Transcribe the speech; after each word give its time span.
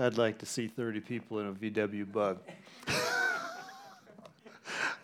I'd 0.00 0.16
like 0.16 0.38
to 0.38 0.46
see 0.46 0.68
30 0.68 1.00
people 1.00 1.40
in 1.40 1.48
a 1.48 1.52
VW 1.52 2.12
bug. 2.12 2.38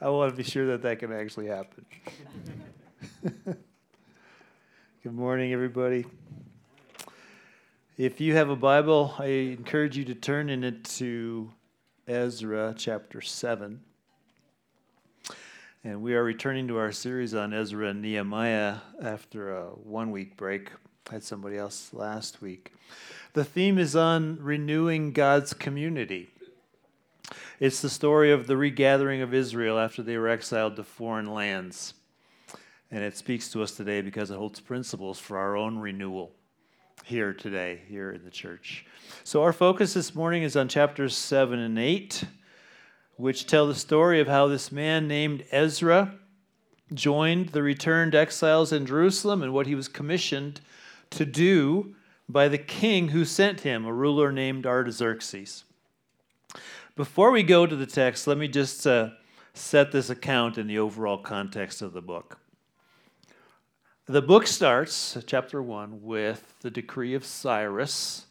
I 0.00 0.08
want 0.08 0.30
to 0.30 0.36
be 0.36 0.44
sure 0.44 0.66
that 0.68 0.82
that 0.82 1.00
can 1.00 1.12
actually 1.12 1.48
happen. 1.48 1.84
Good 5.02 5.12
morning, 5.12 5.52
everybody. 5.52 6.04
If 7.98 8.20
you 8.20 8.36
have 8.36 8.50
a 8.50 8.56
Bible, 8.56 9.12
I 9.18 9.26
encourage 9.26 9.96
you 9.96 10.04
to 10.04 10.14
turn 10.14 10.48
in 10.48 10.62
it 10.62 10.84
to 10.84 11.50
Ezra 12.06 12.72
chapter 12.76 13.20
7. 13.20 13.80
And 15.82 16.02
we 16.02 16.14
are 16.14 16.22
returning 16.22 16.68
to 16.68 16.78
our 16.78 16.92
series 16.92 17.34
on 17.34 17.52
Ezra 17.52 17.88
and 17.88 18.00
Nehemiah 18.00 18.76
after 19.02 19.56
a 19.56 19.64
one 19.70 20.12
week 20.12 20.36
break. 20.36 20.70
Had 21.10 21.22
somebody 21.22 21.58
else 21.58 21.92
last 21.92 22.40
week. 22.40 22.72
The 23.34 23.44
theme 23.44 23.78
is 23.78 23.94
on 23.94 24.38
renewing 24.40 25.12
God's 25.12 25.52
community. 25.52 26.30
It's 27.60 27.82
the 27.82 27.90
story 27.90 28.32
of 28.32 28.46
the 28.46 28.56
regathering 28.56 29.20
of 29.20 29.34
Israel 29.34 29.78
after 29.78 30.02
they 30.02 30.16
were 30.16 30.28
exiled 30.28 30.76
to 30.76 30.82
foreign 30.82 31.32
lands. 31.32 31.92
And 32.90 33.04
it 33.04 33.18
speaks 33.18 33.50
to 33.50 33.62
us 33.62 33.72
today 33.72 34.00
because 34.00 34.30
it 34.30 34.38
holds 34.38 34.60
principles 34.60 35.18
for 35.18 35.36
our 35.36 35.56
own 35.56 35.78
renewal 35.78 36.32
here 37.04 37.34
today, 37.34 37.82
here 37.86 38.10
in 38.10 38.24
the 38.24 38.30
church. 38.30 38.86
So, 39.24 39.42
our 39.42 39.52
focus 39.52 39.92
this 39.92 40.14
morning 40.14 40.42
is 40.42 40.56
on 40.56 40.68
chapters 40.68 41.14
7 41.14 41.58
and 41.58 41.78
8, 41.78 42.24
which 43.16 43.46
tell 43.46 43.66
the 43.66 43.74
story 43.74 44.20
of 44.20 44.26
how 44.26 44.46
this 44.46 44.72
man 44.72 45.06
named 45.06 45.44
Ezra 45.50 46.14
joined 46.94 47.50
the 47.50 47.62
returned 47.62 48.14
exiles 48.14 48.72
in 48.72 48.86
Jerusalem 48.86 49.42
and 49.42 49.52
what 49.52 49.66
he 49.66 49.74
was 49.74 49.86
commissioned 49.86 50.62
to 51.16 51.24
do 51.24 51.94
by 52.28 52.48
the 52.48 52.58
king 52.58 53.08
who 53.08 53.24
sent 53.24 53.60
him, 53.60 53.84
a 53.84 53.92
ruler 53.92 54.32
named 54.32 54.66
Artaxerxes. 54.66 55.64
Before 56.96 57.30
we 57.30 57.42
go 57.42 57.66
to 57.66 57.76
the 57.76 57.86
text, 57.86 58.26
let 58.26 58.38
me 58.38 58.48
just 58.48 58.86
uh, 58.86 59.10
set 59.52 59.92
this 59.92 60.10
account 60.10 60.58
in 60.58 60.66
the 60.66 60.78
overall 60.78 61.18
context 61.18 61.82
of 61.82 61.92
the 61.92 62.02
book. 62.02 62.38
The 64.06 64.22
book 64.22 64.46
starts, 64.46 65.16
chapter 65.26 65.62
1, 65.62 66.02
with 66.02 66.54
the 66.60 66.70
decree 66.70 67.14
of 67.14 67.24
Cyrus, 67.24 68.26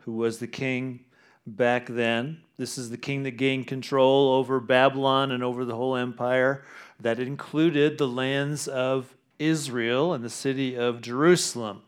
who 0.00 0.12
was 0.12 0.38
the 0.38 0.46
king 0.46 1.00
back 1.46 1.86
then. 1.86 2.42
This 2.56 2.78
is 2.78 2.90
the 2.90 2.96
king 2.96 3.24
that 3.24 3.32
gained 3.32 3.66
control 3.66 4.34
over 4.34 4.60
Babylon 4.60 5.32
and 5.32 5.42
over 5.42 5.64
the 5.64 5.74
whole 5.74 5.96
empire. 5.96 6.64
That 7.00 7.18
included 7.18 7.98
the 7.98 8.08
lands 8.08 8.68
of 8.68 9.14
Israel 9.38 10.12
and 10.12 10.24
the 10.24 10.30
city 10.30 10.76
of 10.76 11.00
Jerusalem. 11.00 11.82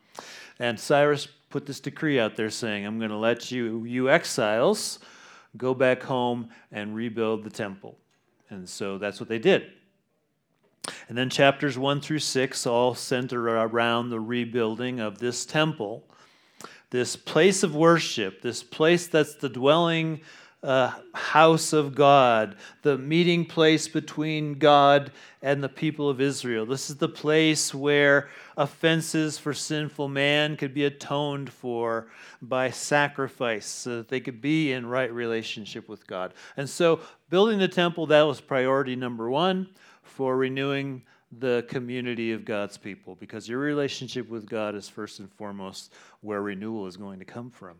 And 0.61 0.78
Cyrus 0.78 1.27
put 1.48 1.64
this 1.66 1.80
decree 1.80 2.20
out 2.20 2.36
there 2.36 2.50
saying, 2.50 2.86
I'm 2.86 2.98
going 2.98 3.11
to 3.11 3.16
let 3.16 3.50
you, 3.50 3.84
you 3.84 4.11
exiles, 4.11 4.98
go 5.56 5.75
back 5.75 6.02
home 6.02 6.50
and 6.70 6.94
rebuild 6.94 7.42
the 7.42 7.50
temple. 7.50 7.97
And 8.50 8.69
so 8.69 8.98
that's 8.98 9.19
what 9.19 9.28
they 9.28 9.39
did. 9.39 9.64
And 11.08 11.17
then 11.17 11.30
chapters 11.30 11.78
1 11.78 12.02
through 12.02 12.19
6 12.19 12.67
all 12.67 12.94
center 12.94 13.48
around 13.48 14.11
the 14.11 14.20
rebuilding 14.20 15.00
of 15.00 15.19
this 15.19 15.47
temple, 15.47 16.05
this 16.91 17.17
place 17.17 17.62
of 17.62 17.74
worship, 17.74 18.42
this 18.42 18.62
place 18.62 19.06
that's 19.06 19.36
the 19.36 19.48
dwelling 19.48 20.20
uh, 20.62 20.92
house 21.14 21.72
of 21.72 21.94
God, 21.94 22.56
the 22.83 22.98
meeting 22.98 23.47
place 23.47 23.89
between 23.89 24.55
God 24.55 25.11
and 25.41 25.62
the 25.62 25.69
people 25.69 26.11
of 26.11 26.20
Israel. 26.20 26.67
This 26.67 26.91
is 26.91 26.97
the 26.97 27.08
place 27.08 27.75
where 27.75 28.28
offenses 28.56 29.39
for 29.39 29.55
sinful 29.55 30.08
man 30.08 30.56
could 30.56 30.75
be 30.75 30.84
atoned 30.84 31.50
for 31.50 32.08
by 32.42 32.70
sacrifice 32.70 33.67
so 33.67 33.98
that 33.98 34.08
they 34.08 34.20
could 34.20 34.42
be 34.42 34.72
in 34.72 34.84
right 34.84 35.12
relationship 35.12 35.89
with 35.89 36.06
God. 36.06 36.34
And 36.58 36.69
so, 36.69 37.00
building 37.30 37.58
the 37.58 37.69
temple, 37.69 38.06
that 38.06 38.22
was 38.22 38.41
priority 38.41 38.97
number 38.97 39.30
one 39.30 39.69
for 40.02 40.36
renewing 40.36 41.02
the 41.39 41.64
community 41.68 42.33
of 42.33 42.45
God's 42.45 42.77
people 42.77 43.14
because 43.14 43.48
your 43.48 43.61
relationship 43.61 44.29
with 44.29 44.48
God 44.48 44.74
is 44.74 44.89
first 44.89 45.20
and 45.20 45.30
foremost 45.33 45.92
where 46.20 46.42
renewal 46.42 46.86
is 46.86 46.96
going 46.96 47.20
to 47.20 47.24
come 47.24 47.51
from. 47.51 47.77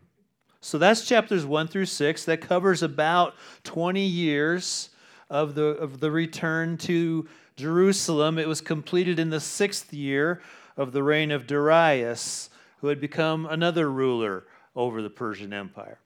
So 0.61 0.77
that's 0.79 1.07
chapters 1.07 1.47
1 1.47 1.69
through 1.69 1.87
6. 1.87 2.25
That 2.25 2.41
covers 2.41 2.83
about 2.83 3.35
20 3.65 4.01
years 4.01 4.91
of 5.31 5.55
the, 5.55 5.65
of 5.65 6.01
the 6.01 6.11
return 6.11 6.77
to 6.79 7.29
Jerusalem. 7.57 8.39
It 8.39 8.49
was 8.49 8.61
completed 8.61 9.19
in 9.19 9.31
the 9.31 9.41
sixth 9.41 9.93
year 9.93 10.43
of 10.77 10.93
the 10.93 11.03
reign 11.03 11.31
of 11.31 11.47
Darius, 11.47 12.51
who 12.81 12.89
had 12.89 13.01
become 13.01 13.47
another 13.47 13.91
ruler 13.91 14.45
over 14.77 15.03
the 15.03 15.11
Persian 15.11 15.53
Empire. 15.53 15.99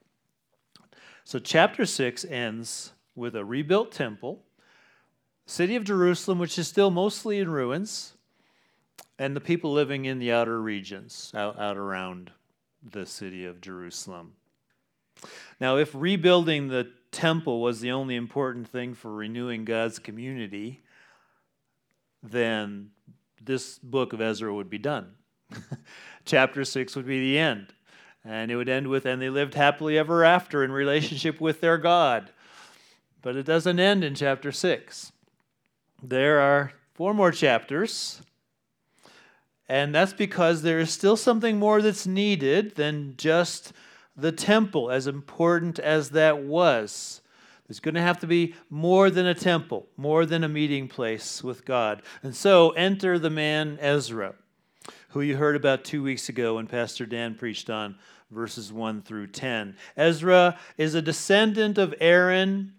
So 1.23 1.39
chapter 1.39 1.85
6 1.85 2.25
ends 2.25 2.91
with 3.15 3.35
a 3.35 3.43
rebuilt 3.43 3.91
temple, 3.91 4.43
city 5.45 5.75
of 5.75 5.83
Jerusalem, 5.83 6.39
which 6.39 6.59
is 6.59 6.67
still 6.67 6.91
mostly 6.91 7.39
in 7.39 7.49
ruins, 7.49 8.13
and 9.17 9.35
the 9.35 9.41
people 9.41 9.71
living 9.71 10.05
in 10.05 10.19
the 10.19 10.31
outer 10.31 10.61
regions, 10.61 11.31
out, 11.33 11.57
out 11.59 11.77
around 11.77 12.31
the 12.83 13.05
city 13.05 13.45
of 13.45 13.61
Jerusalem. 13.61 14.33
Now, 15.59 15.77
if 15.77 15.91
rebuilding 15.93 16.67
the 16.67 16.91
temple 17.11 17.61
was 17.61 17.79
the 17.79 17.91
only 17.91 18.15
important 18.15 18.67
thing 18.67 18.93
for 18.93 19.11
renewing 19.11 19.65
God's 19.65 19.99
community, 19.99 20.81
then 22.21 22.91
this 23.41 23.79
book 23.79 24.13
of 24.13 24.21
Ezra 24.21 24.53
would 24.53 24.69
be 24.69 24.77
done. 24.77 25.13
Chapter 26.25 26.65
6 26.65 26.95
would 26.95 27.07
be 27.07 27.19
the 27.19 27.37
end. 27.37 27.73
And 28.23 28.49
it 28.49 28.55
would 28.55 28.69
end 28.69 28.87
with, 28.87 29.05
and 29.05 29.21
they 29.21 29.29
lived 29.29 29.53
happily 29.53 29.97
ever 29.97 30.23
after 30.23 30.63
in 30.63 30.71
relationship 30.71 31.39
with 31.39 31.61
their 31.61 31.77
God. 31.77 32.31
But 33.21 33.35
it 33.35 33.43
doesn't 33.43 33.79
end 33.79 34.03
in 34.03 34.15
chapter 34.15 34.51
6. 34.51 35.11
There 36.01 36.39
are 36.39 36.73
four 36.93 37.13
more 37.13 37.31
chapters. 37.31 38.21
And 39.67 39.93
that's 39.93 40.13
because 40.13 40.61
there 40.61 40.79
is 40.79 40.91
still 40.91 41.17
something 41.17 41.57
more 41.57 41.81
that's 41.81 42.05
needed 42.05 42.75
than 42.75 43.15
just 43.17 43.73
the 44.15 44.31
temple, 44.31 44.89
as 44.89 45.07
important 45.07 45.79
as 45.79 46.11
that 46.11 46.39
was. 46.43 47.21
There's 47.67 47.79
going 47.79 47.95
to 47.95 48.01
have 48.01 48.19
to 48.19 48.27
be 48.27 48.53
more 48.69 49.09
than 49.09 49.25
a 49.25 49.33
temple, 49.33 49.87
more 49.97 50.25
than 50.25 50.43
a 50.43 50.49
meeting 50.49 50.87
place 50.87 51.43
with 51.43 51.65
God. 51.65 52.03
And 52.21 52.35
so 52.35 52.69
enter 52.71 53.17
the 53.17 53.31
man 53.31 53.79
Ezra, 53.81 54.35
who 55.09 55.21
you 55.21 55.37
heard 55.37 55.55
about 55.55 55.83
two 55.83 56.03
weeks 56.03 56.29
ago 56.29 56.55
when 56.55 56.67
Pastor 56.67 57.05
Dan 57.05 57.33
preached 57.35 57.69
on 57.69 57.95
verses 58.29 58.71
1 58.71 59.01
through 59.01 59.27
10. 59.27 59.75
Ezra 59.97 60.59
is 60.77 60.93
a 60.93 61.01
descendant 61.01 61.77
of 61.77 61.95
Aaron, 61.99 62.73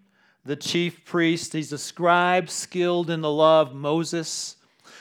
the 0.45 0.57
chief 0.57 1.05
priest. 1.05 1.53
He's 1.53 1.73
a 1.73 1.79
scribe 1.79 2.49
skilled 2.49 3.11
in 3.11 3.23
the 3.23 3.31
law 3.31 3.63
of 3.63 3.75
Moses, 3.75 4.57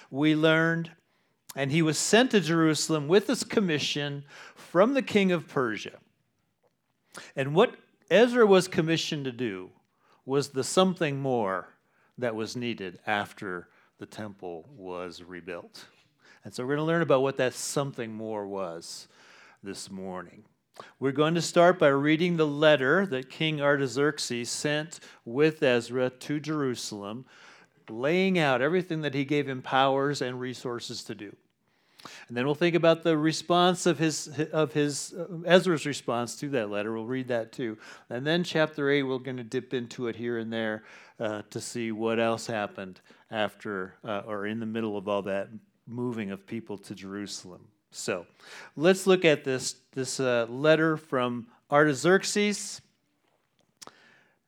we 0.10 0.36
learned. 0.36 0.92
And 1.56 1.72
he 1.72 1.82
was 1.82 1.98
sent 1.98 2.32
to 2.32 2.42
Jerusalem 2.42 3.08
with 3.08 3.28
this 3.28 3.44
commission 3.44 4.26
from 4.56 4.94
the 4.94 5.02
king 5.02 5.32
of 5.32 5.48
Persia. 5.48 6.00
And 7.36 7.56
what 7.56 7.76
Ezra 8.10 8.46
was 8.46 8.68
commissioned 8.68 9.26
to 9.26 9.32
do 9.32 9.72
was 10.26 10.50
the 10.50 10.64
something 10.64 11.20
more 11.20 11.68
that 12.18 12.36
was 12.36 12.56
needed 12.56 13.00
after 13.06 13.68
the 14.00 14.06
temple 14.06 14.68
was 14.76 15.22
rebuilt. 15.24 15.86
And 16.44 16.54
so 16.54 16.64
we're 16.64 16.76
going 16.76 16.86
to 16.86 16.92
learn 16.92 17.02
about 17.02 17.22
what 17.22 17.38
that 17.38 17.54
something 17.54 18.14
more 18.14 18.46
was 18.46 19.08
this 19.64 19.90
morning. 19.90 20.44
We're 21.00 21.12
going 21.12 21.36
to 21.36 21.42
start 21.42 21.80
by 21.80 21.88
reading 21.88 22.38
the 22.38 22.48
letter 22.48 23.06
that 23.08 23.30
King 23.30 23.62
Artaxerxes 23.62 24.50
sent 24.50 25.00
with 25.24 25.64
Ezra 25.64 26.10
to 26.10 26.40
Jerusalem, 26.40 27.26
laying 27.90 28.38
out 28.38 28.62
everything 28.62 29.02
that 29.02 29.14
he 29.14 29.26
gave 29.26 29.48
him 29.48 29.62
powers 29.62 30.22
and 30.22 30.40
resources 30.40 31.04
to 31.06 31.16
do. 31.16 31.36
And 32.28 32.36
then 32.36 32.46
we'll 32.46 32.56
think 32.56 32.76
about 32.76 33.04
the 33.04 33.18
response 33.18 33.86
of 33.86 33.98
his 33.98 34.28
of 34.52 34.74
his 34.74 35.14
uh, 35.14 35.26
Ezra's 35.46 35.86
response 35.86 36.36
to 36.38 36.50
that 36.50 36.70
letter. 36.70 36.94
We'll 36.94 37.06
read 37.06 37.28
that 37.30 37.52
too. 37.52 37.78
And 38.10 38.26
then 38.26 38.44
chapter 38.44 38.90
8 38.90 39.04
we're 39.04 39.20
going 39.20 39.38
to 39.38 39.44
dip 39.44 39.74
into 39.74 40.08
it 40.08 40.16
here 40.16 40.38
and 40.38 40.52
there 40.52 40.84
uh, 41.20 41.44
to 41.50 41.62
see 41.62 41.92
what 41.92 42.20
else 42.20 42.48
happened 42.48 43.02
after 43.32 43.96
uh, 44.04 44.24
or 44.28 44.46
in 44.46 44.60
the 44.60 44.66
middle 44.66 44.98
of 44.98 45.08
all 45.08 45.22
that 45.24 45.50
moving 45.88 46.32
of 46.32 46.46
people 46.46 46.78
to 46.78 46.96
Jerusalem. 46.96 47.68
So, 47.92 48.26
let's 48.76 49.08
look 49.08 49.24
at 49.24 49.44
this 49.44 49.76
this 49.94 50.20
uh, 50.20 50.48
letter 50.50 50.98
from 50.98 51.48
Artaxerxes 51.72 52.82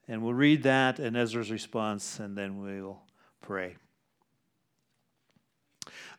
and 0.08 0.22
we'll 0.22 0.34
read 0.34 0.64
that 0.64 1.00
and 1.00 1.16
Ezra's 1.18 1.52
response 1.52 2.20
and 2.20 2.38
then 2.38 2.62
we'll 2.62 3.02
pray. 3.42 3.76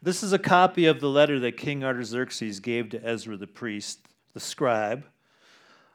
This 0.01 0.23
is 0.23 0.33
a 0.33 0.39
copy 0.39 0.87
of 0.87 1.01
the 1.01 1.09
letter 1.09 1.41
that 1.41 1.57
King 1.57 1.83
Artaxerxes 1.83 2.61
gave 2.61 2.89
to 2.91 3.05
Ezra 3.05 3.37
the 3.37 3.49
priest, 3.49 4.07
the 4.33 4.39
scribe, 4.39 5.05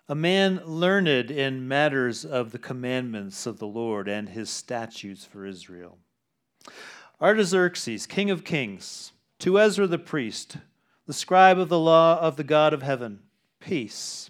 a 0.09 0.15
man 0.15 0.61
learned 0.65 1.31
in 1.31 1.69
matters 1.69 2.25
of 2.25 2.51
the 2.51 2.59
commandments 2.59 3.45
of 3.45 3.59
the 3.59 3.67
Lord 3.67 4.09
and 4.09 4.27
his 4.27 4.49
statutes 4.49 5.23
for 5.23 5.45
Israel. 5.45 5.97
Artaxerxes, 7.21 8.05
king 8.05 8.29
of 8.29 8.43
kings, 8.43 9.13
to 9.39 9.57
Ezra 9.57 9.87
the 9.87 9.97
priest, 9.97 10.57
the 11.07 11.13
scribe 11.13 11.57
of 11.57 11.69
the 11.69 11.79
law 11.79 12.19
of 12.19 12.35
the 12.35 12.43
God 12.43 12.73
of 12.73 12.81
heaven, 12.81 13.19
peace. 13.61 14.29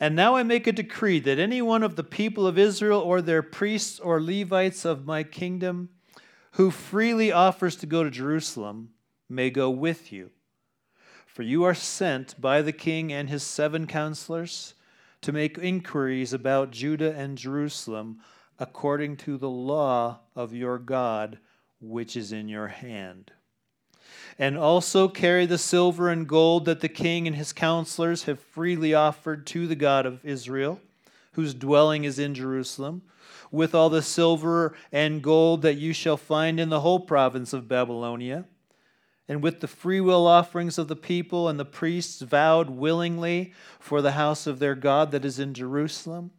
And 0.00 0.16
now 0.16 0.34
I 0.34 0.42
make 0.42 0.66
a 0.66 0.72
decree 0.72 1.20
that 1.20 1.38
any 1.38 1.62
one 1.62 1.84
of 1.84 1.94
the 1.94 2.02
people 2.02 2.44
of 2.44 2.58
Israel 2.58 2.98
or 2.98 3.22
their 3.22 3.42
priests 3.42 4.00
or 4.00 4.20
Levites 4.20 4.84
of 4.84 5.06
my 5.06 5.22
kingdom 5.22 5.90
who 6.54 6.70
freely 6.70 7.32
offers 7.32 7.74
to 7.74 7.86
go 7.86 8.04
to 8.04 8.10
Jerusalem 8.10 8.90
may 9.28 9.50
go 9.50 9.68
with 9.70 10.12
you. 10.12 10.30
For 11.26 11.42
you 11.42 11.64
are 11.64 11.74
sent 11.74 12.40
by 12.40 12.62
the 12.62 12.72
king 12.72 13.12
and 13.12 13.28
his 13.28 13.42
seven 13.42 13.88
counselors 13.88 14.74
to 15.22 15.32
make 15.32 15.58
inquiries 15.58 16.32
about 16.32 16.70
Judah 16.70 17.12
and 17.16 17.36
Jerusalem 17.36 18.20
according 18.60 19.16
to 19.16 19.36
the 19.36 19.50
law 19.50 20.20
of 20.36 20.54
your 20.54 20.78
God, 20.78 21.38
which 21.80 22.16
is 22.16 22.30
in 22.30 22.48
your 22.48 22.68
hand. 22.68 23.32
And 24.38 24.56
also 24.56 25.08
carry 25.08 25.46
the 25.46 25.58
silver 25.58 26.08
and 26.08 26.28
gold 26.28 26.66
that 26.66 26.80
the 26.80 26.88
king 26.88 27.26
and 27.26 27.34
his 27.34 27.52
counselors 27.52 28.24
have 28.24 28.38
freely 28.38 28.94
offered 28.94 29.44
to 29.48 29.66
the 29.66 29.74
God 29.74 30.06
of 30.06 30.24
Israel, 30.24 30.80
whose 31.34 31.54
dwelling 31.54 32.04
is 32.04 32.18
in 32.18 32.34
Jerusalem, 32.34 33.02
with 33.50 33.74
all 33.74 33.90
the 33.90 34.02
silver 34.02 34.74
and 34.90 35.22
gold 35.22 35.62
that 35.62 35.74
you 35.74 35.92
shall 35.92 36.16
find 36.16 36.58
in 36.58 36.68
the 36.70 36.80
whole 36.80 37.00
province 37.00 37.52
of 37.52 37.68
Babylonia 37.68 38.46
and 39.28 39.42
with 39.42 39.60
the 39.60 39.68
freewill 39.68 40.26
offerings 40.26 40.78
of 40.78 40.88
the 40.88 40.96
people 40.96 41.48
and 41.48 41.58
the 41.58 41.64
priests 41.64 42.20
vowed 42.20 42.70
willingly 42.70 43.52
for 43.78 44.02
the 44.02 44.12
house 44.12 44.46
of 44.46 44.58
their 44.58 44.74
God 44.74 45.10
that 45.12 45.24
is 45.24 45.38
in 45.38 45.54
Jerusalem. 45.54 46.30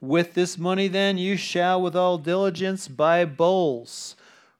With 0.00 0.32
this 0.32 0.56
money, 0.56 0.88
then, 0.88 1.18
you 1.18 1.36
shall 1.36 1.80
with 1.82 1.94
all 1.94 2.16
diligence 2.16 2.88
buy 2.88 3.26
bulls, 3.26 4.16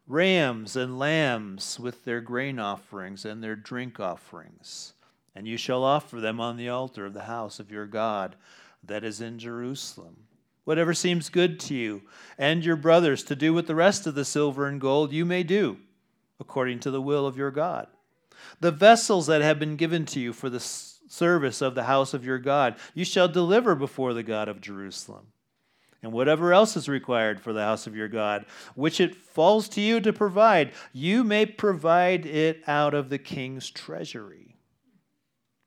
rams, 0.07 0.77
and 0.77 0.99
lambs 0.99 1.81
with 1.81 2.05
their 2.05 2.21
grain 2.21 2.59
offerings 2.59 3.25
and 3.25 3.43
their 3.43 3.57
drink 3.57 3.99
offerings. 3.99 4.93
And 5.35 5.49
you 5.49 5.57
shall 5.57 5.83
offer 5.83 6.21
them 6.21 6.41
on 6.41 6.59
the 6.59 6.69
altar 6.69 7.07
of 7.07 7.15
the 7.15 7.23
house 7.23 7.59
of 7.59 7.71
your 7.71 7.87
God 7.87 8.37
that 8.85 9.05
is 9.05 9.21
in 9.21 9.39
Jerusalem. 9.39 10.17
Whatever 10.65 10.95
seems 10.95 11.29
good 11.29 11.59
to 11.61 11.75
you 11.75 12.03
and 12.39 12.65
your 12.65 12.77
brothers 12.77 13.23
to 13.25 13.37
do 13.37 13.53
with 13.53 13.67
the 13.67 13.75
rest 13.75 14.07
of 14.07 14.15
the 14.15 14.25
silver 14.25 14.67
and 14.67 14.81
gold, 14.81 15.13
you 15.13 15.25
may 15.25 15.43
do 15.43 15.79
according 16.39 16.81
to 16.81 16.91
the 16.91 17.03
will 17.03 17.27
of 17.27 17.37
your 17.37 17.51
God. 17.51 17.87
The 18.61 18.73
vessels 18.73 19.27
that 19.27 19.43
have 19.43 19.59
been 19.59 19.77
given 19.77 20.07
to 20.07 20.21
you 20.21 20.33
for 20.33 20.49
the 20.49 20.61
service 20.61 21.61
of 21.61 21.75
the 21.75 21.85
house 21.85 22.15
of 22.15 22.25
your 22.25 22.39
God, 22.39 22.77
you 22.95 23.05
shall 23.05 23.29
deliver 23.29 23.75
before 23.75 24.15
the 24.15 24.23
God 24.23 24.49
of 24.49 24.61
Jerusalem. 24.61 25.27
And 26.03 26.13
whatever 26.13 26.55
else 26.55 26.77
is 26.77 26.89
required 26.89 27.41
for 27.41 27.53
the 27.53 27.61
house 27.63 27.87
of 27.87 27.95
your 27.95 28.09
God, 28.09 28.47
which 28.75 29.01
it 29.01 29.15
falls 29.15 29.69
to 29.71 29.83
you 29.83 30.01
to 30.01 30.13
provide, 30.15 30.73
you 30.95 31.23
may 31.23 31.45
provide 31.45 32.25
it 32.25 32.63
out 32.67 32.95
of 32.95 33.11
the 33.11 33.19
king's 33.19 33.69
treasury. 33.71 34.57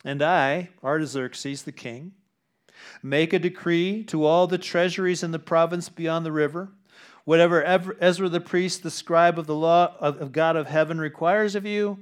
And 0.04 0.24
I, 0.24 0.70
Artaxerxes 0.84 1.62
the 1.64 1.72
king, 1.72 2.14
make 3.04 3.34
a 3.34 3.40
decree 3.40 4.04
to 4.06 4.26
all 4.26 4.48
the 4.48 4.58
treasuries 4.58 5.22
in 5.22 5.32
the 5.32 5.40
province 5.40 5.90
beyond 5.90 6.26
the 6.26 6.32
river 6.32 6.72
Whatever 7.26 7.64
Ezra 8.02 8.28
the 8.28 8.42
priest, 8.42 8.84
the 8.84 8.92
scribe 8.92 9.40
of 9.40 9.48
the 9.48 9.56
law 9.56 9.96
of 10.00 10.32
God 10.34 10.56
of 10.56 10.68
heaven, 10.68 11.00
requires 11.00 11.56
of 11.56 11.66
you, 11.66 12.00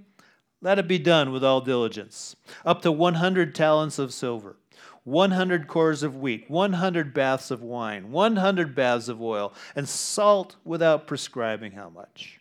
let 0.61 0.79
it 0.79 0.87
be 0.87 0.97
done 0.97 1.31
with 1.31 1.43
all 1.43 1.61
diligence. 1.61 2.35
Up 2.65 2.81
to 2.81 2.91
100 2.91 3.53
talents 3.53 3.99
of 3.99 4.13
silver, 4.13 4.57
100 5.03 5.67
cors 5.67 6.01
of 6.01 6.17
wheat, 6.17 6.49
100 6.49 7.13
baths 7.13 7.51
of 7.51 7.61
wine, 7.61 8.11
100 8.11 8.73
baths 8.73 9.07
of 9.07 9.21
oil, 9.21 9.53
and 9.75 9.87
salt 9.87 10.55
without 10.63 11.05
prescribing 11.05 11.73
how 11.73 11.89
much. 11.89 12.39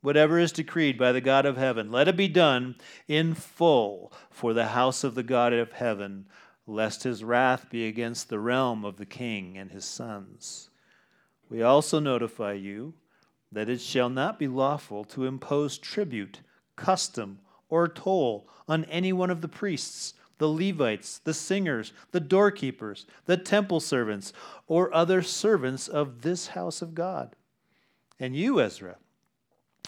Whatever 0.00 0.38
is 0.38 0.52
decreed 0.52 0.98
by 0.98 1.12
the 1.12 1.20
God 1.20 1.44
of 1.44 1.56
heaven, 1.56 1.90
let 1.90 2.06
it 2.06 2.16
be 2.16 2.28
done 2.28 2.76
in 3.08 3.34
full 3.34 4.12
for 4.30 4.52
the 4.52 4.68
house 4.68 5.04
of 5.04 5.14
the 5.14 5.22
God 5.22 5.52
of 5.54 5.72
heaven, 5.72 6.26
lest 6.68 7.02
his 7.02 7.24
wrath 7.24 7.70
be 7.70 7.86
against 7.86 8.28
the 8.28 8.38
realm 8.38 8.84
of 8.84 8.98
the 8.98 9.06
king 9.06 9.56
and 9.56 9.72
his 9.72 9.86
sons. 9.86 10.68
We 11.48 11.62
also 11.62 11.98
notify 11.98 12.52
you 12.52 12.92
that 13.50 13.70
it 13.70 13.80
shall 13.80 14.10
not 14.10 14.38
be 14.38 14.46
lawful 14.46 15.04
to 15.04 15.24
impose 15.24 15.78
tribute, 15.78 16.42
custom, 16.76 17.38
or 17.70 17.88
toll 17.88 18.46
on 18.68 18.84
any 18.84 19.14
one 19.14 19.30
of 19.30 19.40
the 19.40 19.48
priests, 19.48 20.12
the 20.36 20.48
Levites, 20.48 21.18
the 21.18 21.32
singers, 21.32 21.94
the 22.12 22.20
doorkeepers, 22.20 23.06
the 23.24 23.38
temple 23.38 23.80
servants, 23.80 24.34
or 24.66 24.92
other 24.94 25.22
servants 25.22 25.88
of 25.88 26.20
this 26.20 26.48
house 26.48 26.82
of 26.82 26.94
God. 26.94 27.34
And 28.20 28.36
you, 28.36 28.60
Ezra, 28.60 28.96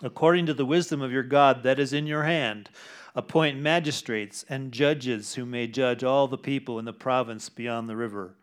according 0.03 0.47
to 0.47 0.55
the 0.55 0.65
wisdom 0.65 1.03
of 1.03 1.13
your 1.13 1.23
God 1.23 1.63
that 1.63 1.79
is 1.79 1.93
in 1.93 2.07
your 2.07 2.23
hand, 2.23 2.71
appoint 3.15 3.59
magistrates 3.59 4.45
and 4.49 4.73
judges 4.73 5.35
who 5.35 5.45
may 5.45 5.67
judge 5.67 6.05
all 6.05 6.29
the 6.29 6.39
people 6.39 6.79
in 6.79 6.85
the 6.85 6.93
province 6.93 7.49
beyond 7.49 7.89
the 7.89 7.97
river 7.97 8.37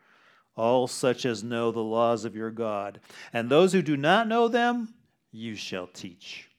all 0.57 0.87
such 0.87 1.25
as 1.25 1.43
know 1.43 1.71
the 1.71 1.79
laws 1.79 2.25
of 2.25 2.35
your 2.35 2.51
God. 2.51 2.99
And 3.31 3.49
those 3.49 3.71
who 3.71 3.81
do 3.81 3.95
not 3.95 4.27
know 4.27 4.47
them, 4.47 4.93
you 5.31 5.55
shall 5.55 5.87
teach. 5.87 6.49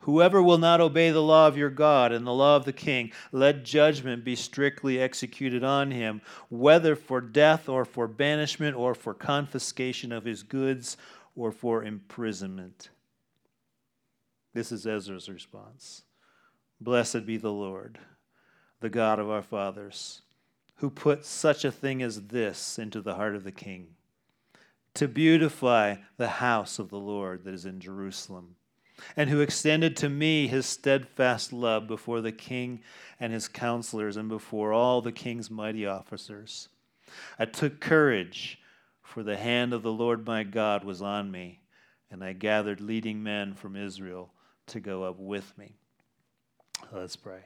Whoever 0.00 0.42
will 0.42 0.58
not 0.58 0.80
obey 0.80 1.10
the 1.10 1.22
law 1.22 1.46
of 1.46 1.56
your 1.56 1.70
God 1.70 2.10
and 2.10 2.26
the 2.26 2.32
law 2.32 2.56
of 2.56 2.64
the 2.64 2.72
king, 2.72 3.12
let 3.30 3.64
judgment 3.64 4.24
be 4.24 4.34
strictly 4.34 4.98
executed 4.98 5.62
on 5.62 5.92
him, 5.92 6.22
whether 6.48 6.96
for 6.96 7.20
death 7.20 7.68
or 7.68 7.84
for 7.84 8.08
banishment 8.08 8.76
or 8.76 8.96
for 8.96 9.14
confiscation 9.14 10.10
of 10.10 10.24
his 10.24 10.42
goods 10.42 10.96
or 11.36 11.52
for 11.52 11.84
imprisonment. 11.84 12.88
This 14.54 14.72
is 14.72 14.86
Ezra's 14.86 15.28
response. 15.28 16.02
Blessed 16.82 17.26
be 17.26 17.36
the 17.36 17.52
Lord, 17.52 17.98
the 18.80 18.90
God 18.90 19.18
of 19.18 19.30
our 19.30 19.42
fathers 19.42 20.22
who 20.76 20.90
put 20.90 21.24
such 21.24 21.64
a 21.64 21.70
thing 21.70 22.02
as 22.02 22.22
this 22.22 22.76
into 22.76 23.00
the 23.00 23.14
heart 23.14 23.36
of 23.36 23.44
the 23.44 23.52
king 23.52 23.86
to 24.94 25.06
beautify 25.06 25.94
the 26.16 26.28
house 26.28 26.80
of 26.80 26.90
the 26.90 26.98
Lord 26.98 27.44
that 27.44 27.54
is 27.54 27.64
in 27.64 27.78
Jerusalem, 27.78 28.56
and 29.16 29.30
who 29.30 29.40
extended 29.40 29.96
to 29.98 30.08
me 30.08 30.48
his 30.48 30.66
steadfast 30.66 31.52
love 31.52 31.86
before 31.86 32.20
the 32.20 32.32
king 32.32 32.80
and 33.20 33.32
his 33.32 33.46
counselors 33.46 34.16
and 34.16 34.28
before 34.28 34.72
all 34.72 35.00
the 35.00 35.12
king's 35.12 35.50
mighty 35.50 35.86
officers. 35.86 36.68
I 37.38 37.44
took 37.44 37.80
courage, 37.80 38.58
for 39.02 39.22
the 39.22 39.36
hand 39.36 39.72
of 39.72 39.82
the 39.82 39.92
Lord 39.92 40.26
my 40.26 40.42
God 40.42 40.82
was 40.82 41.00
on 41.00 41.30
me, 41.30 41.60
and 42.10 42.24
I 42.24 42.32
gathered 42.32 42.80
leading 42.80 43.22
men 43.22 43.54
from 43.54 43.76
Israel 43.76 44.32
to 44.66 44.80
go 44.80 45.04
up 45.04 45.20
with 45.20 45.56
me. 45.56 45.76
Let's 46.90 47.16
pray. 47.16 47.42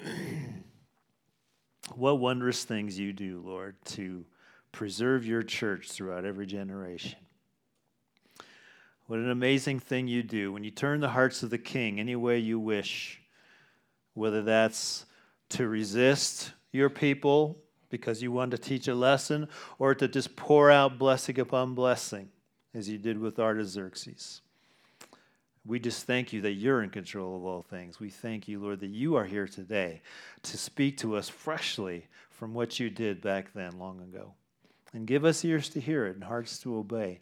What 1.94 2.18
wondrous 2.18 2.64
things 2.64 2.98
you 2.98 3.12
do, 3.12 3.42
Lord, 3.44 3.76
to 3.86 4.24
preserve 4.72 5.26
your 5.26 5.42
church 5.42 5.92
throughout 5.92 6.24
every 6.24 6.46
generation. 6.46 7.18
What 9.06 9.18
an 9.18 9.30
amazing 9.30 9.80
thing 9.80 10.08
you 10.08 10.22
do 10.22 10.50
when 10.50 10.64
you 10.64 10.70
turn 10.70 11.00
the 11.00 11.10
hearts 11.10 11.42
of 11.42 11.50
the 11.50 11.58
king 11.58 12.00
any 12.00 12.16
way 12.16 12.38
you 12.38 12.58
wish, 12.58 13.20
whether 14.14 14.42
that's 14.42 15.04
to 15.50 15.68
resist 15.68 16.52
your 16.72 16.88
people 16.88 17.58
because 17.90 18.22
you 18.22 18.32
want 18.32 18.50
to 18.50 18.58
teach 18.58 18.88
a 18.88 18.94
lesson 18.94 19.46
or 19.78 19.94
to 19.94 20.08
just 20.08 20.34
pour 20.36 20.70
out 20.70 20.98
blessing 20.98 21.38
upon 21.38 21.74
blessing, 21.74 22.30
as 22.72 22.88
you 22.88 22.98
did 22.98 23.18
with 23.18 23.38
Artaxerxes. 23.38 24.40
We 25.66 25.80
just 25.80 26.06
thank 26.06 26.32
you 26.32 26.42
that 26.42 26.52
you're 26.52 26.82
in 26.82 26.90
control 26.90 27.36
of 27.36 27.44
all 27.44 27.62
things. 27.62 27.98
We 27.98 28.10
thank 28.10 28.48
you, 28.48 28.60
Lord, 28.60 28.80
that 28.80 28.90
you 28.90 29.16
are 29.16 29.24
here 29.24 29.48
today 29.48 30.02
to 30.42 30.58
speak 30.58 30.98
to 30.98 31.16
us 31.16 31.28
freshly 31.28 32.06
from 32.30 32.52
what 32.52 32.78
you 32.78 32.90
did 32.90 33.22
back 33.22 33.52
then, 33.54 33.78
long 33.78 34.00
ago. 34.00 34.34
And 34.92 35.06
give 35.06 35.24
us 35.24 35.44
ears 35.44 35.70
to 35.70 35.80
hear 35.80 36.06
it 36.06 36.14
and 36.14 36.24
hearts 36.24 36.58
to 36.60 36.76
obey. 36.76 37.20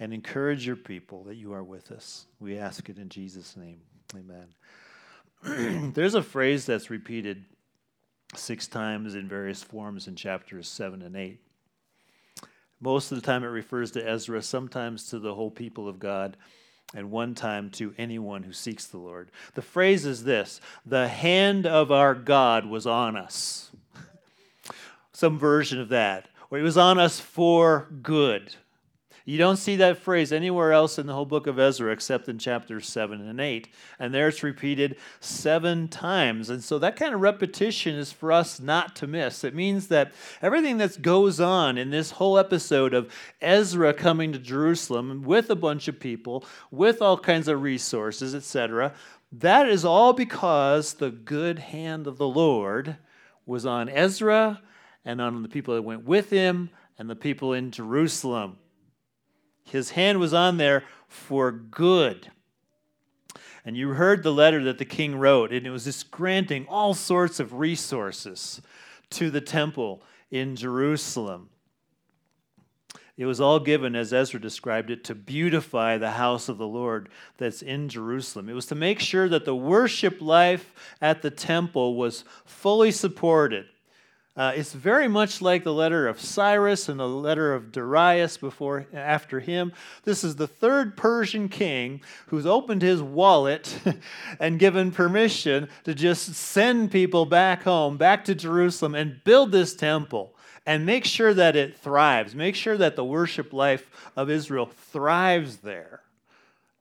And 0.00 0.12
encourage 0.12 0.66
your 0.66 0.76
people 0.76 1.24
that 1.24 1.36
you 1.36 1.52
are 1.52 1.62
with 1.62 1.92
us. 1.92 2.26
We 2.40 2.58
ask 2.58 2.88
it 2.88 2.98
in 2.98 3.08
Jesus' 3.08 3.56
name. 3.56 3.80
Amen. 4.14 5.92
There's 5.94 6.14
a 6.14 6.22
phrase 6.22 6.66
that's 6.66 6.90
repeated 6.90 7.44
six 8.34 8.66
times 8.66 9.14
in 9.14 9.28
various 9.28 9.62
forms 9.62 10.08
in 10.08 10.16
chapters 10.16 10.68
7 10.68 11.02
and 11.02 11.16
8. 11.16 11.38
Most 12.80 13.12
of 13.12 13.20
the 13.20 13.26
time 13.26 13.44
it 13.44 13.48
refers 13.48 13.92
to 13.92 14.08
Ezra, 14.08 14.42
sometimes 14.42 15.08
to 15.10 15.18
the 15.18 15.34
whole 15.34 15.50
people 15.50 15.88
of 15.88 16.00
God 16.00 16.36
and 16.94 17.10
one 17.10 17.34
time 17.34 17.70
to 17.70 17.94
anyone 17.98 18.42
who 18.42 18.52
seeks 18.52 18.86
the 18.86 18.98
Lord. 18.98 19.30
The 19.54 19.62
phrase 19.62 20.04
is 20.06 20.24
this 20.24 20.60
the 20.84 21.08
hand 21.08 21.66
of 21.66 21.90
our 21.90 22.14
God 22.14 22.66
was 22.66 22.86
on 22.86 23.16
us. 23.16 23.70
Some 25.12 25.38
version 25.38 25.80
of 25.80 25.88
that, 25.90 26.28
or 26.50 26.58
it 26.58 26.62
was 26.62 26.76
on 26.78 26.98
us 26.98 27.20
for 27.20 27.88
good. 28.02 28.56
You 29.24 29.38
don't 29.38 29.56
see 29.56 29.76
that 29.76 29.98
phrase 29.98 30.32
anywhere 30.32 30.72
else 30.72 30.98
in 30.98 31.06
the 31.06 31.14
whole 31.14 31.24
book 31.26 31.46
of 31.46 31.58
Ezra 31.58 31.92
except 31.92 32.28
in 32.28 32.38
chapters 32.38 32.88
7 32.88 33.20
and 33.20 33.40
8. 33.40 33.68
And 33.98 34.12
there 34.12 34.28
it's 34.28 34.42
repeated 34.42 34.96
seven 35.20 35.86
times. 35.88 36.50
And 36.50 36.62
so 36.62 36.78
that 36.80 36.96
kind 36.96 37.14
of 37.14 37.20
repetition 37.20 37.94
is 37.94 38.10
for 38.10 38.32
us 38.32 38.58
not 38.58 38.96
to 38.96 39.06
miss. 39.06 39.44
It 39.44 39.54
means 39.54 39.88
that 39.88 40.12
everything 40.40 40.78
that 40.78 41.02
goes 41.02 41.38
on 41.38 41.78
in 41.78 41.90
this 41.90 42.12
whole 42.12 42.36
episode 42.36 42.94
of 42.94 43.12
Ezra 43.40 43.94
coming 43.94 44.32
to 44.32 44.38
Jerusalem 44.38 45.22
with 45.22 45.50
a 45.50 45.56
bunch 45.56 45.86
of 45.86 46.00
people, 46.00 46.44
with 46.70 47.00
all 47.00 47.16
kinds 47.16 47.46
of 47.46 47.62
resources, 47.62 48.34
etc., 48.34 48.92
that 49.34 49.66
is 49.66 49.84
all 49.84 50.12
because 50.12 50.94
the 50.94 51.10
good 51.10 51.58
hand 51.58 52.06
of 52.06 52.18
the 52.18 52.28
Lord 52.28 52.96
was 53.46 53.64
on 53.64 53.88
Ezra 53.88 54.60
and 55.04 55.20
on 55.22 55.42
the 55.42 55.48
people 55.48 55.74
that 55.74 55.82
went 55.82 56.04
with 56.04 56.28
him 56.28 56.68
and 56.98 57.08
the 57.08 57.16
people 57.16 57.54
in 57.54 57.70
Jerusalem. 57.70 58.58
His 59.64 59.90
hand 59.90 60.20
was 60.20 60.34
on 60.34 60.56
there 60.56 60.84
for 61.08 61.50
good. 61.50 62.30
And 63.64 63.76
you 63.76 63.90
heard 63.90 64.22
the 64.22 64.32
letter 64.32 64.62
that 64.64 64.78
the 64.78 64.84
king 64.84 65.16
wrote, 65.16 65.52
and 65.52 65.66
it 65.66 65.70
was 65.70 65.84
just 65.84 66.10
granting 66.10 66.66
all 66.68 66.94
sorts 66.94 67.38
of 67.38 67.54
resources 67.54 68.60
to 69.10 69.30
the 69.30 69.40
temple 69.40 70.02
in 70.30 70.56
Jerusalem. 70.56 71.48
It 73.16 73.26
was 73.26 73.40
all 73.40 73.60
given, 73.60 73.94
as 73.94 74.12
Ezra 74.12 74.40
described 74.40 74.90
it, 74.90 75.04
to 75.04 75.14
beautify 75.14 75.98
the 75.98 76.12
house 76.12 76.48
of 76.48 76.58
the 76.58 76.66
Lord 76.66 77.08
that's 77.36 77.62
in 77.62 77.88
Jerusalem. 77.88 78.48
It 78.48 78.54
was 78.54 78.66
to 78.66 78.74
make 78.74 79.00
sure 79.00 79.28
that 79.28 79.44
the 79.44 79.54
worship 79.54 80.20
life 80.20 80.72
at 81.00 81.22
the 81.22 81.30
temple 81.30 81.94
was 81.94 82.24
fully 82.44 82.90
supported. 82.90 83.66
Uh, 84.34 84.52
it's 84.56 84.72
very 84.72 85.08
much 85.08 85.42
like 85.42 85.62
the 85.62 85.72
letter 85.72 86.08
of 86.08 86.18
Cyrus 86.18 86.88
and 86.88 86.98
the 86.98 87.08
letter 87.08 87.52
of 87.52 87.70
Darius 87.70 88.38
before 88.38 88.86
after 88.94 89.40
him. 89.40 89.72
This 90.04 90.24
is 90.24 90.36
the 90.36 90.46
third 90.46 90.96
Persian 90.96 91.50
king 91.50 92.00
who's 92.28 92.46
opened 92.46 92.80
his 92.80 93.02
wallet 93.02 93.78
and 94.40 94.58
given 94.58 94.90
permission 94.90 95.68
to 95.84 95.94
just 95.94 96.32
send 96.34 96.90
people 96.90 97.26
back 97.26 97.64
home, 97.64 97.98
back 97.98 98.24
to 98.24 98.34
Jerusalem, 98.34 98.94
and 98.94 99.22
build 99.22 99.52
this 99.52 99.74
temple 99.74 100.34
and 100.64 100.86
make 100.86 101.04
sure 101.04 101.34
that 101.34 101.56
it 101.56 101.76
thrives. 101.76 102.34
Make 102.34 102.54
sure 102.54 102.78
that 102.78 102.96
the 102.96 103.04
worship 103.04 103.52
life 103.52 103.90
of 104.16 104.30
Israel 104.30 104.66
thrives 104.66 105.58
there. 105.58 106.01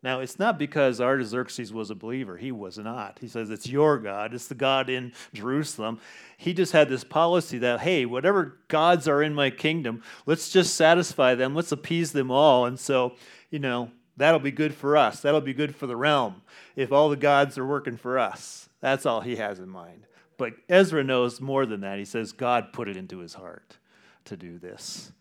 Now, 0.04 0.20
it's 0.20 0.40
not 0.40 0.58
because 0.58 1.00
Artaxerxes 1.00 1.72
was 1.72 1.92
a 1.92 1.96
believer. 1.96 2.36
He 2.36 2.52
was 2.52 2.80
not. 2.80 3.20
He 3.22 3.28
says, 3.28 3.52
It's 3.52 3.68
your 3.68 4.00
God. 4.00 4.34
It's 4.34 4.48
the 4.48 4.56
God 4.56 4.90
in 4.90 5.14
Jerusalem. 5.32 6.00
He 6.38 6.54
just 6.54 6.72
had 6.72 6.90
this 6.90 7.04
policy 7.04 7.60
that, 7.60 7.82
hey, 7.82 8.06
whatever 8.08 8.58
gods 8.68 9.08
are 9.08 9.22
in 9.22 9.36
my 9.36 9.52
kingdom, 9.52 10.02
let's 10.26 10.50
just 10.50 10.74
satisfy 10.74 11.36
them. 11.36 11.54
Let's 11.54 11.72
appease 11.72 12.14
them 12.14 12.32
all. 12.32 12.66
And 12.66 12.80
so, 12.80 13.14
you 13.52 13.60
know, 13.60 13.92
that'll 14.18 14.40
be 14.40 14.52
good 14.52 14.74
for 14.74 14.98
us. 14.98 15.20
That'll 15.20 15.40
be 15.40 15.54
good 15.54 15.76
for 15.76 15.86
the 15.86 15.96
realm 15.96 16.42
if 16.76 16.92
all 16.92 17.10
the 17.10 17.16
gods 17.16 17.60
are 17.60 17.68
working 17.68 17.98
for 17.98 18.18
us. 18.18 18.70
That's 18.80 19.06
all 19.06 19.22
he 19.22 19.36
has 19.36 19.60
in 19.60 19.70
mind. 19.70 20.08
But 20.38 20.54
Ezra 20.68 21.04
knows 21.04 21.40
more 21.40 21.68
than 21.68 21.82
that. 21.82 22.00
He 22.00 22.06
says, 22.06 22.32
God 22.32 22.74
put 22.74 22.90
it 22.90 22.98
into 22.98 23.20
his 23.20 23.36
heart 23.36 23.78
to 24.26 24.36
do 24.36 24.58
this 24.58 25.12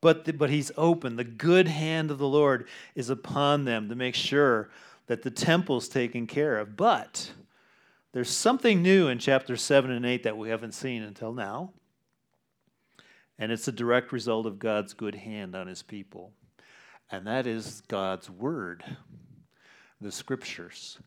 but, 0.00 0.24
the, 0.24 0.32
but 0.32 0.50
he's 0.50 0.72
open. 0.76 1.16
The 1.16 1.24
good 1.24 1.68
hand 1.68 2.10
of 2.10 2.18
the 2.18 2.28
Lord 2.28 2.68
is 2.94 3.10
upon 3.10 3.64
them 3.64 3.88
to 3.88 3.94
make 3.94 4.14
sure 4.14 4.70
that 5.06 5.22
the 5.22 5.30
temple's 5.30 5.88
taken 5.88 6.26
care 6.26 6.58
of. 6.58 6.76
But 6.76 7.32
there's 8.12 8.30
something 8.30 8.82
new 8.82 9.08
in 9.08 9.18
chapter 9.18 9.56
7 9.56 9.90
and 9.90 10.04
8 10.04 10.22
that 10.24 10.36
we 10.36 10.48
haven't 10.48 10.74
seen 10.74 11.02
until 11.02 11.32
now. 11.32 11.72
And 13.38 13.52
it's 13.52 13.68
a 13.68 13.72
direct 13.72 14.12
result 14.12 14.46
of 14.46 14.58
God's 14.58 14.94
good 14.94 15.14
hand 15.14 15.54
on 15.54 15.66
his 15.66 15.82
people. 15.82 16.32
And 17.10 17.26
that 17.26 17.46
is 17.46 17.82
God's 17.88 18.28
word, 18.30 18.82
the 20.00 20.10
scriptures. 20.10 20.98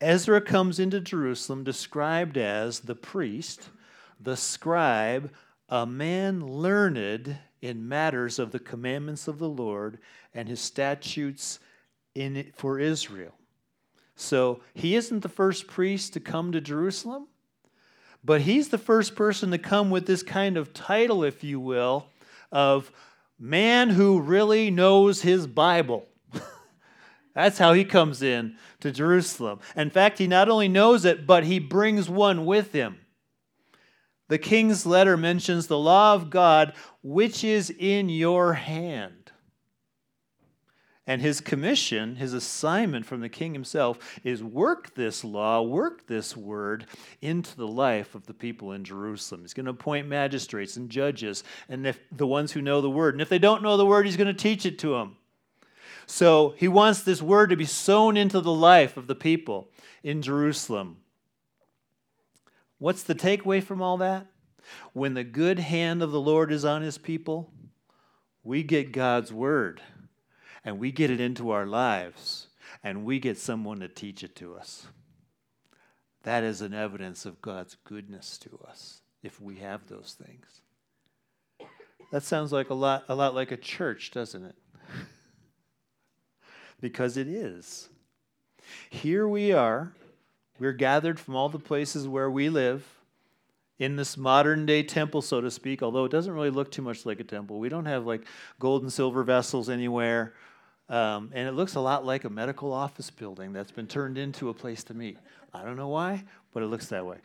Ezra 0.00 0.40
comes 0.40 0.78
into 0.78 1.00
Jerusalem 1.00 1.64
described 1.64 2.36
as 2.36 2.80
the 2.80 2.94
priest, 2.94 3.70
the 4.20 4.36
scribe, 4.36 5.32
a 5.74 5.84
man 5.84 6.40
learned 6.46 7.36
in 7.60 7.88
matters 7.88 8.38
of 8.38 8.52
the 8.52 8.60
commandments 8.60 9.26
of 9.26 9.40
the 9.40 9.48
Lord 9.48 9.98
and 10.32 10.48
his 10.48 10.60
statutes 10.60 11.58
in 12.14 12.52
for 12.54 12.78
Israel. 12.78 13.34
So 14.14 14.60
he 14.72 14.94
isn't 14.94 15.24
the 15.24 15.28
first 15.28 15.66
priest 15.66 16.12
to 16.12 16.20
come 16.20 16.52
to 16.52 16.60
Jerusalem, 16.60 17.26
but 18.22 18.42
he's 18.42 18.68
the 18.68 18.78
first 18.78 19.16
person 19.16 19.50
to 19.50 19.58
come 19.58 19.90
with 19.90 20.06
this 20.06 20.22
kind 20.22 20.56
of 20.56 20.72
title, 20.72 21.24
if 21.24 21.42
you 21.42 21.58
will, 21.58 22.06
of 22.52 22.92
man 23.36 23.90
who 23.90 24.20
really 24.20 24.70
knows 24.70 25.22
his 25.22 25.48
Bible. 25.48 26.06
That's 27.34 27.58
how 27.58 27.72
he 27.72 27.84
comes 27.84 28.22
in 28.22 28.54
to 28.78 28.92
Jerusalem. 28.92 29.58
In 29.74 29.90
fact, 29.90 30.18
he 30.18 30.28
not 30.28 30.48
only 30.48 30.68
knows 30.68 31.04
it, 31.04 31.26
but 31.26 31.42
he 31.42 31.58
brings 31.58 32.08
one 32.08 32.46
with 32.46 32.70
him. 32.70 33.00
The 34.28 34.38
king's 34.38 34.86
letter 34.86 35.16
mentions 35.16 35.66
the 35.66 35.78
law 35.78 36.14
of 36.14 36.30
God, 36.30 36.72
which 37.02 37.44
is 37.44 37.70
in 37.70 38.08
your 38.08 38.54
hand. 38.54 39.24
And 41.06 41.20
his 41.20 41.42
commission, 41.42 42.16
his 42.16 42.32
assignment 42.32 43.04
from 43.04 43.20
the 43.20 43.28
king 43.28 43.52
himself, 43.52 43.98
is 44.24 44.42
work 44.42 44.94
this 44.94 45.22
law, 45.22 45.60
work 45.60 46.06
this 46.06 46.34
word 46.34 46.86
into 47.20 47.54
the 47.56 47.68
life 47.68 48.14
of 48.14 48.24
the 48.24 48.32
people 48.32 48.72
in 48.72 48.84
Jerusalem. 48.84 49.42
He's 49.42 49.52
going 49.52 49.66
to 49.66 49.72
appoint 49.72 50.08
magistrates 50.08 50.76
and 50.76 50.88
judges, 50.88 51.44
and 51.68 51.86
if 51.86 52.00
the 52.10 52.26
ones 52.26 52.52
who 52.52 52.62
know 52.62 52.80
the 52.80 52.88
word. 52.88 53.14
And 53.14 53.20
if 53.20 53.28
they 53.28 53.38
don't 53.38 53.62
know 53.62 53.76
the 53.76 53.84
word, 53.84 54.06
he's 54.06 54.16
going 54.16 54.28
to 54.28 54.32
teach 54.32 54.64
it 54.64 54.78
to 54.78 54.94
them. 54.94 55.16
So 56.06 56.54
he 56.56 56.68
wants 56.68 57.02
this 57.02 57.20
word 57.20 57.50
to 57.50 57.56
be 57.56 57.66
sown 57.66 58.16
into 58.16 58.40
the 58.40 58.52
life 58.52 58.96
of 58.96 59.06
the 59.06 59.14
people 59.14 59.68
in 60.02 60.22
Jerusalem. 60.22 60.98
What's 62.78 63.02
the 63.02 63.14
takeaway 63.14 63.62
from 63.62 63.80
all 63.80 63.98
that? 63.98 64.26
When 64.92 65.14
the 65.14 65.24
good 65.24 65.58
hand 65.58 66.02
of 66.02 66.10
the 66.10 66.20
Lord 66.20 66.52
is 66.52 66.64
on 66.64 66.82
his 66.82 66.98
people, 66.98 67.50
we 68.42 68.62
get 68.62 68.92
God's 68.92 69.32
word 69.32 69.80
and 70.64 70.78
we 70.78 70.90
get 70.90 71.10
it 71.10 71.20
into 71.20 71.50
our 71.50 71.66
lives 71.66 72.48
and 72.82 73.04
we 73.04 73.18
get 73.18 73.38
someone 73.38 73.80
to 73.80 73.88
teach 73.88 74.22
it 74.22 74.34
to 74.36 74.54
us. 74.54 74.86
That 76.22 76.42
is 76.42 76.62
an 76.62 76.72
evidence 76.72 77.26
of 77.26 77.42
God's 77.42 77.76
goodness 77.84 78.38
to 78.38 78.58
us 78.66 79.02
if 79.22 79.40
we 79.40 79.56
have 79.56 79.86
those 79.86 80.16
things. 80.24 80.60
That 82.10 82.22
sounds 82.22 82.52
like 82.52 82.70
a 82.70 82.74
lot, 82.74 83.04
a 83.08 83.14
lot 83.14 83.34
like 83.34 83.52
a 83.52 83.56
church, 83.56 84.10
doesn't 84.10 84.44
it? 84.44 84.54
because 86.80 87.16
it 87.16 87.28
is. 87.28 87.88
Here 88.88 89.28
we 89.28 89.52
are 89.52 89.92
we're 90.58 90.72
gathered 90.72 91.18
from 91.18 91.34
all 91.36 91.48
the 91.48 91.58
places 91.58 92.06
where 92.06 92.30
we 92.30 92.48
live 92.48 92.86
in 93.78 93.96
this 93.96 94.16
modern 94.16 94.66
day 94.66 94.82
temple, 94.82 95.20
so 95.20 95.40
to 95.40 95.50
speak, 95.50 95.82
although 95.82 96.04
it 96.04 96.12
doesn't 96.12 96.32
really 96.32 96.50
look 96.50 96.70
too 96.70 96.82
much 96.82 97.04
like 97.04 97.18
a 97.18 97.24
temple. 97.24 97.58
We 97.58 97.68
don't 97.68 97.86
have 97.86 98.06
like 98.06 98.22
gold 98.60 98.82
and 98.82 98.92
silver 98.92 99.24
vessels 99.24 99.68
anywhere. 99.68 100.34
Um, 100.88 101.30
and 101.34 101.48
it 101.48 101.52
looks 101.52 101.74
a 101.74 101.80
lot 101.80 102.04
like 102.04 102.24
a 102.24 102.30
medical 102.30 102.72
office 102.72 103.10
building 103.10 103.52
that's 103.52 103.72
been 103.72 103.86
turned 103.86 104.18
into 104.18 104.48
a 104.50 104.54
place 104.54 104.84
to 104.84 104.94
meet. 104.94 105.18
I 105.52 105.64
don't 105.64 105.76
know 105.76 105.88
why, 105.88 106.24
but 106.52 106.62
it 106.62 106.66
looks 106.66 106.86
that 106.88 107.04
way. 107.04 107.16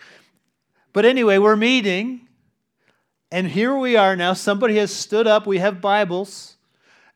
But 0.94 1.06
anyway, 1.06 1.38
we're 1.38 1.58
meeting, 1.58 2.28
and 3.32 3.48
here 3.48 3.76
we 3.76 3.96
are 3.96 4.16
now. 4.16 4.34
Somebody 4.34 4.78
has 4.78 4.96
stood 4.96 5.28
up. 5.28 5.46
We 5.46 5.60
have 5.60 5.82
Bibles, 5.82 6.56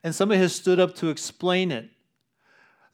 and 0.04 0.14
somebody 0.14 0.40
has 0.40 0.54
stood 0.54 0.78
up 0.78 0.94
to 0.96 1.08
explain 1.08 1.72
it. 1.72 1.88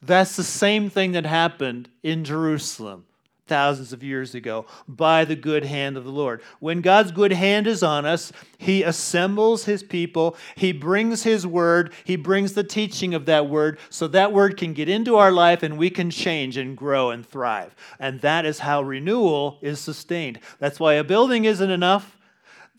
That's 0.01 0.35
the 0.35 0.43
same 0.43 0.89
thing 0.89 1.11
that 1.11 1.25
happened 1.25 1.89
in 2.01 2.23
Jerusalem 2.23 3.05
thousands 3.51 3.91
of 3.91 4.01
years 4.01 4.33
ago 4.33 4.65
by 4.87 5.25
the 5.25 5.35
good 5.35 5.65
hand 5.65 5.97
of 5.97 6.05
the 6.05 6.09
Lord. 6.09 6.41
When 6.61 6.79
God's 6.79 7.11
good 7.11 7.33
hand 7.33 7.67
is 7.67 7.83
on 7.83 8.05
us, 8.05 8.31
He 8.57 8.81
assembles 8.81 9.65
His 9.65 9.83
people, 9.83 10.37
He 10.55 10.71
brings 10.71 11.23
His 11.23 11.45
word, 11.45 11.91
He 12.05 12.15
brings 12.15 12.53
the 12.53 12.63
teaching 12.63 13.13
of 13.13 13.25
that 13.25 13.49
word 13.49 13.77
so 13.89 14.07
that 14.07 14.31
word 14.31 14.55
can 14.55 14.71
get 14.71 14.87
into 14.87 15.17
our 15.17 15.33
life 15.33 15.63
and 15.63 15.77
we 15.77 15.89
can 15.89 16.09
change 16.09 16.55
and 16.55 16.77
grow 16.77 17.09
and 17.09 17.25
thrive. 17.25 17.75
And 17.99 18.21
that 18.21 18.45
is 18.45 18.59
how 18.59 18.83
renewal 18.83 19.59
is 19.61 19.81
sustained. 19.81 20.39
That's 20.59 20.79
why 20.79 20.93
a 20.93 21.03
building 21.03 21.43
isn't 21.43 21.69
enough. 21.69 22.17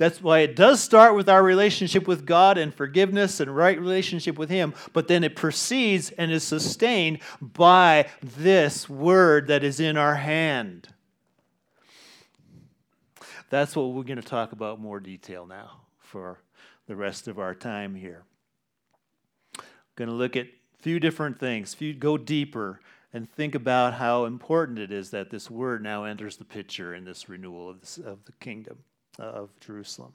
That's 0.02 0.20
why 0.20 0.40
it 0.40 0.56
does 0.56 0.82
start 0.82 1.14
with 1.14 1.28
our 1.28 1.44
relationship 1.44 2.08
with 2.08 2.26
God 2.26 2.58
and 2.58 2.74
forgiveness 2.74 3.38
and 3.38 3.54
right 3.54 3.78
relationship 3.78 4.36
with 4.36 4.50
Him, 4.50 4.74
but 4.92 5.06
then 5.06 5.22
it 5.22 5.36
proceeds 5.36 6.10
and 6.10 6.32
is 6.32 6.42
sustained 6.42 7.20
by 7.40 8.08
this 8.20 8.88
word 8.88 9.46
that 9.46 9.62
is 9.62 9.78
in 9.78 9.96
our 9.96 10.16
hand. 10.16 10.88
That's 13.48 13.76
what 13.76 13.92
we're 13.92 14.02
going 14.02 14.20
to 14.20 14.26
talk 14.26 14.50
about 14.50 14.80
more 14.80 14.98
detail 14.98 15.46
now 15.46 15.82
for 16.00 16.40
the 16.88 16.96
rest 16.96 17.28
of 17.28 17.38
our 17.38 17.54
time 17.54 17.94
here. 17.94 18.24
Going 19.94 20.10
to 20.10 20.16
look 20.16 20.34
at 20.34 20.46
a 20.46 20.82
few 20.82 20.98
different 20.98 21.38
things, 21.38 21.74
few 21.74 21.94
go 21.94 22.18
deeper 22.18 22.80
and 23.12 23.30
think 23.30 23.54
about 23.54 23.94
how 23.94 24.24
important 24.24 24.80
it 24.80 24.90
is 24.90 25.10
that 25.10 25.30
this 25.30 25.48
word 25.48 25.80
now 25.80 26.02
enters 26.02 26.38
the 26.38 26.44
picture 26.44 26.92
in 26.92 27.04
this 27.04 27.28
renewal 27.28 27.70
of, 27.70 27.80
this, 27.82 27.98
of 27.98 28.24
the 28.24 28.32
kingdom 28.40 28.78
of 29.18 29.50
Jerusalem. 29.60 30.12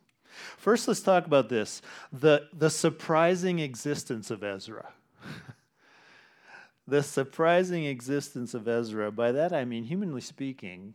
First, 0.58 0.88
let's 0.88 1.02
talk 1.02 1.26
about 1.26 1.50
this 1.50 1.82
the, 2.12 2.48
the 2.54 2.70
surprising 2.70 3.60
existence 3.60 4.30
of 4.32 4.44
Ezra. 4.44 4.90
the 6.88 7.04
surprising 7.04 7.86
existence 7.86 8.54
of 8.54 8.68
Ezra. 8.68 9.12
By 9.12 9.32
that 9.32 9.54
I 9.54 9.66
mean, 9.66 9.84
humanly 9.84 10.22
speaking, 10.22 10.94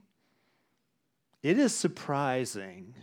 it 1.42 1.58
is 1.58 1.74
surprising 1.74 2.94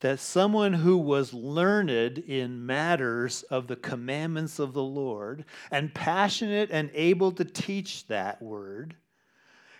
that 0.00 0.20
someone 0.20 0.72
who 0.72 0.96
was 0.96 1.34
learned 1.34 2.18
in 2.18 2.64
matters 2.64 3.42
of 3.44 3.66
the 3.66 3.76
commandments 3.76 4.58
of 4.58 4.72
the 4.72 4.82
Lord 4.82 5.44
and 5.70 5.92
passionate 5.92 6.70
and 6.70 6.90
able 6.94 7.32
to 7.32 7.44
teach 7.44 8.06
that 8.06 8.40
word 8.40 8.94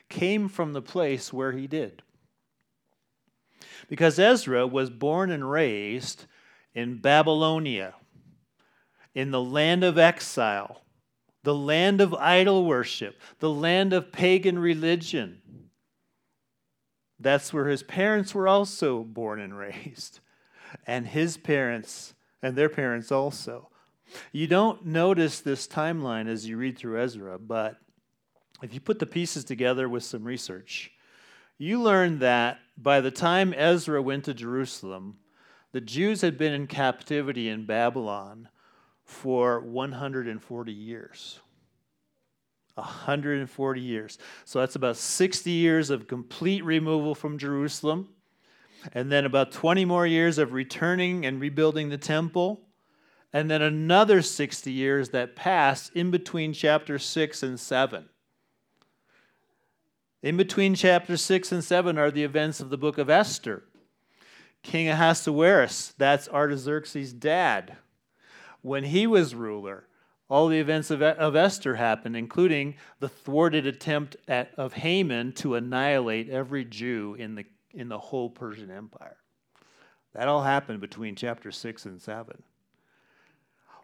came 0.09 0.49
from 0.49 0.73
the 0.73 0.83
place 0.83 1.33
where 1.33 1.53
he 1.53 1.67
did. 1.67 2.03
Because 3.89 4.19
Ezra 4.19 4.67
was 4.67 4.91
born 4.91 5.31
and 5.31 5.51
raised 5.51 6.27
in 6.75 6.99
Babylonia, 6.99 7.95
in 9.15 9.31
the 9.31 9.43
land 9.43 9.83
of 9.83 9.99
exile, 9.99 10.83
the 11.43 11.55
land 11.55 12.01
of 12.01 12.15
idol 12.15 12.65
worship, 12.65 13.21
the 13.39 13.51
land 13.51 13.93
of 13.93 14.13
pagan 14.13 14.59
religion. 14.59 15.41
That's 17.19 17.53
where 17.53 17.67
his 17.67 17.83
parents 17.83 18.35
were 18.35 18.47
also 18.47 19.03
born 19.03 19.41
and 19.41 19.57
raised, 19.57 20.21
and 20.87 21.07
his 21.07 21.37
parents 21.37 22.15
and 22.43 22.55
their 22.55 22.69
parents 22.69 23.11
also. 23.11 23.71
You 24.33 24.47
don't 24.47 24.87
notice 24.87 25.41
this 25.41 25.67
timeline 25.67 26.29
as 26.29 26.47
you 26.47 26.57
read 26.57 26.79
through 26.79 27.03
Ezra, 27.03 27.39
but 27.39 27.77
if 28.63 28.73
you 28.73 28.81
put 28.81 28.99
the 28.99 29.07
pieces 29.07 29.45
together 29.45 29.89
with 29.89 30.03
some 30.03 30.25
research, 30.25 30.91
you 31.59 31.81
learn 31.81 32.21
that 32.21 32.59
by 32.81 33.01
the 33.01 33.11
time 33.11 33.53
Ezra 33.55 34.01
went 34.01 34.25
to 34.25 34.35
Jerusalem, 34.35 35.19
the 35.73 35.81
Jews 35.81 36.21
had 36.21 36.39
been 36.39 36.53
in 36.53 36.67
captivity 36.67 37.49
in 37.49 37.67
Babylon 37.67 38.49
for 39.05 39.61
140 39.61 40.73
years. 40.73 41.41
140 42.75 43.81
years. 43.81 44.19
So 44.45 44.61
that's 44.61 44.77
about 44.77 44.97
60 44.97 45.51
years 45.51 45.91
of 45.91 46.07
complete 46.07 46.65
removal 46.65 47.15
from 47.15 47.37
Jerusalem, 47.37 48.11
and 48.93 49.11
then 49.11 49.25
about 49.25 49.51
20 49.51 49.85
more 49.85 50.07
years 50.07 50.39
of 50.39 50.53
returning 50.53 51.27
and 51.27 51.41
rebuilding 51.41 51.89
the 51.89 51.99
temple, 51.99 52.61
and 53.33 53.51
then 53.51 53.61
another 53.61 54.23
60 54.23 54.71
years 54.71 55.09
that 55.11 55.35
pass 55.35 55.91
in 55.91 56.13
between 56.13 56.53
chapter 56.53 56.99
6 56.99 57.43
and 57.43 57.59
7. 57.59 58.09
In 60.23 60.37
between 60.37 60.75
chapter 60.75 61.17
6 61.17 61.53
and 61.53 61.63
7 61.63 61.97
are 61.97 62.11
the 62.11 62.25
events 62.25 62.61
of 62.61 62.71
the 62.71 62.79
book 62.79 62.99
of 62.99 63.09
Esther. 63.09 63.63
King 64.63 64.89
Ahasuerus, 64.89 65.95
that's 65.97 66.29
Artaxerxes' 66.29 67.13
dad, 67.13 67.77
when 68.61 68.85
he 68.85 69.07
was 69.07 69.35
ruler, 69.35 69.87
all 70.29 70.49
the 70.49 70.59
events 70.59 70.91
of, 70.91 71.01
of 71.01 71.37
Esther 71.37 71.77
happened, 71.77 72.17
including 72.17 72.75
the 72.99 73.09
thwarted 73.09 73.67
attempt 73.67 74.17
at, 74.27 74.53
of 74.59 74.75
Haman 74.75 75.33
to 75.35 75.55
annihilate 75.55 76.29
every 76.29 76.65
Jew 76.65 77.15
in 77.19 77.37
the, 77.37 77.45
in 77.73 77.89
the 77.89 77.99
whole 77.99 78.29
Persian 78.29 78.71
Empire. 78.71 79.17
That 80.15 80.27
all 80.27 80.43
happened 80.43 80.81
between 80.81 81.15
chapter 81.15 81.53
6 81.53 81.87
and 81.87 82.03
7. 82.03 82.43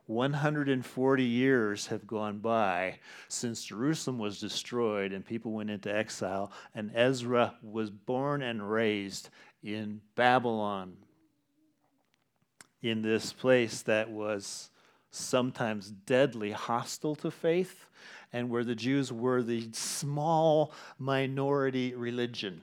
140 0.06 1.24
years 1.24 1.86
have 1.86 2.06
gone 2.06 2.38
by 2.38 2.98
since 3.28 3.64
Jerusalem 3.64 4.18
was 4.18 4.38
destroyed 4.38 5.12
and 5.12 5.24
people 5.24 5.52
went 5.52 5.70
into 5.70 5.94
exile, 5.94 6.52
and 6.74 6.90
Ezra 6.94 7.54
was 7.62 7.90
born 7.90 8.42
and 8.42 8.70
raised 8.70 9.30
in 9.62 10.00
Babylon, 10.14 10.96
in 12.82 13.00
this 13.00 13.32
place 13.32 13.80
that 13.82 14.10
was 14.10 14.70
sometimes 15.10 15.90
deadly 15.90 16.50
hostile 16.50 17.14
to 17.16 17.30
faith, 17.30 17.86
and 18.32 18.50
where 18.50 18.64
the 18.64 18.74
Jews 18.74 19.10
were 19.10 19.42
the 19.42 19.70
small 19.72 20.72
minority 20.98 21.94
religion 21.94 22.62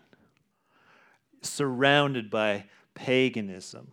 surrounded 1.41 2.29
by 2.29 2.65
paganism. 2.93 3.91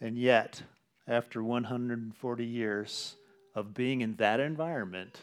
And 0.00 0.18
yet, 0.18 0.62
after 1.06 1.42
140 1.42 2.44
years 2.44 3.16
of 3.54 3.74
being 3.74 4.00
in 4.00 4.16
that 4.16 4.40
environment, 4.40 5.22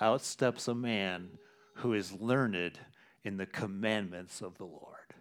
out 0.00 0.22
steps 0.22 0.68
a 0.68 0.74
man 0.74 1.28
who 1.74 1.92
is 1.92 2.12
learned 2.12 2.78
in 3.24 3.36
the 3.36 3.46
commandments 3.46 4.40
of 4.40 4.58
the 4.58 4.64
Lord, 4.64 5.14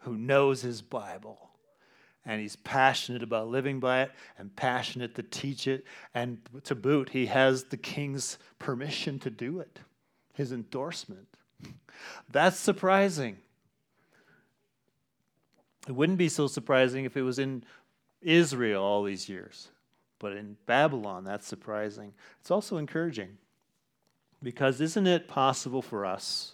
who 0.00 0.16
knows 0.16 0.62
his 0.62 0.82
Bible, 0.82 1.50
and 2.24 2.40
he's 2.40 2.56
passionate 2.56 3.22
about 3.22 3.48
living 3.48 3.78
by 3.78 4.02
it 4.02 4.10
and 4.38 4.54
passionate 4.56 5.14
to 5.14 5.22
teach 5.22 5.68
it. 5.68 5.84
And 6.12 6.38
to 6.64 6.74
boot, 6.74 7.10
he 7.10 7.26
has 7.26 7.64
the 7.64 7.76
king's 7.76 8.38
permission 8.58 9.18
to 9.20 9.30
do 9.30 9.60
it, 9.60 9.78
his 10.34 10.50
endorsement. 10.50 11.28
That's 12.30 12.58
surprising. 12.58 13.38
It 15.86 15.92
wouldn't 15.92 16.18
be 16.18 16.28
so 16.28 16.48
surprising 16.48 17.04
if 17.04 17.16
it 17.16 17.22
was 17.22 17.38
in 17.38 17.62
Israel 18.26 18.82
all 18.82 19.04
these 19.04 19.28
years. 19.28 19.68
But 20.18 20.32
in 20.32 20.56
Babylon, 20.66 21.24
that's 21.24 21.46
surprising. 21.46 22.12
It's 22.40 22.50
also 22.50 22.76
encouraging 22.76 23.38
because 24.42 24.80
isn't 24.80 25.06
it 25.06 25.28
possible 25.28 25.82
for 25.82 26.04
us 26.04 26.52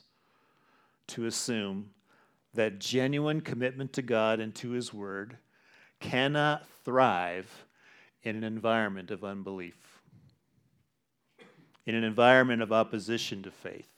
to 1.09 1.27
assume 1.27 1.91
that 2.55 2.79
genuine 2.79 3.41
commitment 3.41 3.93
to 3.95 4.03
God 4.03 4.41
and 4.41 4.55
to 4.57 4.71
His 4.71 4.93
Word 4.93 5.39
cannot 6.01 6.67
thrive 6.85 7.67
in 8.23 8.37
an 8.37 8.45
environment 8.45 9.11
of 9.11 9.25
unbelief, 9.25 10.01
in 11.87 11.95
an 11.95 12.05
environment 12.05 12.63
of 12.63 12.73
opposition 12.73 13.43
to 13.43 13.51
faith, 13.51 13.92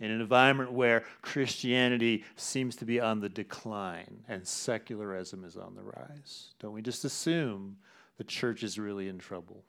in 0.00 0.10
an 0.10 0.20
environment 0.20 0.72
where 0.72 1.04
Christianity 1.20 2.24
seems 2.36 2.74
to 2.76 2.84
be 2.84 2.98
on 2.98 3.20
the 3.20 3.28
decline 3.28 4.24
and 4.28 4.46
secularism 4.46 5.44
is 5.44 5.56
on 5.56 5.74
the 5.74 5.82
rise. 5.82 6.54
Don't 6.58 6.72
we 6.72 6.82
just 6.82 7.04
assume 7.04 7.76
the 8.16 8.24
church 8.24 8.62
is 8.62 8.78
really 8.78 9.08
in 9.08 9.18
trouble? 9.18 9.62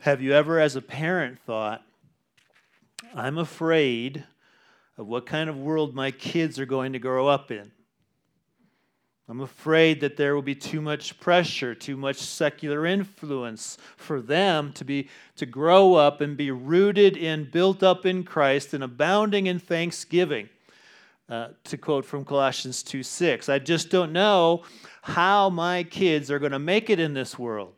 Have 0.00 0.22
you 0.22 0.32
ever, 0.32 0.58
as 0.58 0.76
a 0.76 0.82
parent, 0.82 1.38
thought, 1.40 1.82
I'm 3.14 3.36
afraid 3.36 4.24
of 4.96 5.06
what 5.06 5.26
kind 5.26 5.50
of 5.50 5.58
world 5.58 5.94
my 5.94 6.10
kids 6.10 6.58
are 6.58 6.66
going 6.66 6.94
to 6.94 6.98
grow 6.98 7.28
up 7.28 7.50
in? 7.50 7.70
I'm 9.30 9.42
afraid 9.42 10.00
that 10.00 10.16
there 10.16 10.34
will 10.34 10.42
be 10.42 10.56
too 10.56 10.80
much 10.80 11.20
pressure, 11.20 11.72
too 11.72 11.96
much 11.96 12.16
secular 12.16 12.84
influence 12.84 13.78
for 13.96 14.20
them 14.20 14.72
to 14.72 14.84
be 14.84 15.08
to 15.36 15.46
grow 15.46 15.94
up 15.94 16.20
and 16.20 16.36
be 16.36 16.50
rooted 16.50 17.16
in, 17.16 17.48
built 17.48 17.84
up 17.84 18.04
in 18.04 18.24
Christ, 18.24 18.74
and 18.74 18.82
abounding 18.82 19.46
in 19.46 19.60
thanksgiving. 19.60 20.48
Uh, 21.28 21.50
to 21.62 21.78
quote 21.78 22.04
from 22.04 22.24
Colossians 22.24 22.82
2 22.82 23.04
6, 23.04 23.48
I 23.48 23.60
just 23.60 23.88
don't 23.88 24.12
know 24.12 24.64
how 25.02 25.48
my 25.48 25.84
kids 25.84 26.28
are 26.28 26.40
going 26.40 26.50
to 26.50 26.58
make 26.58 26.90
it 26.90 26.98
in 26.98 27.14
this 27.14 27.38
world. 27.38 27.72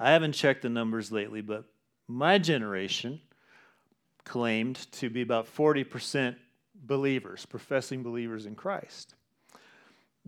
I 0.00 0.10
haven't 0.10 0.32
checked 0.32 0.62
the 0.62 0.68
numbers 0.68 1.12
lately, 1.12 1.42
but 1.42 1.64
my 2.08 2.38
generation 2.38 3.20
claimed 4.24 4.90
to 4.92 5.08
be 5.08 5.22
about 5.22 5.46
40% 5.46 6.34
believers, 6.74 7.46
professing 7.46 8.02
believers 8.02 8.44
in 8.44 8.56
Christ 8.56 9.14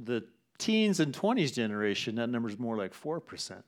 the 0.04 0.24
teens 0.58 1.00
and 1.00 1.12
20s 1.12 1.52
generation, 1.52 2.16
that 2.16 2.28
number 2.28 2.48
is 2.48 2.58
more 2.58 2.76
like 2.76 2.94
4%. 2.94 3.62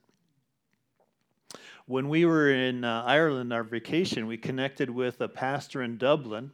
When 1.86 2.08
we 2.08 2.24
were 2.24 2.50
in 2.50 2.84
uh, 2.84 3.02
Ireland, 3.04 3.52
our 3.52 3.64
vacation, 3.64 4.26
we 4.26 4.36
connected 4.36 4.88
with 4.88 5.20
a 5.20 5.28
pastor 5.28 5.82
in 5.82 5.98
Dublin, 5.98 6.52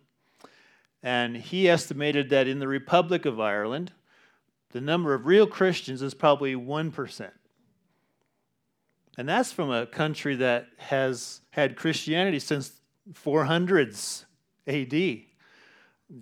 and 1.02 1.36
he 1.36 1.68
estimated 1.68 2.30
that 2.30 2.48
in 2.48 2.58
the 2.58 2.68
Republic 2.68 3.26
of 3.26 3.38
Ireland, 3.38 3.92
the 4.70 4.80
number 4.80 5.14
of 5.14 5.26
real 5.26 5.46
Christians 5.46 6.02
is 6.02 6.14
probably 6.14 6.54
1%. 6.54 7.30
And 9.16 9.28
that's 9.28 9.52
from 9.52 9.70
a 9.70 9.86
country 9.86 10.36
that 10.36 10.68
has 10.78 11.40
had 11.50 11.76
Christianity 11.76 12.38
since 12.38 12.80
400s 13.12 14.24
AD. 14.66 14.92
You 14.92 15.26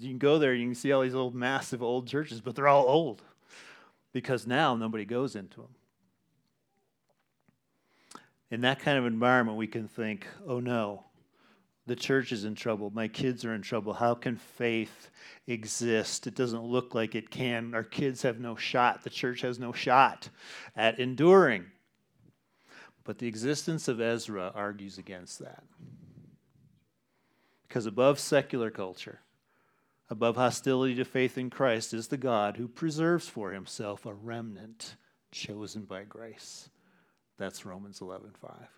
can 0.01 0.19
go 0.19 0.39
there, 0.39 0.55
you 0.55 0.67
can 0.67 0.75
see 0.75 0.93
all 0.93 1.03
these 1.03 1.15
old, 1.15 1.35
massive 1.35 1.83
old 1.83 2.09
churches, 2.09 2.41
but 2.41 2.57
they're 2.57 2.69
all 2.69 2.87
old 2.87 3.23
because 4.17 4.47
now 4.47 4.75
nobody 4.75 5.05
goes 5.05 5.37
into 5.37 5.61
them. 5.61 5.75
In 8.51 8.63
that 8.63 8.81
kind 8.81 8.97
of 8.97 9.05
environment, 9.05 9.59
we 9.59 9.67
can 9.67 9.89
think, 9.89 10.27
oh 10.49 10.59
no, 10.59 11.05
the 11.85 11.97
church 11.97 12.33
is 12.33 12.45
in 12.45 12.55
trouble. 12.55 12.89
My 12.89 13.09
kids 13.09 13.45
are 13.45 13.53
in 13.53 13.61
trouble. 13.61 13.93
How 13.93 14.15
can 14.15 14.37
faith 14.37 15.11
exist? 15.47 16.27
It 16.27 16.35
doesn't 16.35 16.63
look 16.63 16.95
like 16.95 17.15
it 17.15 17.29
can. 17.29 17.75
Our 17.75 17.85
kids 17.85 18.23
have 18.23 18.41
no 18.41 18.57
shot. 18.57 19.05
The 19.05 19.11
church 19.11 19.43
has 19.43 19.59
no 19.59 19.75
shot 19.75 20.31
at 20.75 20.99
enduring. 20.99 21.67
But 23.05 23.19
the 23.19 23.29
existence 23.29 23.87
of 23.87 24.01
Ezra 24.01 24.51
argues 24.55 24.97
against 24.97 25.41
that. 25.41 25.63
Because 27.69 27.85
above 27.85 28.19
secular 28.19 28.71
culture, 28.71 29.21
above 30.09 30.37
hostility 30.37 30.95
to 30.95 31.05
faith 31.05 31.37
in 31.37 31.51
Christ 31.51 31.93
is 31.93 32.09
the 32.09 32.17
God 32.17 32.57
who 32.57 32.69
preserves 32.69 33.29
for 33.29 33.53
himself 33.53 34.07
a 34.07 34.15
remnant 34.15 34.97
chosen 35.31 35.85
by 35.85 36.05
grace. 36.05 36.71
That's 37.39 37.67
Romans 37.67 38.01
11:5. 38.01 38.69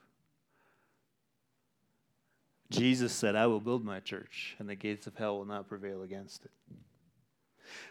Jesus 2.70 3.14
said, 3.14 3.34
"I 3.34 3.46
will 3.46 3.60
build 3.60 3.84
my 3.84 4.00
church, 4.00 4.56
and 4.58 4.68
the 4.68 4.74
gates 4.74 5.06
of 5.06 5.16
hell 5.16 5.38
will 5.38 5.46
not 5.46 5.68
prevail 5.68 6.02
against 6.02 6.44
it." 6.44 6.52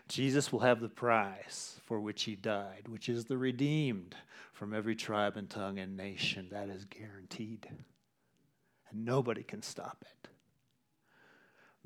Jesus 0.07 0.51
will 0.51 0.59
have 0.61 0.79
the 0.79 0.89
prize 0.89 1.79
for 1.83 1.99
which 1.99 2.23
he 2.23 2.35
died, 2.35 2.87
which 2.87 3.09
is 3.09 3.25
the 3.25 3.37
redeemed 3.37 4.15
from 4.53 4.73
every 4.73 4.95
tribe 4.95 5.37
and 5.37 5.49
tongue 5.49 5.77
and 5.77 5.95
nation. 5.95 6.49
That 6.49 6.69
is 6.69 6.85
guaranteed. 6.85 7.69
And 8.89 9.05
nobody 9.05 9.43
can 9.43 9.61
stop 9.61 10.03
it. 10.03 10.29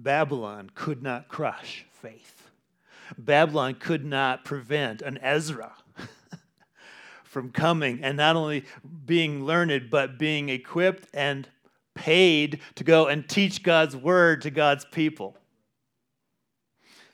Babylon 0.04 0.72
could 0.74 1.04
not 1.04 1.28
crush 1.28 1.86
faith. 1.92 2.50
Babylon 3.18 3.76
could 3.76 4.06
not 4.06 4.46
prevent 4.46 5.02
an 5.02 5.18
Ezra 5.22 5.74
from 7.24 7.52
coming 7.52 8.04
and 8.04 8.18
not 8.18 8.36
only 8.36 8.66
being 9.06 9.46
learned, 9.46 9.90
but 9.90 10.18
being 10.18 10.50
equipped 10.50 11.08
and 11.14 11.48
paid 11.94 12.60
to 12.76 12.84
go 12.84 13.08
and 13.08 13.28
teach 13.28 13.64
God's 13.64 13.96
word 13.96 14.42
to 14.44 14.52
God's 14.52 14.86
people. 14.86 15.38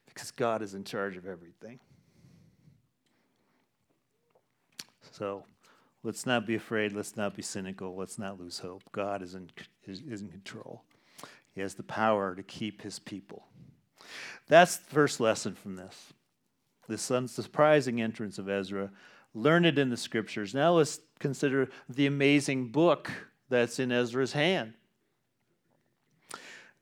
Because 0.06 0.32
God 0.32 0.62
is 0.62 0.74
in 0.74 0.84
charge 0.84 1.18
of 1.18 1.26
everything. 1.28 1.80
So 5.12 5.44
let's 6.04 6.26
not 6.26 6.46
be 6.46 6.56
afraid. 6.56 6.94
Let's 6.94 7.16
not 7.16 7.36
be 7.36 7.42
cynical. 7.42 7.96
Let's 7.96 8.20
not 8.20 8.40
lose 8.40 8.60
hope. 8.60 8.84
God 8.92 9.22
is 9.22 9.34
in, 9.34 9.50
is, 9.86 10.02
is 10.02 10.22
in 10.22 10.30
control, 10.30 10.84
He 11.58 11.62
has 11.62 11.74
the 11.74 11.82
power 11.82 12.36
to 12.36 12.44
keep 12.44 12.84
His 12.84 13.00
people. 13.00 13.48
That's 14.48 14.78
the 14.78 14.94
first 14.94 15.20
lesson 15.20 15.56
from 15.56 15.76
this. 15.76 16.14
The 16.88 17.00
surprising 17.00 18.00
entrance 18.00 18.38
of 18.38 18.48
Ezra, 18.48 18.92
learned 19.34 19.80
in 19.80 19.90
the 19.90 19.98
scriptures. 19.98 20.54
Now 20.54 20.74
let's 20.74 21.00
consider 21.18 21.68
the 21.90 22.06
amazing 22.06 22.68
book 22.68 23.12
that's 23.50 23.80
in 23.80 23.92
Ezra's 23.92 24.34
hand. 24.34 24.74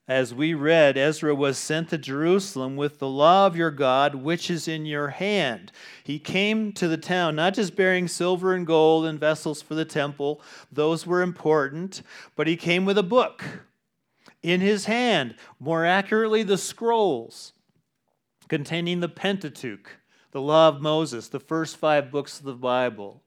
As 0.09 0.33
we 0.33 0.53
read, 0.53 0.97
Ezra 0.97 1.33
was 1.33 1.57
sent 1.57 1.91
to 1.91 1.97
Jerusalem 1.97 2.75
with 2.75 2.99
the 2.99 3.07
law 3.07 3.47
of 3.47 3.55
your 3.55 3.71
God, 3.71 4.13
which 4.15 4.49
is 4.49 4.67
in 4.67 4.85
your 4.85 5.07
hand. 5.07 5.71
He 6.03 6.19
came 6.19 6.73
to 6.73 6.89
the 6.89 6.97
town 6.97 7.37
not 7.37 7.53
just 7.53 7.77
bearing 7.77 8.09
silver 8.09 8.53
and 8.53 8.67
gold 8.67 9.05
and 9.05 9.21
vessels 9.21 9.61
for 9.61 9.73
the 9.73 9.85
temple, 9.85 10.41
those 10.69 11.07
were 11.07 11.21
important, 11.21 12.01
but 12.35 12.45
he 12.45 12.57
came 12.57 12.83
with 12.83 12.97
a 12.97 13.03
book 13.03 13.41
in 14.45 14.61
his 14.61 14.85
hand, 14.85 15.33
more 15.59 15.85
accurately, 15.85 16.43
the 16.43 16.57
scrolls 16.57 17.53
containing 18.47 18.99
the 18.99 19.09
Pentateuch, 19.09 19.97
the 20.29 20.41
law 20.41 20.67
of 20.67 20.81
Moses, 20.81 21.27
the 21.27 21.39
first 21.39 21.77
five 21.77 22.11
books 22.11 22.39
of 22.39 22.45
the 22.45 22.53
Bible 22.53 23.21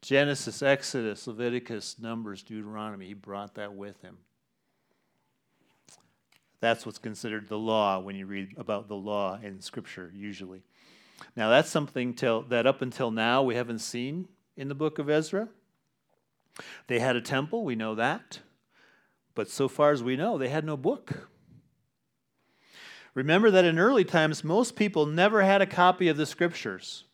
Genesis, 0.00 0.62
Exodus, 0.62 1.26
Leviticus, 1.26 1.98
Numbers, 1.98 2.42
Deuteronomy. 2.42 3.08
He 3.08 3.12
brought 3.12 3.56
that 3.56 3.74
with 3.74 4.00
him. 4.00 4.16
That's 6.60 6.86
what's 6.86 6.98
considered 6.98 7.48
the 7.48 7.58
law 7.58 7.98
when 7.98 8.16
you 8.16 8.24
read 8.24 8.54
about 8.56 8.88
the 8.88 8.96
law 8.96 9.38
in 9.42 9.60
Scripture, 9.60 10.10
usually. 10.14 10.62
Now, 11.36 11.50
that's 11.50 11.68
something 11.68 12.14
till, 12.14 12.42
that 12.44 12.66
up 12.66 12.80
until 12.80 13.10
now 13.10 13.42
we 13.42 13.56
haven't 13.56 13.80
seen 13.80 14.26
in 14.56 14.68
the 14.68 14.74
book 14.74 14.98
of 14.98 15.10
Ezra. 15.10 15.50
They 16.86 16.98
had 16.98 17.14
a 17.14 17.20
temple, 17.20 17.62
we 17.62 17.76
know 17.76 17.94
that. 17.96 18.40
But 19.40 19.48
so 19.48 19.68
far 19.68 19.90
as 19.90 20.02
we 20.02 20.16
know, 20.16 20.36
they 20.36 20.50
had 20.50 20.66
no 20.66 20.76
book. 20.76 21.30
Remember 23.14 23.50
that 23.50 23.64
in 23.64 23.78
early 23.78 24.04
times, 24.04 24.44
most 24.44 24.76
people 24.76 25.06
never 25.06 25.40
had 25.40 25.62
a 25.62 25.66
copy 25.66 26.08
of 26.08 26.18
the 26.18 26.26
Scriptures. 26.26 27.04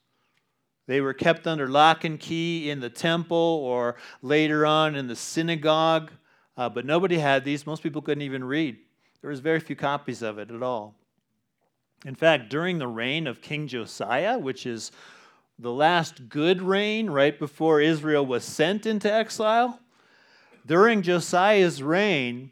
They 0.89 1.01
were 1.01 1.15
kept 1.15 1.47
under 1.47 1.69
lock 1.69 2.03
and 2.03 2.19
key 2.19 2.69
in 2.69 2.81
the 2.81 2.91
temple 2.91 3.37
or 3.37 3.95
later 4.23 4.67
on 4.67 4.97
in 4.97 5.07
the 5.07 5.15
synagogue, 5.15 6.11
uh, 6.57 6.69
but 6.69 6.85
nobody 6.85 7.19
had 7.19 7.45
these. 7.45 7.65
Most 7.65 7.85
people 7.85 8.03
couldn't 8.03 8.23
even 8.23 8.43
read. 8.43 8.77
There 9.21 9.31
was 9.31 9.39
very 9.39 9.61
few 9.61 9.77
copies 9.77 10.21
of 10.21 10.41
it 10.41 10.51
at 10.51 10.65
all. 10.65 10.97
In 12.05 12.17
fact, 12.17 12.51
during 12.51 12.79
the 12.79 12.89
reign 12.89 13.29
of 13.29 13.41
King 13.41 13.69
Josiah, 13.69 14.37
which 14.37 14.67
is 14.67 14.91
the 15.61 15.71
last 15.71 16.29
good 16.29 16.61
reign 16.61 17.09
right 17.09 17.39
before 17.39 17.81
Israel 17.81 18.27
was 18.27 18.43
sent 18.43 18.85
into 18.85 19.13
exile, 19.13 19.79
during 20.67 21.03
Josiah's 21.03 21.83
reign, 21.83 22.51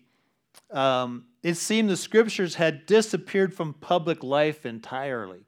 um, 0.70 1.24
it 1.42 1.54
seemed 1.54 1.90
the 1.90 1.96
scriptures 1.96 2.54
had 2.54 2.86
disappeared 2.86 3.52
from 3.52 3.74
public 3.74 4.22
life 4.22 4.64
entirely. 4.64 5.44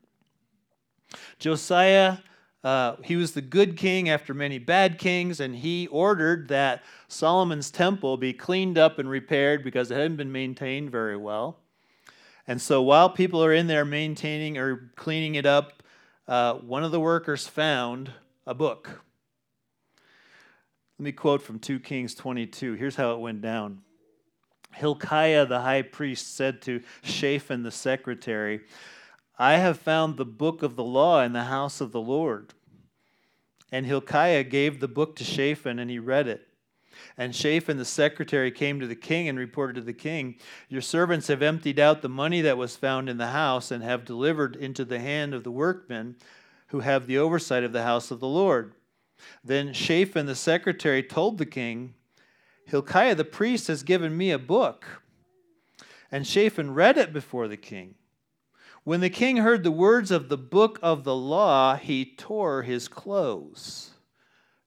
Josiah 1.38 2.18
uh, 2.66 2.96
he 3.04 3.14
was 3.14 3.30
the 3.30 3.40
good 3.40 3.76
king 3.76 4.08
after 4.08 4.34
many 4.34 4.58
bad 4.58 4.98
kings, 4.98 5.38
and 5.38 5.54
he 5.54 5.86
ordered 5.86 6.48
that 6.48 6.82
Solomon's 7.06 7.70
temple 7.70 8.16
be 8.16 8.32
cleaned 8.32 8.76
up 8.76 8.98
and 8.98 9.08
repaired 9.08 9.62
because 9.62 9.92
it 9.92 9.94
hadn't 9.94 10.16
been 10.16 10.32
maintained 10.32 10.90
very 10.90 11.16
well. 11.16 11.60
And 12.48 12.60
so 12.60 12.82
while 12.82 13.08
people 13.08 13.44
are 13.44 13.52
in 13.52 13.68
there 13.68 13.84
maintaining 13.84 14.58
or 14.58 14.90
cleaning 14.96 15.36
it 15.36 15.46
up, 15.46 15.80
uh, 16.26 16.54
one 16.54 16.82
of 16.82 16.90
the 16.90 16.98
workers 16.98 17.46
found 17.46 18.10
a 18.48 18.54
book. 18.54 19.00
Let 20.98 21.04
me 21.04 21.12
quote 21.12 21.42
from 21.42 21.58
2 21.58 21.80
Kings 21.80 22.14
22. 22.14 22.72
Here's 22.74 22.96
how 22.96 23.12
it 23.12 23.20
went 23.20 23.42
down. 23.42 23.82
Hilkiah 24.72 25.44
the 25.44 25.60
high 25.60 25.82
priest 25.82 26.34
said 26.34 26.62
to 26.62 26.82
Shaphan 27.02 27.62
the 27.62 27.70
secretary, 27.70 28.60
I 29.38 29.56
have 29.56 29.78
found 29.78 30.16
the 30.16 30.24
book 30.24 30.62
of 30.62 30.74
the 30.74 30.84
law 30.84 31.22
in 31.22 31.34
the 31.34 31.44
house 31.44 31.82
of 31.82 31.92
the 31.92 32.00
Lord. 32.00 32.54
And 33.70 33.84
Hilkiah 33.84 34.44
gave 34.44 34.80
the 34.80 34.88
book 34.88 35.16
to 35.16 35.24
Shaphan, 35.24 35.78
and 35.78 35.90
he 35.90 35.98
read 35.98 36.28
it. 36.28 36.48
And 37.18 37.36
Shaphan 37.36 37.76
the 37.76 37.84
secretary 37.84 38.50
came 38.50 38.80
to 38.80 38.86
the 38.86 38.96
king 38.96 39.28
and 39.28 39.38
reported 39.38 39.74
to 39.74 39.82
the 39.82 39.92
king, 39.92 40.36
Your 40.70 40.80
servants 40.80 41.26
have 41.26 41.42
emptied 41.42 41.78
out 41.78 42.00
the 42.00 42.08
money 42.08 42.40
that 42.40 42.56
was 42.56 42.74
found 42.74 43.10
in 43.10 43.18
the 43.18 43.28
house 43.28 43.70
and 43.70 43.84
have 43.84 44.06
delivered 44.06 44.56
into 44.56 44.82
the 44.82 44.98
hand 44.98 45.34
of 45.34 45.44
the 45.44 45.50
workmen 45.50 46.16
who 46.68 46.80
have 46.80 47.06
the 47.06 47.18
oversight 47.18 47.64
of 47.64 47.72
the 47.72 47.82
house 47.82 48.10
of 48.10 48.20
the 48.20 48.26
Lord. 48.26 48.72
Then 49.44 49.72
Shaphan 49.72 50.26
the 50.26 50.34
secretary 50.34 51.02
told 51.02 51.38
the 51.38 51.46
king, 51.46 51.94
Hilkiah 52.66 53.14
the 53.14 53.24
priest 53.24 53.68
has 53.68 53.82
given 53.82 54.16
me 54.16 54.30
a 54.30 54.38
book. 54.38 55.02
And 56.10 56.26
Shaphan 56.26 56.74
read 56.74 56.98
it 56.98 57.12
before 57.12 57.48
the 57.48 57.56
king. 57.56 57.94
When 58.84 59.00
the 59.00 59.10
king 59.10 59.38
heard 59.38 59.64
the 59.64 59.70
words 59.72 60.10
of 60.10 60.28
the 60.28 60.38
book 60.38 60.78
of 60.82 61.04
the 61.04 61.14
law, 61.14 61.76
he 61.76 62.04
tore 62.04 62.62
his 62.62 62.86
clothes. 62.86 63.90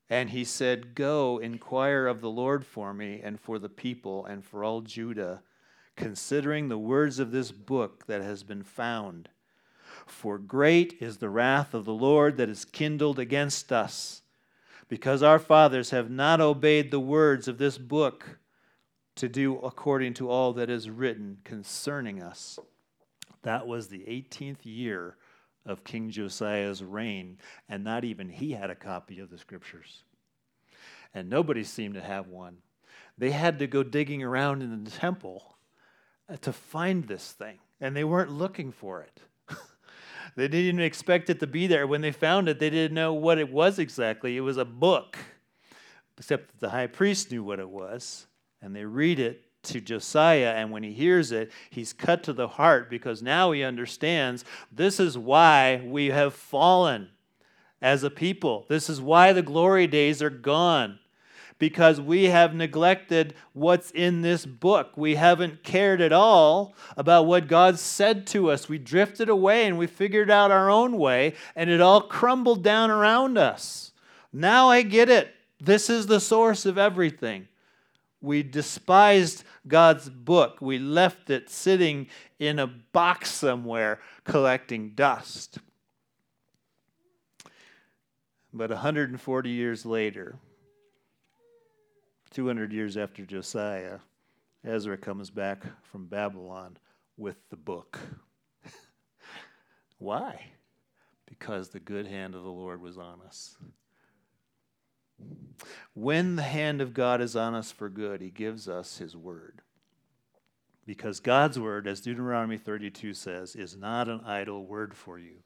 And 0.10 0.32
he 0.32 0.44
said, 0.44 0.96
Go, 0.96 1.38
inquire 1.38 2.08
of 2.08 2.20
the 2.20 2.30
Lord 2.30 2.66
for 2.66 2.94
me 2.94 3.22
and 3.24 3.40
for 3.40 3.60
the 3.60 3.70
people 3.70 4.26
and 4.26 4.44
for 4.44 4.64
all 4.64 4.82
Judah, 4.82 5.44
considering 5.96 6.68
the 6.68 6.78
words 6.78 7.20
of 7.20 7.32
this 7.32 7.52
book 7.52 8.08
that 8.08 8.22
has 8.22 8.44
been 8.44 8.64
found. 8.64 9.30
For 10.06 10.38
great 10.38 10.98
is 11.00 11.18
the 11.18 11.30
wrath 11.30 11.74
of 11.74 11.86
the 11.86 11.94
Lord 11.94 12.38
that 12.38 12.50
is 12.50 12.66
kindled 12.66 13.20
against 13.20 13.72
us, 13.72 14.24
because 14.90 15.24
our 15.24 15.40
fathers 15.40 15.92
have 15.92 16.10
not 16.10 16.42
obeyed 16.42 16.92
the 16.92 17.00
words 17.00 17.48
of 17.48 17.58
this 17.58 17.78
book 17.78 18.40
to 19.16 19.30
do 19.30 19.58
according 19.60 20.16
to 20.16 20.30
all 20.30 20.54
that 20.54 20.70
is 20.70 20.90
written 20.90 21.38
concerning 21.44 22.22
us. 22.22 22.60
That 23.44 23.68
was 23.68 23.88
the 23.88 24.00
18th 24.00 24.60
year 24.64 25.16
of 25.66 25.84
King 25.84 26.10
Josiah's 26.10 26.84
reign, 26.84 27.38
and 27.70 27.84
not 27.84 28.04
even 28.04 28.30
he 28.30 28.52
had 28.52 28.70
a 28.70 28.76
copy 28.76 29.20
of 29.20 29.30
the 29.30 29.38
scriptures. 29.38 30.04
And 31.14 31.30
nobody 31.30 31.64
seemed 31.64 31.94
to 31.94 32.02
have 32.02 32.28
one. 32.28 32.58
They 33.18 33.32
had 33.32 33.60
to 33.60 33.68
go 33.68 33.84
digging 33.84 34.24
around 34.24 34.64
in 34.64 34.84
the 34.84 34.92
temple 34.92 35.58
to 36.42 36.54
find 36.54 37.06
this 37.06 37.32
thing, 37.32 37.60
and 37.80 37.96
they 37.96 38.04
weren't 38.04 38.32
looking 38.32 38.72
for 38.72 39.02
it. 39.02 39.22
They 40.40 40.48
didn't 40.48 40.82
expect 40.82 41.30
it 41.30 41.40
to 41.40 41.48
be 41.48 41.68
there. 41.68 41.88
When 41.88 42.02
they 42.02 42.12
found 42.12 42.50
it, 42.50 42.60
they 42.60 42.70
didn't 42.70 42.96
know 42.96 43.14
what 43.14 43.38
it 43.38 43.52
was 43.52 43.80
exactly. 43.80 44.38
It 44.38 44.42
was 44.42 44.58
a 44.58 44.66
book, 44.66 45.18
except 46.18 46.48
that 46.52 46.60
the 46.60 46.70
high 46.70 46.88
priest 46.88 47.32
knew 47.32 47.44
what 47.44 47.60
it 47.60 47.70
was, 47.70 48.28
and 48.62 48.76
they 48.76 48.86
read 48.86 49.20
it 49.20 49.44
to 49.64 49.82
Josiah, 49.82 50.54
and 50.56 50.72
when 50.72 50.84
he 50.84 50.94
hears 50.94 51.32
it, 51.32 51.52
he's 51.70 51.94
cut 51.94 52.24
to 52.24 52.34
the 52.34 52.48
heart 52.48 52.90
because 52.90 53.22
now 53.22 53.52
he 53.52 53.64
understands 53.64 54.46
this 54.72 55.00
is 55.00 55.18
why 55.18 55.84
we 55.86 56.08
have 56.08 56.34
fallen 56.34 57.10
as 57.82 58.04
a 58.04 58.10
people. 58.10 58.66
This 58.70 58.90
is 58.90 59.02
why 59.02 59.34
the 59.34 59.42
glory 59.42 59.88
days 59.88 60.22
are 60.22 60.30
gone. 60.30 61.00
Because 61.60 62.00
we 62.00 62.26
have 62.26 62.56
neglected 62.56 63.36
what's 63.54 63.92
in 63.92 64.22
this 64.22 64.46
book. 64.46 64.94
We 64.96 65.16
haven't 65.16 65.62
cared 65.64 66.02
at 66.02 66.14
all 66.14 66.74
about 66.96 67.28
what 67.28 67.48
God 67.48 67.78
said 67.78 68.26
to 68.28 68.50
us. 68.50 68.70
We 68.70 68.78
drifted 68.78 69.30
away 69.30 69.68
and 69.68 69.78
we 69.78 69.86
figured 69.86 70.32
out 70.32 70.52
our 70.52 70.70
own 70.70 70.98
way, 70.98 71.36
and 71.56 71.70
it 71.70 71.82
all 71.82 72.02
crumbled 72.02 72.64
down 72.64 72.90
around 72.90 73.38
us. 73.38 73.92
Now 74.32 74.70
I 74.70 74.84
get 74.84 75.10
it. 75.10 75.36
This 75.60 75.90
is 75.90 76.08
the 76.08 76.22
source 76.22 76.66
of 76.66 76.78
everything. 76.78 77.48
We 78.22 78.44
despised 78.44 79.44
God's 79.68 80.10
book. 80.10 80.58
We 80.62 80.80
left 80.80 81.30
it 81.30 81.50
sitting 81.50 82.08
in 82.38 82.60
a 82.60 82.68
box 82.68 83.32
somewhere 83.32 84.00
collecting 84.24 84.92
dust. 84.92 85.60
But 88.54 88.70
140 88.70 89.50
years 89.50 89.86
later, 89.86 90.36
200 92.32 92.72
years 92.72 92.98
after 92.98 93.26
Josiah, 93.26 94.00
Ezra 94.64 94.98
comes 94.98 95.30
back 95.30 95.64
from 95.84 96.06
Babylon 96.06 96.78
with 97.18 97.38
the 97.50 97.56
book. 97.56 98.00
Why? 99.98 100.52
Because 101.26 101.70
the 101.70 101.80
good 101.80 102.08
hand 102.08 102.36
of 102.36 102.44
the 102.44 102.50
Lord 102.50 102.82
was 102.82 102.98
on 102.98 103.20
us. 103.26 103.58
When 105.94 106.36
the 106.36 106.44
hand 106.44 106.82
of 106.82 106.94
God 106.94 107.22
is 107.22 107.36
on 107.36 107.56
us 107.56 107.72
for 107.72 107.90
good, 107.90 108.22
He 108.22 108.30
gives 108.30 108.70
us 108.70 108.98
His 108.98 109.16
word. 109.16 109.62
Because 110.86 111.20
God's 111.20 111.60
word, 111.60 111.88
as 111.88 112.02
Deuteronomy 112.02 112.58
32 112.58 113.14
says, 113.14 113.56
is 113.56 113.76
not 113.76 114.08
an 114.08 114.22
idle 114.26 114.66
word 114.66 114.96
for 114.96 115.20
you, 115.20 115.44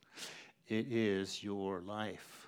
it 0.67 0.91
is 0.91 1.43
your 1.43 1.81
life. 1.81 2.42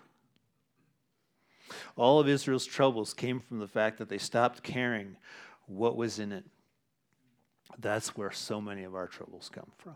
All 1.95 2.19
of 2.19 2.27
Israel's 2.27 2.65
troubles 2.65 3.13
came 3.13 3.39
from 3.39 3.59
the 3.59 3.67
fact 3.67 3.97
that 3.97 4.09
they 4.09 4.17
stopped 4.17 4.63
caring 4.63 5.17
what 5.67 5.95
was 5.95 6.19
in 6.19 6.31
it. 6.31 6.45
That's 7.77 8.15
where 8.15 8.31
so 8.31 8.61
many 8.61 8.83
of 8.83 8.95
our 8.95 9.07
troubles 9.07 9.49
come 9.53 9.71
from. 9.77 9.95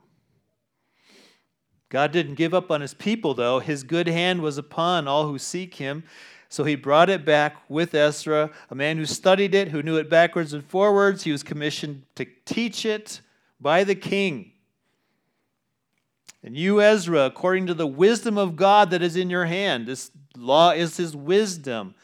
God 1.90 2.12
didn't 2.12 2.36
give 2.36 2.54
up 2.54 2.70
on 2.70 2.82
his 2.82 2.94
people, 2.94 3.34
though. 3.34 3.60
His 3.60 3.84
good 3.84 4.08
hand 4.08 4.42
was 4.42 4.58
upon 4.58 5.08
all 5.08 5.28
who 5.28 5.40
seek 5.40 5.76
him. 5.76 6.04
So 6.48 6.64
he 6.64 6.76
brought 6.76 7.10
it 7.10 7.26
back 7.26 7.58
with 7.70 7.94
Ezra, 7.94 8.52
a 8.70 8.76
man 8.76 8.98
who 8.98 9.06
studied 9.06 9.54
it, 9.54 9.70
who 9.70 9.84
knew 9.84 9.98
it 9.98 10.10
backwards 10.10 10.54
and 10.54 10.64
forwards. 10.64 11.24
He 11.24 11.32
was 11.32 11.44
commissioned 11.44 12.04
to 12.16 12.26
teach 12.46 12.86
it 12.86 13.22
by 13.60 13.84
the 13.84 13.96
king. 13.96 14.54
And 16.44 16.56
you, 16.56 16.82
Ezra, 16.82 17.26
according 17.26 17.68
to 17.68 17.74
the 17.74 17.88
wisdom 17.88 18.38
of 18.38 18.56
God 18.56 18.92
that 18.92 19.02
is 19.02 19.16
in 19.16 19.30
your 19.30 19.46
hand, 19.46 19.88
this 19.88 20.12
law 20.40 20.72
is 20.72 20.98
his 20.98 21.16
wisdom. 21.16 21.96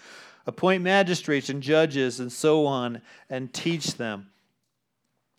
Appoint 0.48 0.84
magistrates 0.84 1.50
and 1.50 1.62
judges 1.62 2.20
and 2.20 2.32
so 2.32 2.66
on 2.66 3.02
and 3.30 3.52
teach 3.54 3.96
them. 3.96 4.30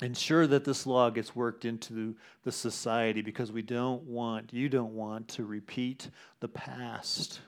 Ensure 0.03 0.47
that 0.47 0.65
this 0.65 0.87
law 0.87 1.09
gets 1.09 1.35
worked 1.35 1.65
into 1.65 2.15
the 2.45 2.53
society 2.53 3.23
because 3.23 3.51
we 3.51 3.63
don't 3.63 4.03
want, 4.03 4.53
you 4.53 4.69
don't 4.69 4.95
want 4.95 5.29
to 5.29 5.45
repeat 5.45 6.11
the 6.41 6.49
past. 6.49 7.41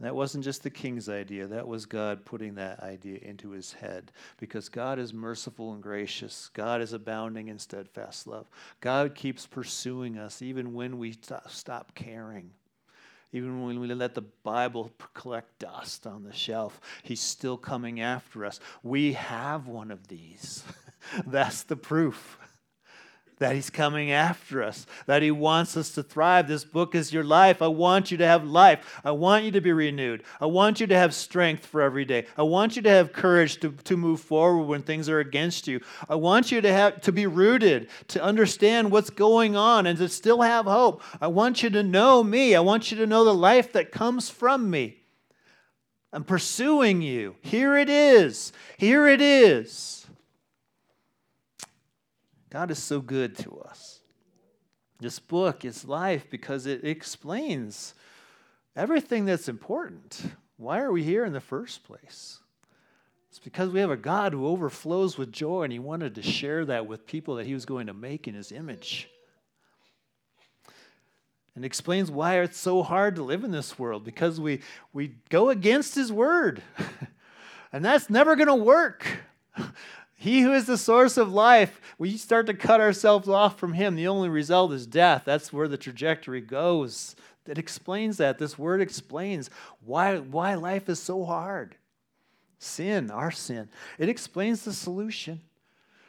That 0.00 0.14
wasn't 0.14 0.44
just 0.44 0.62
the 0.62 0.70
king's 0.70 1.10
idea, 1.10 1.46
that 1.46 1.68
was 1.68 1.84
God 1.84 2.24
putting 2.24 2.54
that 2.54 2.80
idea 2.80 3.18
into 3.20 3.50
his 3.50 3.72
head. 3.72 4.12
Because 4.38 4.70
God 4.70 4.98
is 4.98 5.12
merciful 5.12 5.74
and 5.74 5.82
gracious, 5.82 6.50
God 6.54 6.80
is 6.80 6.94
abounding 6.94 7.48
in 7.48 7.58
steadfast 7.58 8.26
love. 8.26 8.48
God 8.80 9.14
keeps 9.14 9.46
pursuing 9.46 10.16
us 10.16 10.40
even 10.40 10.72
when 10.72 10.98
we 10.98 11.14
stop 11.48 11.94
caring. 11.94 12.50
Even 13.32 13.64
when 13.64 13.78
we 13.78 13.86
let 13.94 14.14
the 14.14 14.24
Bible 14.42 14.90
collect 15.14 15.60
dust 15.60 16.06
on 16.06 16.24
the 16.24 16.32
shelf, 16.32 16.80
He's 17.02 17.20
still 17.20 17.56
coming 17.56 18.00
after 18.00 18.44
us. 18.44 18.58
We 18.82 19.12
have 19.12 19.68
one 19.68 19.90
of 19.90 20.08
these. 20.08 20.64
That's 21.26 21.62
the 21.62 21.76
proof 21.76 22.38
that 23.40 23.54
He's 23.54 23.70
coming 23.70 24.12
after 24.12 24.62
us, 24.62 24.86
that 25.06 25.22
He 25.22 25.30
wants 25.30 25.76
us 25.76 25.90
to 25.90 26.02
thrive. 26.02 26.46
This 26.46 26.64
book 26.64 26.94
is 26.94 27.12
your 27.12 27.24
life. 27.24 27.60
I 27.60 27.66
want 27.66 28.10
you 28.10 28.18
to 28.18 28.26
have 28.26 28.44
life. 28.44 29.00
I 29.02 29.10
want 29.10 29.44
you 29.44 29.50
to 29.52 29.60
be 29.60 29.72
renewed. 29.72 30.22
I 30.40 30.46
want 30.46 30.78
you 30.78 30.86
to 30.86 30.96
have 30.96 31.14
strength 31.14 31.66
for 31.66 31.80
every 31.82 32.04
day. 32.04 32.26
I 32.36 32.42
want 32.42 32.76
you 32.76 32.82
to 32.82 32.90
have 32.90 33.12
courage 33.12 33.58
to, 33.60 33.72
to 33.72 33.96
move 33.96 34.20
forward 34.20 34.66
when 34.66 34.82
things 34.82 35.08
are 35.08 35.20
against 35.20 35.66
you. 35.66 35.80
I 36.08 36.14
want 36.14 36.52
you 36.52 36.60
to 36.60 36.72
have 36.72 37.00
to 37.00 37.12
be 37.12 37.26
rooted, 37.26 37.88
to 38.08 38.22
understand 38.22 38.92
what's 38.92 39.10
going 39.10 39.56
on 39.56 39.86
and 39.86 39.98
to 39.98 40.08
still 40.08 40.42
have 40.42 40.66
hope. 40.66 41.02
I 41.20 41.26
want 41.26 41.62
you 41.62 41.70
to 41.70 41.82
know 41.82 42.22
me. 42.22 42.54
I 42.54 42.60
want 42.60 42.90
you 42.90 42.98
to 42.98 43.06
know 43.06 43.24
the 43.24 43.34
life 43.34 43.72
that 43.72 43.90
comes 43.90 44.30
from 44.30 44.70
me. 44.70 44.98
I'm 46.12 46.24
pursuing 46.24 47.02
you. 47.02 47.36
Here 47.40 47.76
it 47.76 47.88
is. 47.88 48.52
Here 48.76 49.06
it 49.08 49.20
is. 49.20 49.99
God 52.50 52.70
is 52.72 52.82
so 52.82 53.00
good 53.00 53.36
to 53.38 53.58
us. 53.60 54.00
This 54.98 55.18
book 55.18 55.64
is 55.64 55.84
life 55.84 56.26
because 56.30 56.66
it 56.66 56.84
explains 56.84 57.94
everything 58.76 59.24
that's 59.24 59.48
important. 59.48 60.20
Why 60.56 60.80
are 60.80 60.92
we 60.92 61.02
here 61.02 61.24
in 61.24 61.32
the 61.32 61.40
first 61.40 61.84
place? 61.84 62.40
It's 63.30 63.38
because 63.38 63.70
we 63.70 63.80
have 63.80 63.90
a 63.90 63.96
God 63.96 64.32
who 64.32 64.46
overflows 64.46 65.16
with 65.16 65.32
joy, 65.32 65.62
and 65.62 65.72
He 65.72 65.78
wanted 65.78 66.16
to 66.16 66.22
share 66.22 66.64
that 66.64 66.86
with 66.86 67.06
people 67.06 67.36
that 67.36 67.46
He 67.46 67.54
was 67.54 67.64
going 67.64 67.86
to 67.86 67.94
make 67.94 68.26
in 68.26 68.34
His 68.34 68.50
image. 68.50 69.08
And 71.54 71.64
explains 71.64 72.10
why 72.10 72.40
it's 72.40 72.58
so 72.58 72.82
hard 72.82 73.14
to 73.16 73.22
live 73.22 73.44
in 73.44 73.52
this 73.52 73.78
world 73.78 74.04
because 74.04 74.40
we, 74.40 74.60
we 74.92 75.14
go 75.28 75.50
against 75.50 75.94
His 75.94 76.12
word. 76.12 76.62
and 77.72 77.84
that's 77.84 78.10
never 78.10 78.34
going 78.34 78.48
to 78.48 78.54
work. 78.54 79.06
He 80.20 80.42
who 80.42 80.52
is 80.52 80.66
the 80.66 80.76
source 80.76 81.16
of 81.16 81.32
life, 81.32 81.80
we 81.96 82.18
start 82.18 82.44
to 82.48 82.52
cut 82.52 82.78
ourselves 82.78 83.26
off 83.26 83.58
from 83.58 83.72
him. 83.72 83.96
The 83.96 84.08
only 84.08 84.28
result 84.28 84.70
is 84.70 84.86
death. 84.86 85.22
That's 85.24 85.50
where 85.50 85.66
the 85.66 85.78
trajectory 85.78 86.42
goes. 86.42 87.16
It 87.46 87.56
explains 87.56 88.18
that. 88.18 88.36
This 88.36 88.58
word 88.58 88.82
explains 88.82 89.48
why, 89.82 90.18
why 90.18 90.56
life 90.56 90.90
is 90.90 91.00
so 91.00 91.24
hard. 91.24 91.74
Sin, 92.58 93.10
our 93.10 93.30
sin. 93.30 93.70
It 93.96 94.10
explains 94.10 94.62
the 94.62 94.74
solution 94.74 95.40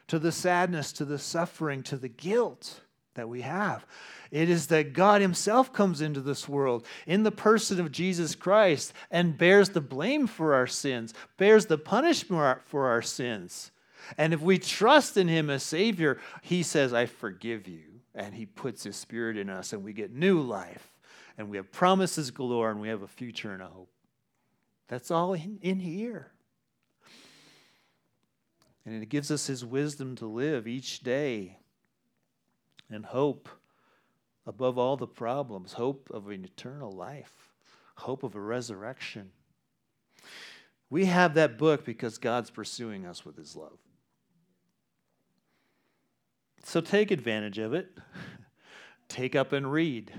to 0.08 0.19
the 0.19 0.34
sadness, 0.34 0.91
to 0.91 1.06
the 1.06 1.17
suffering, 1.17 1.82
to 1.84 1.95
the 1.95 2.10
guilt 2.10 2.82
that 3.13 3.30
we 3.30 3.43
have. 3.43 3.86
It 4.30 4.50
is 4.50 4.67
that 4.67 4.91
God 4.91 5.21
Himself 5.21 5.71
comes 5.71 6.02
into 6.02 6.19
this 6.19 6.50
world 6.50 6.86
in 7.08 7.24
the 7.24 7.32
person 7.32 7.80
of 7.80 7.93
Jesus 7.93 8.36
Christ 8.36 8.91
and 9.10 9.38
bears 9.38 9.69
the 9.69 9.80
blame 9.80 10.28
for 10.28 10.54
our 10.54 10.67
sins, 10.67 11.13
bears 11.38 11.67
the 11.67 11.78
punishment 11.78 12.60
for 12.65 12.89
our 12.89 13.02
sins. 13.02 13.70
And 14.18 14.34
if 14.34 14.42
we 14.42 14.58
trust 14.58 15.18
in 15.18 15.28
Him 15.28 15.50
as 15.50 15.64
Savior, 15.64 16.20
He 16.42 16.64
says, 16.64 16.94
I 16.94 17.06
forgive 17.06 17.68
you. 17.68 18.02
And 18.14 18.34
He 18.34 18.46
puts 18.46 18.84
His 18.84 18.96
Spirit 18.96 19.38
in 19.38 19.50
us, 19.50 19.74
and 19.74 19.84
we 19.84 19.94
get 19.94 20.14
new 20.14 20.42
life. 20.42 20.92
And 21.38 21.50
we 21.50 21.58
have 21.58 21.72
promises 21.72 22.32
galore, 22.32 22.72
and 22.72 22.82
we 22.82 22.90
have 22.90 23.02
a 23.02 23.08
future 23.08 23.54
and 23.54 23.62
a 23.62 23.68
hope. 23.68 23.90
That's 24.88 25.12
all 25.12 25.34
in, 25.34 25.60
in 25.62 25.80
here. 25.80 26.32
And 28.86 29.02
it 29.02 29.10
gives 29.10 29.32
us 29.32 29.48
His 29.48 29.64
wisdom 29.64 30.16
to 30.18 30.26
live 30.26 30.68
each 30.68 31.02
day 31.02 31.58
and 32.90 33.06
hope 33.06 33.48
above 34.46 34.78
all 34.78 34.98
the 34.98 35.08
problems, 35.08 35.74
hope 35.74 36.10
of 36.12 36.28
an 36.28 36.44
eternal 36.44 36.92
life, 36.92 37.52
hope 37.96 38.24
of 38.24 38.36
a 38.36 38.42
resurrection. 38.42 39.32
We 40.90 41.06
have 41.06 41.36
that 41.36 41.58
book 41.58 41.86
because 41.86 42.18
God's 42.18 42.50
pursuing 42.50 43.06
us 43.06 43.26
with 43.26 43.38
His 43.38 43.56
love. 43.56 43.78
So 46.63 46.82
take 46.82 47.12
advantage 47.12 47.58
of 47.58 47.74
it. 47.74 47.89
Take 49.08 49.36
up 49.36 49.52
and 49.52 49.71
read. 49.71 50.12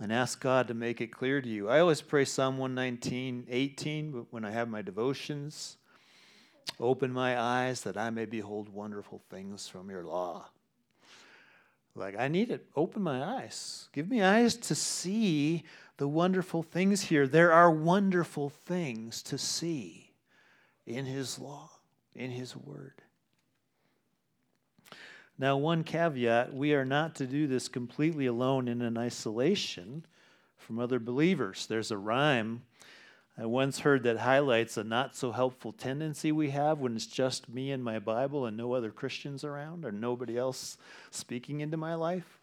And 0.00 0.12
ask 0.12 0.40
God 0.40 0.68
to 0.68 0.74
make 0.74 1.00
it 1.00 1.08
clear 1.08 1.40
to 1.40 1.48
you. 1.48 1.68
I 1.68 1.80
always 1.80 2.02
pray 2.02 2.26
Psalm 2.26 2.58
119, 2.58 3.46
18 3.48 4.26
when 4.30 4.44
I 4.44 4.50
have 4.50 4.68
my 4.68 4.82
devotions. 4.82 5.78
Open 6.78 7.12
my 7.12 7.40
eyes 7.40 7.80
that 7.82 7.96
I 7.96 8.10
may 8.10 8.26
behold 8.26 8.68
wonderful 8.68 9.22
things 9.30 9.68
from 9.68 9.88
your 9.88 10.04
law. 10.04 10.48
Like, 11.94 12.18
I 12.18 12.28
need 12.28 12.50
it. 12.50 12.66
Open 12.76 13.02
my 13.02 13.24
eyes. 13.24 13.88
Give 13.92 14.10
me 14.10 14.20
eyes 14.20 14.56
to 14.56 14.74
see 14.74 15.64
the 15.96 16.06
wonderful 16.06 16.62
things 16.62 17.00
here. 17.02 17.26
There 17.26 17.52
are 17.52 17.70
wonderful 17.70 18.50
things 18.50 19.22
to 19.24 19.38
see 19.38 20.12
in 20.84 21.06
His 21.06 21.38
law, 21.38 21.70
in 22.14 22.30
His 22.30 22.54
word. 22.54 23.02
Now, 25.38 25.56
one 25.56 25.84
caveat 25.84 26.54
we 26.54 26.72
are 26.72 26.84
not 26.84 27.14
to 27.16 27.26
do 27.26 27.46
this 27.46 27.68
completely 27.68 28.26
alone 28.26 28.68
in 28.68 28.80
an 28.80 28.96
isolation 28.96 30.06
from 30.56 30.78
other 30.78 30.98
believers. 30.98 31.66
There's 31.66 31.90
a 31.90 31.98
rhyme 31.98 32.62
I 33.38 33.44
once 33.44 33.80
heard 33.80 34.02
that 34.04 34.16
highlights 34.16 34.78
a 34.78 34.84
not 34.84 35.14
so 35.14 35.30
helpful 35.30 35.70
tendency 35.72 36.32
we 36.32 36.50
have 36.50 36.78
when 36.78 36.96
it's 36.96 37.06
just 37.06 37.50
me 37.50 37.70
and 37.70 37.84
my 37.84 37.98
Bible 37.98 38.46
and 38.46 38.56
no 38.56 38.72
other 38.72 38.90
Christians 38.90 39.44
around 39.44 39.84
or 39.84 39.92
nobody 39.92 40.38
else 40.38 40.78
speaking 41.10 41.60
into 41.60 41.76
my 41.76 41.94
life. 41.94 42.40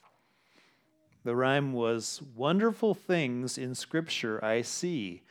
The 1.23 1.35
rhyme 1.35 1.73
was 1.73 2.21
Wonderful 2.35 2.93
things 2.93 3.57
in 3.57 3.73
Scripture 3.73 4.43
I 4.45 4.61
see, 4.61 5.23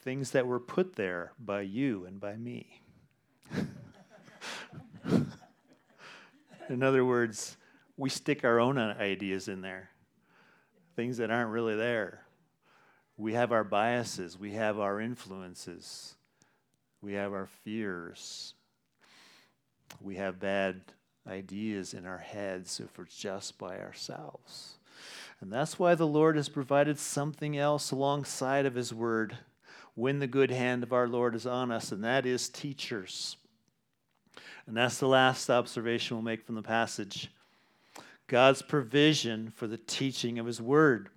things 0.00 0.30
that 0.30 0.46
were 0.46 0.60
put 0.60 0.94
there 0.94 1.32
by 1.40 1.62
you 1.62 2.04
and 2.04 2.20
by 2.20 2.36
me. 2.36 2.82
In 6.70 6.84
other 6.84 7.04
words, 7.04 7.56
we 7.96 8.08
stick 8.08 8.44
our 8.44 8.60
own 8.60 8.78
ideas 8.78 9.48
in 9.48 9.60
there, 9.60 9.90
things 10.94 11.16
that 11.16 11.28
aren't 11.28 11.50
really 11.50 11.74
there. 11.74 12.22
We 13.16 13.34
have 13.34 13.50
our 13.50 13.64
biases, 13.64 14.38
we 14.38 14.52
have 14.52 14.78
our 14.78 15.00
influences, 15.00 16.14
we 17.02 17.14
have 17.14 17.32
our 17.32 17.48
fears, 17.64 18.54
we 20.00 20.14
have 20.14 20.38
bad 20.38 20.80
ideas 21.28 21.92
in 21.92 22.06
our 22.06 22.18
heads 22.18 22.78
if 22.78 22.96
we're 22.96 23.04
just 23.06 23.58
by 23.58 23.80
ourselves. 23.80 24.78
And 25.40 25.52
that's 25.52 25.76
why 25.76 25.96
the 25.96 26.06
Lord 26.06 26.36
has 26.36 26.48
provided 26.48 27.00
something 27.00 27.58
else 27.58 27.90
alongside 27.90 28.64
of 28.64 28.76
His 28.76 28.94
Word 28.94 29.36
when 29.96 30.20
the 30.20 30.28
good 30.28 30.52
hand 30.52 30.84
of 30.84 30.92
our 30.92 31.08
Lord 31.08 31.34
is 31.34 31.46
on 31.46 31.72
us, 31.72 31.90
and 31.90 32.04
that 32.04 32.26
is 32.26 32.48
teachers. 32.48 33.36
And 34.70 34.76
that's 34.76 34.98
the 34.98 35.08
last 35.08 35.50
observation 35.50 36.16
we'll 36.16 36.22
make 36.22 36.46
from 36.46 36.54
the 36.54 36.62
passage 36.62 37.28
God's 38.28 38.62
provision 38.62 39.52
for 39.56 39.66
the 39.66 39.76
teaching 39.76 40.38
of 40.38 40.46
His 40.46 40.62
Word. 40.62 41.08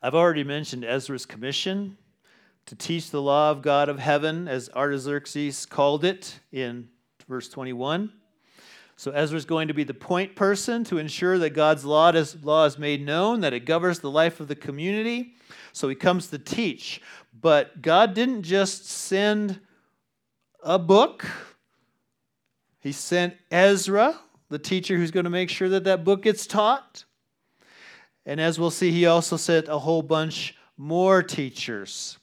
I've 0.00 0.14
already 0.14 0.44
mentioned 0.44 0.84
Ezra's 0.84 1.26
commission 1.26 1.98
to 2.66 2.76
teach 2.76 3.10
the 3.10 3.20
law 3.20 3.50
of 3.50 3.62
God 3.62 3.88
of 3.88 3.98
heaven, 3.98 4.46
as 4.46 4.70
Artaxerxes 4.76 5.66
called 5.66 6.04
it 6.04 6.38
in 6.52 6.88
verse 7.26 7.48
21. 7.48 8.12
So 8.94 9.10
Ezra 9.10 9.36
is 9.36 9.44
going 9.44 9.66
to 9.66 9.74
be 9.74 9.82
the 9.82 9.92
point 9.92 10.36
person 10.36 10.84
to 10.84 10.98
ensure 10.98 11.36
that 11.38 11.50
God's 11.50 11.84
law 11.84 12.12
is, 12.12 12.36
law 12.44 12.64
is 12.64 12.78
made 12.78 13.04
known, 13.04 13.40
that 13.40 13.52
it 13.52 13.66
governs 13.66 13.98
the 13.98 14.08
life 14.08 14.38
of 14.38 14.46
the 14.46 14.54
community. 14.54 15.34
So 15.72 15.88
he 15.88 15.96
comes 15.96 16.28
to 16.28 16.38
teach. 16.38 17.02
But 17.40 17.82
God 17.82 18.14
didn't 18.14 18.44
just 18.44 18.88
send 18.88 19.58
a 20.62 20.78
book, 20.78 21.26
He 22.86 22.92
sent 22.92 23.34
Ezra, 23.50 24.16
the 24.48 24.60
teacher 24.60 24.96
who's 24.96 25.10
going 25.10 25.24
to 25.24 25.30
make 25.30 25.50
sure 25.50 25.68
that 25.70 25.82
that 25.82 26.04
book 26.04 26.22
gets 26.22 26.46
taught. 26.46 27.04
And 28.24 28.40
as 28.40 28.60
we'll 28.60 28.70
see, 28.70 28.92
He 28.92 29.06
also 29.06 29.36
sent 29.36 29.66
a 29.66 29.80
whole 29.80 30.02
bunch 30.02 30.54
more 30.76 31.20
teachers. 31.20 32.16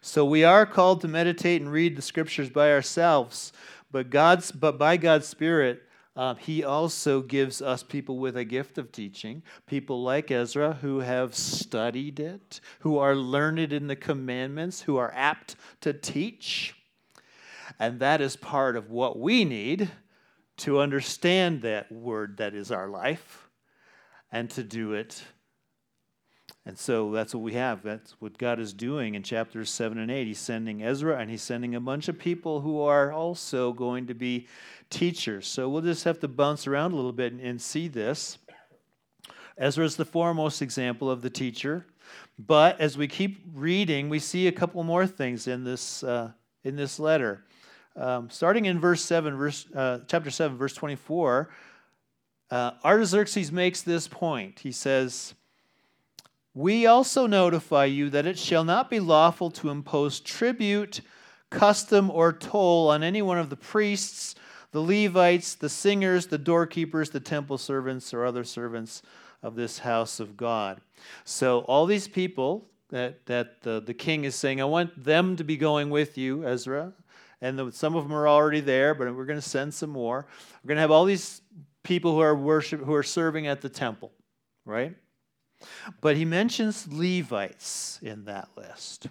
So 0.00 0.24
we 0.24 0.42
are 0.42 0.64
called 0.64 1.02
to 1.02 1.08
meditate 1.08 1.60
and 1.60 1.70
read 1.70 1.96
the 1.96 2.02
scriptures 2.02 2.48
by 2.48 2.72
ourselves, 2.72 3.52
but 3.90 4.08
God's 4.08 4.52
but 4.52 4.78
by 4.78 4.96
God's 4.96 5.28
Spirit, 5.28 5.82
uh, 6.16 6.34
He 6.36 6.64
also 6.64 7.20
gives 7.20 7.60
us 7.60 7.82
people 7.82 8.16
with 8.16 8.38
a 8.38 8.44
gift 8.46 8.78
of 8.78 8.92
teaching, 8.92 9.42
people 9.66 10.02
like 10.02 10.30
Ezra 10.30 10.78
who 10.80 11.00
have 11.00 11.34
studied 11.34 12.18
it, 12.20 12.62
who 12.78 12.96
are 12.96 13.14
learned 13.14 13.74
in 13.74 13.86
the 13.86 13.96
commandments, 13.96 14.80
who 14.80 14.96
are 14.96 15.12
apt 15.14 15.56
to 15.82 15.92
teach. 15.92 16.74
And 17.80 17.98
that 17.98 18.20
is 18.20 18.36
part 18.36 18.76
of 18.76 18.90
what 18.90 19.18
we 19.18 19.44
need 19.44 19.90
to 20.58 20.78
understand 20.78 21.62
that 21.62 21.90
word 21.90 22.36
that 22.36 22.54
is 22.54 22.70
our 22.70 22.88
life 22.88 23.48
and 24.30 24.48
to 24.50 24.62
do 24.62 24.92
it 24.92 25.20
and 26.66 26.78
so 26.78 27.10
that's 27.10 27.34
what 27.34 27.42
we 27.42 27.54
have. 27.54 27.82
That's 27.82 28.12
what 28.20 28.36
God 28.36 28.60
is 28.60 28.72
doing 28.72 29.14
in 29.14 29.22
chapters 29.22 29.70
7 29.70 29.98
and 29.98 30.10
8. 30.10 30.26
He's 30.26 30.38
sending 30.38 30.82
Ezra 30.82 31.18
and 31.18 31.30
he's 31.30 31.42
sending 31.42 31.74
a 31.74 31.80
bunch 31.80 32.08
of 32.08 32.18
people 32.18 32.60
who 32.60 32.80
are 32.82 33.12
also 33.12 33.72
going 33.72 34.06
to 34.08 34.14
be 34.14 34.46
teachers. 34.90 35.46
So 35.46 35.68
we'll 35.68 35.82
just 35.82 36.04
have 36.04 36.20
to 36.20 36.28
bounce 36.28 36.66
around 36.66 36.92
a 36.92 36.96
little 36.96 37.12
bit 37.12 37.32
and, 37.32 37.40
and 37.40 37.60
see 37.60 37.88
this. 37.88 38.38
Ezra 39.56 39.84
is 39.84 39.96
the 39.96 40.04
foremost 40.04 40.60
example 40.62 41.10
of 41.10 41.22
the 41.22 41.30
teacher. 41.30 41.86
But 42.38 42.80
as 42.80 42.96
we 42.96 43.08
keep 43.08 43.42
reading, 43.54 44.08
we 44.08 44.18
see 44.18 44.46
a 44.46 44.52
couple 44.52 44.82
more 44.84 45.06
things 45.06 45.46
in 45.46 45.64
this, 45.64 46.02
uh, 46.02 46.32
in 46.62 46.76
this 46.76 46.98
letter. 46.98 47.44
Um, 47.96 48.30
starting 48.30 48.66
in 48.66 48.78
verse 48.78 49.04
7, 49.04 49.36
verse, 49.36 49.66
uh, 49.74 50.00
chapter 50.06 50.30
7, 50.30 50.56
verse 50.56 50.74
24, 50.74 51.50
uh, 52.50 52.70
Artaxerxes 52.84 53.52
makes 53.52 53.82
this 53.82 54.08
point. 54.08 54.60
He 54.60 54.72
says, 54.72 55.34
we 56.54 56.86
also 56.86 57.26
notify 57.26 57.84
you 57.84 58.10
that 58.10 58.26
it 58.26 58.38
shall 58.38 58.64
not 58.64 58.90
be 58.90 58.98
lawful 58.98 59.50
to 59.52 59.70
impose 59.70 60.18
tribute, 60.18 61.00
custom, 61.48 62.10
or 62.10 62.32
toll 62.32 62.88
on 62.88 63.02
any 63.02 63.22
one 63.22 63.38
of 63.38 63.50
the 63.50 63.56
priests, 63.56 64.34
the 64.72 64.80
Levites, 64.80 65.54
the 65.54 65.68
singers, 65.68 66.26
the 66.26 66.38
doorkeepers, 66.38 67.10
the 67.10 67.20
temple 67.20 67.58
servants, 67.58 68.12
or 68.12 68.24
other 68.24 68.44
servants 68.44 69.02
of 69.42 69.54
this 69.54 69.78
house 69.78 70.18
of 70.18 70.36
God. 70.36 70.80
So, 71.24 71.60
all 71.60 71.86
these 71.86 72.08
people 72.08 72.66
that, 72.88 73.26
that 73.26 73.62
the, 73.62 73.80
the 73.80 73.94
king 73.94 74.24
is 74.24 74.34
saying, 74.34 74.60
I 74.60 74.64
want 74.64 75.04
them 75.04 75.36
to 75.36 75.44
be 75.44 75.56
going 75.56 75.90
with 75.90 76.18
you, 76.18 76.44
Ezra. 76.44 76.92
And 77.42 77.58
the, 77.58 77.72
some 77.72 77.96
of 77.96 78.04
them 78.04 78.12
are 78.12 78.28
already 78.28 78.60
there, 78.60 78.94
but 78.94 79.14
we're 79.14 79.24
going 79.24 79.38
to 79.38 79.48
send 79.48 79.72
some 79.72 79.90
more. 79.90 80.26
We're 80.62 80.68
going 80.68 80.76
to 80.76 80.82
have 80.82 80.90
all 80.90 81.04
these 81.04 81.40
people 81.82 82.12
who 82.14 82.20
are 82.20 82.34
worship, 82.34 82.82
who 82.84 82.94
are 82.94 83.02
serving 83.02 83.46
at 83.46 83.60
the 83.60 83.68
temple, 83.68 84.12
right? 84.64 84.94
But 86.00 86.16
he 86.16 86.24
mentions 86.24 86.86
Levites 86.90 87.98
in 88.02 88.24
that 88.24 88.48
list. 88.56 89.08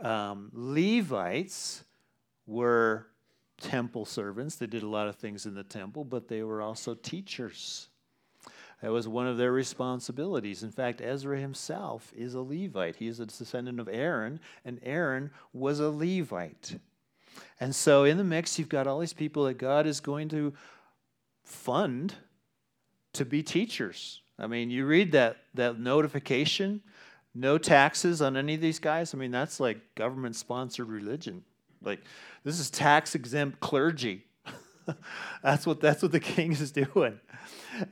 Um, 0.00 0.50
Levites 0.52 1.84
were 2.46 3.06
temple 3.60 4.04
servants. 4.04 4.56
They 4.56 4.66
did 4.66 4.82
a 4.82 4.88
lot 4.88 5.08
of 5.08 5.16
things 5.16 5.46
in 5.46 5.54
the 5.54 5.64
temple, 5.64 6.04
but 6.04 6.28
they 6.28 6.42
were 6.42 6.62
also 6.62 6.94
teachers. 6.94 7.88
That 8.82 8.92
was 8.92 9.08
one 9.08 9.26
of 9.26 9.38
their 9.38 9.50
responsibilities. 9.50 10.62
In 10.62 10.70
fact, 10.70 11.00
Ezra 11.00 11.38
himself 11.38 12.12
is 12.16 12.34
a 12.34 12.40
Levite. 12.40 12.96
He 12.96 13.08
is 13.08 13.18
a 13.18 13.26
descendant 13.26 13.80
of 13.80 13.88
Aaron, 13.88 14.38
and 14.64 14.78
Aaron 14.84 15.30
was 15.52 15.80
a 15.80 15.90
Levite. 15.90 16.78
And 17.60 17.74
so 17.74 18.04
in 18.04 18.16
the 18.16 18.24
mix, 18.24 18.58
you've 18.58 18.68
got 18.68 18.86
all 18.86 19.00
these 19.00 19.12
people 19.12 19.44
that 19.44 19.58
God 19.58 19.86
is 19.86 19.98
going 19.98 20.28
to 20.28 20.52
fund 21.44 22.14
to 23.14 23.24
be 23.24 23.42
teachers. 23.42 24.20
I 24.38 24.46
mean, 24.46 24.70
you 24.70 24.86
read 24.86 25.12
that 25.12 25.38
that 25.54 25.80
notification, 25.80 26.82
no 27.34 27.58
taxes 27.58 28.22
on 28.22 28.36
any 28.36 28.54
of 28.54 28.60
these 28.60 28.78
guys. 28.78 29.12
I 29.12 29.18
mean, 29.18 29.32
that's 29.32 29.58
like 29.58 29.94
government 29.96 30.36
sponsored 30.36 30.88
religion. 30.88 31.42
Like 31.82 32.00
this 32.44 32.60
is 32.60 32.70
tax 32.70 33.14
exempt 33.16 33.58
clergy. 33.58 34.24
that's 35.42 35.66
what 35.66 35.80
that's 35.80 36.02
what 36.02 36.12
the 36.12 36.20
king 36.34 36.52
is 36.52 36.72
doing. 36.72 37.20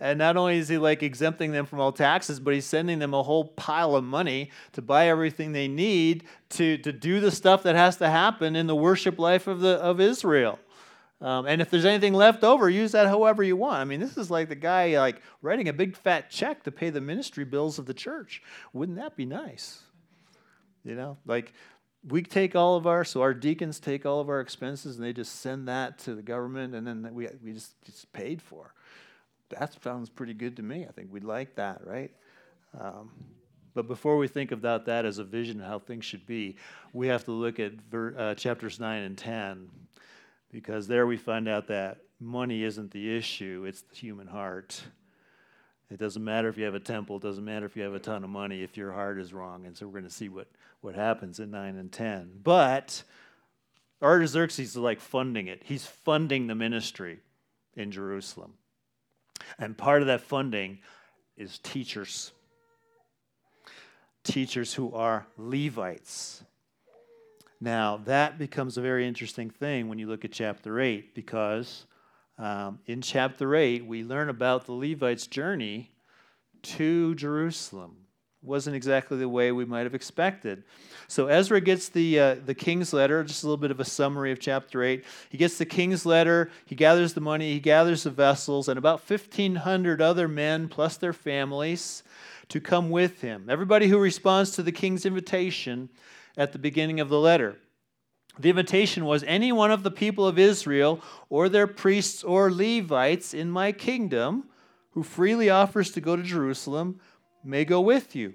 And 0.01 0.19
not 0.19 0.37
only 0.37 0.59
is 0.59 0.69
he 0.69 0.79
like 0.79 1.03
exempting 1.03 1.53
them 1.53 1.67
from 1.67 1.81
all 1.81 1.93
taxes, 1.93 2.41
but 2.41 2.55
he's 2.55 2.65
sending 2.65 2.99
them 2.99 3.15
a 3.15 3.23
whole 3.23 3.45
pile 3.45 3.95
of 3.95 4.05
money 4.05 4.51
to 4.73 4.83
buy 4.83 5.09
everything 5.09 5.53
they 5.53 5.69
need 5.69 6.25
to, 6.51 6.79
to 6.79 6.93
do 6.93 7.21
the 7.21 7.31
stuff 7.31 7.63
that 7.65 7.77
has 7.77 7.97
to 7.99 8.09
happen 8.09 8.57
in 8.57 8.67
the 8.67 8.75
worship 8.75 9.19
life 9.19 9.47
of 9.47 9.61
the 9.61 9.77
of 9.77 10.01
Israel. 10.01 10.59
Um, 11.21 11.47
and 11.47 11.63
if 11.63 11.71
there's 11.71 11.87
anything 11.87 12.13
left 12.13 12.45
over, 12.45 12.69
use 12.69 12.93
that 12.93 13.07
however 13.07 13.43
you 13.43 13.57
want. 13.57 13.77
I 13.77 13.85
mean, 13.85 14.01
this 14.01 14.19
is 14.19 14.31
like 14.31 14.49
the 14.49 14.55
guy 14.55 14.99
like 14.99 15.23
writing 15.41 15.69
a 15.69 15.73
big 15.73 15.97
fat 15.97 16.31
check 16.31 16.63
to 16.65 16.73
pay 16.73 16.91
the 16.91 17.01
ministry 17.01 17.45
bills 17.45 17.79
of 17.79 17.87
the 17.87 17.95
church. 17.95 18.43
Wouldn't 18.75 18.99
that 18.99 19.17
be 19.17 19.25
nice? 19.25 19.83
You 20.85 20.95
know, 20.95 21.17
like 21.27 21.55
we 22.09 22.23
take 22.23 22.55
all 22.55 22.77
of 22.77 22.87
our 22.87 23.05
so 23.05 23.23
our 23.23 23.35
deacons 23.35 23.81
take 23.81 24.07
all 24.07 24.21
of 24.21 24.29
our 24.29 24.41
expenses 24.41 24.97
and 24.97 25.05
they 25.05 25.13
just 25.13 25.41
send 25.41 25.69
that 25.69 25.99
to 25.99 26.15
the 26.15 26.23
government 26.23 26.75
and 26.75 26.87
then 26.87 27.09
we 27.13 27.29
we 27.43 27.53
just 27.53 27.81
just 27.85 28.13
paid 28.13 28.41
for. 28.41 28.73
That 29.51 29.77
sounds 29.83 30.09
pretty 30.09 30.35
good 30.35 30.57
to 30.57 30.63
me. 30.63 30.87
I 30.89 30.93
think 30.93 31.13
we'd 31.13 31.25
like 31.25 31.55
that, 31.57 31.87
right? 31.87 32.11
Um, 32.79 33.11
but 33.75 33.87
before 33.87 34.17
we 34.17 34.27
think 34.27 34.53
about 34.53 34.87
that 34.87 35.05
as 35.05 35.19
a 35.19 35.25
vision 35.25 35.61
of 35.61 35.67
how 35.67 35.79
things 35.79 36.05
should 36.05 36.27
be, 36.27 36.57
we 36.93 37.09
have 37.09 37.25
to 37.27 37.31
look 37.31 37.61
at 37.61 37.73
ver, 37.91 38.15
uh, 38.17 38.35
chapters 38.35 38.81
9 38.81 39.03
and 39.03 39.19
10 39.19 39.69
because 40.51 40.89
there 40.89 41.07
we 41.07 41.17
find 41.17 41.47
out 41.47 41.69
that 41.69 41.99
money 42.19 42.63
isn't 42.65 42.91
the 42.91 43.15
issue, 43.17 43.65
it's 43.69 43.83
the 43.83 43.95
human 43.95 44.27
heart. 44.27 44.83
It 45.91 45.99
doesn't 45.99 46.25
matter 46.25 46.49
if 46.49 46.59
you 46.59 46.65
have 46.65 46.75
a 46.75 46.81
temple, 46.81 47.17
it 47.17 47.23
doesn't 47.23 47.45
matter 47.45 47.65
if 47.65 47.77
you 47.77 47.83
have 47.83 47.95
a 47.95 48.01
ton 48.01 48.25
of 48.25 48.31
money, 48.31 48.63
if 48.63 48.77
your 48.77 48.93
heart 48.93 49.19
is 49.19 49.33
wrong. 49.33 49.67
And 49.67 49.77
so 49.77 49.87
we're 49.87 49.93
going 49.93 50.05
to 50.05 50.11
see 50.11 50.29
what, 50.29 50.49
what 50.81 50.97
happens 50.97 51.39
in 51.39 51.51
9 51.51 51.77
and 51.77 51.93
10. 51.93 52.41
But 52.43 53.05
Artaxerxes 54.03 54.71
is 54.71 54.77
like 54.77 55.01
funding 55.01 55.47
it, 55.47 55.63
he's 55.65 55.87
funding 55.87 56.49
the 56.49 56.55
ministry 56.55 57.21
in 57.77 57.93
Jerusalem. 57.93 58.55
And 59.59 59.77
part 59.77 60.03
of 60.03 60.09
that 60.09 60.23
funding 60.23 60.79
is 61.37 61.59
teachers. 61.59 62.33
Teachers 64.25 64.75
who 64.75 64.93
are 64.93 65.27
Levites. 65.37 66.43
Now, 67.61 67.99
that 68.05 68.39
becomes 68.39 68.77
a 68.77 68.83
very 68.83 69.07
interesting 69.07 69.51
thing 69.51 69.89
when 69.89 69.99
you 69.99 70.09
look 70.09 70.25
at 70.25 70.33
chapter 70.33 70.81
8, 70.81 71.15
because 71.15 71.87
um, 72.39 72.81
in 72.87 73.01
chapter 73.01 73.55
8, 73.55 73.87
we 73.87 74.05
learn 74.05 74.29
about 74.29 74.67
the 74.67 74.73
Levites' 74.73 75.27
journey 75.27 75.91
to 76.63 77.15
Jerusalem. 77.15 77.97
Wasn't 78.43 78.77
exactly 78.77 79.19
the 79.19 79.29
way 79.29 79.51
we 79.51 79.65
might 79.65 79.85
have 79.85 79.95
expected. 79.95 80.63
So 81.09 81.27
Ezra 81.27 81.61
gets 81.61 81.89
the, 81.89 82.21
uh, 82.21 82.35
the 82.45 82.55
king's 82.55 82.93
letter, 82.93 83.25
just 83.25 83.43
a 83.43 83.47
little 83.47 83.57
bit 83.57 83.71
of 83.71 83.81
a 83.81 83.85
summary 83.85 84.31
of 84.33 84.39
chapter 84.39 84.83
8. 84.83 85.05
He 85.31 85.39
gets 85.39 85.59
the 85.59 85.65
king's 85.65 86.05
letter, 86.05 86.51
he 86.67 86.75
gathers 86.75 87.15
the 87.15 87.21
money, 87.21 87.55
he 87.55 87.61
gathers 87.61 88.05
the 88.05 88.11
vessels, 88.11 88.69
and 88.69 88.79
about 88.79 89.09
1,500 89.09 90.03
other 90.03 90.29
men 90.29 90.69
plus 90.69 90.97
their 90.97 91.13
families 91.13 92.03
to 92.49 92.61
come 92.61 92.91
with 92.91 93.23
him. 93.23 93.47
Everybody 93.49 93.89
who 93.89 93.99
responds 93.99 94.53
to 94.53 94.63
the 94.63 94.73
king's 94.73 95.07
invitation 95.07 95.89
at 96.37 96.53
the 96.53 96.59
beginning 96.59 97.01
of 97.01 97.09
the 97.09 97.19
letter. 97.19 97.57
The 98.39 98.51
invitation 98.51 99.05
was 99.05 99.25
any 99.25 99.51
one 99.53 99.71
of 99.71 99.83
the 99.83 99.91
people 99.91 100.27
of 100.27 100.39
Israel 100.39 101.01
or 101.29 101.49
their 101.49 101.67
priests 101.67 102.23
or 102.23 102.51
Levites 102.51 103.33
in 103.33 103.51
my 103.51 103.73
kingdom 103.73 104.45
who 104.91 105.03
freely 105.03 105.51
offers 105.51 105.91
to 105.93 106.01
go 106.01 106.17
to 106.17 106.23
Jerusalem 106.23 107.01
may 107.45 107.65
go 107.65 107.81
with 107.81 108.15
you. 108.15 108.35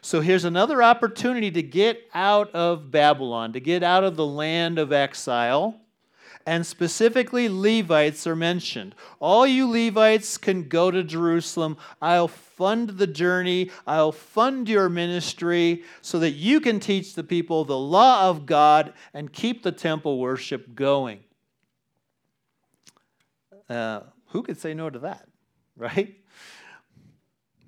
So 0.00 0.20
here's 0.20 0.44
another 0.44 0.82
opportunity 0.82 1.50
to 1.50 1.62
get 1.62 2.08
out 2.14 2.50
of 2.54 2.90
Babylon, 2.90 3.52
to 3.52 3.60
get 3.60 3.82
out 3.82 4.04
of 4.04 4.16
the 4.16 4.26
land 4.26 4.78
of 4.78 4.92
exile 4.92 5.80
and 6.46 6.64
specifically 6.64 7.48
Levites 7.48 8.26
are 8.26 8.36
mentioned. 8.36 8.94
All 9.18 9.46
you 9.46 9.68
Levites 9.68 10.38
can 10.38 10.68
go 10.68 10.92
to 10.92 11.02
Jerusalem. 11.02 11.76
I'll 12.00 12.28
fund 12.28 12.90
the 12.90 13.06
journey, 13.06 13.70
I'll 13.86 14.12
fund 14.12 14.68
your 14.68 14.88
ministry 14.88 15.82
so 16.00 16.20
that 16.20 16.32
you 16.32 16.60
can 16.60 16.80
teach 16.80 17.14
the 17.14 17.24
people 17.24 17.64
the 17.64 17.76
law 17.76 18.30
of 18.30 18.46
God 18.46 18.94
and 19.12 19.32
keep 19.32 19.62
the 19.62 19.72
temple 19.72 20.18
worship 20.18 20.74
going. 20.74 21.20
Uh, 23.68 24.00
who 24.28 24.42
could 24.42 24.58
say 24.58 24.72
no 24.72 24.88
to 24.88 25.00
that, 25.00 25.28
right? 25.76 26.14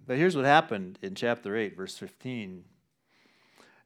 But 0.07 0.17
here's 0.17 0.37
what 0.37 0.47
happened 0.47 0.99
in 1.03 1.15
chapter 1.15 1.57
8, 1.57 1.77
verse 1.77 1.99
15. 1.99 2.65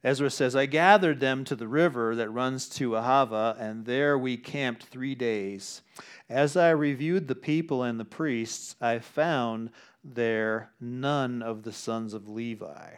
Ezra 0.03 0.29
says, 0.29 0.55
I 0.55 0.65
gathered 0.65 1.21
them 1.21 1.45
to 1.45 1.55
the 1.55 1.67
river 1.67 2.13
that 2.15 2.29
runs 2.29 2.67
to 2.69 2.91
Ahava, 2.91 3.57
and 3.57 3.85
there 3.85 4.17
we 4.17 4.35
camped 4.35 4.83
three 4.83 5.15
days. 5.15 5.81
As 6.29 6.57
I 6.57 6.71
reviewed 6.71 7.27
the 7.27 7.35
people 7.35 7.83
and 7.83 7.97
the 7.97 8.05
priests, 8.05 8.75
I 8.81 8.99
found 8.99 9.69
there 10.03 10.71
none 10.81 11.41
of 11.41 11.63
the 11.63 11.71
sons 11.71 12.13
of 12.13 12.27
Levi. 12.27 12.95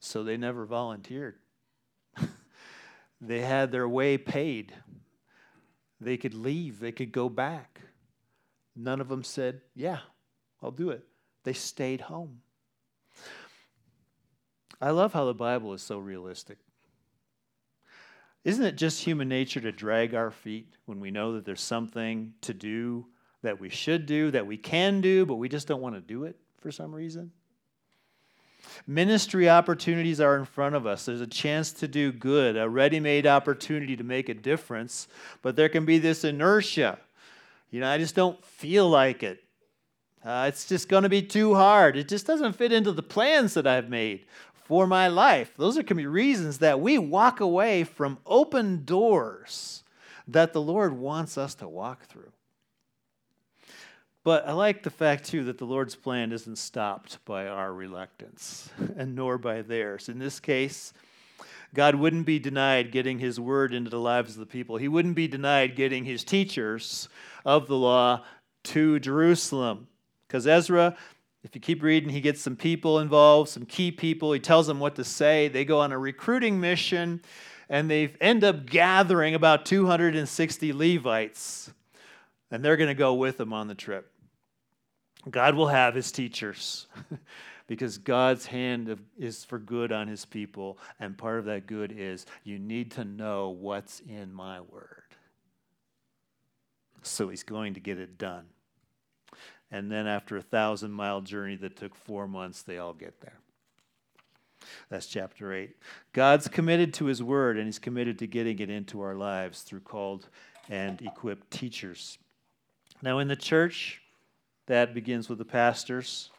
So 0.00 0.24
they 0.24 0.36
never 0.36 0.64
volunteered. 0.64 1.36
they 3.20 3.40
had 3.40 3.70
their 3.70 3.88
way 3.88 4.18
paid. 4.18 4.72
They 6.00 6.16
could 6.16 6.34
leave, 6.34 6.80
they 6.80 6.92
could 6.92 7.12
go 7.12 7.28
back. 7.28 7.80
None 8.74 9.00
of 9.00 9.08
them 9.08 9.22
said, 9.22 9.60
Yeah, 9.76 9.98
I'll 10.62 10.70
do 10.70 10.90
it. 10.90 11.04
They 11.44 11.52
stayed 11.52 12.00
home. 12.00 12.40
I 14.80 14.90
love 14.90 15.12
how 15.12 15.26
the 15.26 15.34
Bible 15.34 15.74
is 15.74 15.82
so 15.82 15.98
realistic. 15.98 16.58
Isn't 18.44 18.64
it 18.64 18.76
just 18.76 19.02
human 19.02 19.28
nature 19.28 19.60
to 19.60 19.72
drag 19.72 20.14
our 20.14 20.30
feet 20.30 20.72
when 20.86 21.00
we 21.00 21.10
know 21.10 21.34
that 21.34 21.44
there's 21.44 21.60
something 21.60 22.32
to 22.40 22.54
do 22.54 23.06
that 23.42 23.60
we 23.60 23.68
should 23.68 24.06
do, 24.06 24.30
that 24.30 24.46
we 24.46 24.56
can 24.56 25.00
do, 25.00 25.26
but 25.26 25.34
we 25.34 25.48
just 25.48 25.68
don't 25.68 25.82
want 25.82 25.94
to 25.94 26.00
do 26.00 26.24
it 26.24 26.36
for 26.58 26.72
some 26.72 26.94
reason? 26.94 27.30
Ministry 28.86 29.48
opportunities 29.48 30.20
are 30.20 30.38
in 30.38 30.44
front 30.44 30.74
of 30.74 30.86
us. 30.86 31.04
There's 31.04 31.20
a 31.20 31.26
chance 31.26 31.72
to 31.72 31.88
do 31.88 32.12
good, 32.12 32.56
a 32.56 32.68
ready 32.68 33.00
made 33.00 33.26
opportunity 33.26 33.96
to 33.96 34.04
make 34.04 34.28
a 34.28 34.34
difference, 34.34 35.08
but 35.42 35.56
there 35.56 35.68
can 35.68 35.84
be 35.84 35.98
this 35.98 36.24
inertia. 36.24 36.98
You 37.70 37.80
know, 37.80 37.90
I 37.90 37.98
just 37.98 38.14
don't 38.14 38.42
feel 38.44 38.88
like 38.88 39.22
it. 39.22 39.42
Uh, 40.22 40.46
it's 40.48 40.66
just 40.66 40.88
going 40.88 41.02
to 41.02 41.08
be 41.08 41.22
too 41.22 41.54
hard. 41.54 41.96
It 41.96 42.08
just 42.08 42.26
doesn't 42.26 42.54
fit 42.54 42.72
into 42.72 42.92
the 42.92 43.02
plans 43.02 43.54
that 43.54 43.66
I've 43.66 43.88
made 43.88 44.26
for 44.70 44.86
my 44.86 45.08
life. 45.08 45.52
Those 45.56 45.76
are, 45.76 45.82
can 45.82 45.96
be 45.96 46.06
reasons 46.06 46.58
that 46.58 46.78
we 46.78 46.96
walk 46.96 47.40
away 47.40 47.82
from 47.82 48.18
open 48.24 48.84
doors 48.84 49.82
that 50.28 50.52
the 50.52 50.60
Lord 50.60 50.92
wants 50.92 51.36
us 51.36 51.56
to 51.56 51.66
walk 51.66 52.04
through. 52.04 52.30
But 54.22 54.46
I 54.46 54.52
like 54.52 54.84
the 54.84 54.90
fact, 54.90 55.24
too, 55.24 55.42
that 55.46 55.58
the 55.58 55.64
Lord's 55.64 55.96
plan 55.96 56.30
isn't 56.30 56.56
stopped 56.56 57.18
by 57.24 57.48
our 57.48 57.74
reluctance, 57.74 58.70
and 58.96 59.16
nor 59.16 59.38
by 59.38 59.62
theirs. 59.62 60.08
In 60.08 60.20
this 60.20 60.38
case, 60.38 60.92
God 61.74 61.96
wouldn't 61.96 62.24
be 62.24 62.38
denied 62.38 62.92
getting 62.92 63.18
his 63.18 63.40
word 63.40 63.74
into 63.74 63.90
the 63.90 63.98
lives 63.98 64.34
of 64.34 64.38
the 64.38 64.46
people. 64.46 64.76
He 64.76 64.86
wouldn't 64.86 65.16
be 65.16 65.26
denied 65.26 65.74
getting 65.74 66.04
his 66.04 66.22
teachers 66.22 67.08
of 67.44 67.66
the 67.66 67.76
law 67.76 68.22
to 68.62 69.00
Jerusalem. 69.00 69.88
Because 70.28 70.46
Ezra 70.46 70.96
if 71.42 71.54
you 71.54 71.60
keep 71.60 71.82
reading, 71.82 72.10
he 72.10 72.20
gets 72.20 72.40
some 72.40 72.56
people 72.56 72.98
involved, 72.98 73.48
some 73.48 73.64
key 73.64 73.90
people. 73.90 74.32
He 74.32 74.40
tells 74.40 74.66
them 74.66 74.78
what 74.78 74.96
to 74.96 75.04
say. 75.04 75.48
They 75.48 75.64
go 75.64 75.80
on 75.80 75.92
a 75.92 75.98
recruiting 75.98 76.60
mission, 76.60 77.22
and 77.68 77.90
they 77.90 78.12
end 78.20 78.44
up 78.44 78.66
gathering 78.66 79.34
about 79.34 79.64
260 79.64 80.72
Levites, 80.72 81.72
and 82.50 82.62
they're 82.62 82.76
going 82.76 82.88
to 82.88 82.94
go 82.94 83.14
with 83.14 83.38
them 83.38 83.52
on 83.52 83.68
the 83.68 83.74
trip. 83.74 84.12
God 85.30 85.54
will 85.54 85.68
have 85.68 85.94
his 85.94 86.12
teachers 86.12 86.86
because 87.66 87.98
God's 87.98 88.46
hand 88.46 88.98
is 89.18 89.44
for 89.44 89.58
good 89.58 89.92
on 89.92 90.08
his 90.08 90.26
people, 90.26 90.78
and 90.98 91.16
part 91.16 91.38
of 91.38 91.46
that 91.46 91.66
good 91.66 91.94
is 91.96 92.26
you 92.44 92.58
need 92.58 92.90
to 92.92 93.04
know 93.04 93.48
what's 93.48 94.00
in 94.00 94.32
my 94.32 94.60
word. 94.60 95.04
So 97.02 97.30
he's 97.30 97.44
going 97.44 97.74
to 97.74 97.80
get 97.80 97.98
it 97.98 98.18
done. 98.18 98.44
And 99.70 99.90
then 99.90 100.06
after 100.06 100.36
a 100.36 100.42
thousand 100.42 100.92
mile 100.92 101.20
journey 101.20 101.56
that 101.56 101.76
took 101.76 101.94
four 101.94 102.26
months, 102.26 102.62
they 102.62 102.78
all 102.78 102.92
get 102.92 103.20
there. 103.20 103.38
That's 104.88 105.06
chapter 105.06 105.52
8. 105.52 105.76
God's 106.12 106.48
committed 106.48 106.92
to 106.94 107.06
his 107.06 107.22
word, 107.22 107.56
and 107.56 107.66
he's 107.66 107.78
committed 107.78 108.18
to 108.18 108.26
getting 108.26 108.58
it 108.58 108.70
into 108.70 109.00
our 109.00 109.14
lives 109.14 109.62
through 109.62 109.80
called 109.80 110.28
and 110.68 111.00
equipped 111.02 111.50
teachers. 111.50 112.18
Now, 113.02 113.18
in 113.18 113.28
the 113.28 113.36
church, 113.36 114.02
that 114.66 114.94
begins 114.94 115.28
with 115.28 115.38
the 115.38 115.44
pastors. 115.44 116.30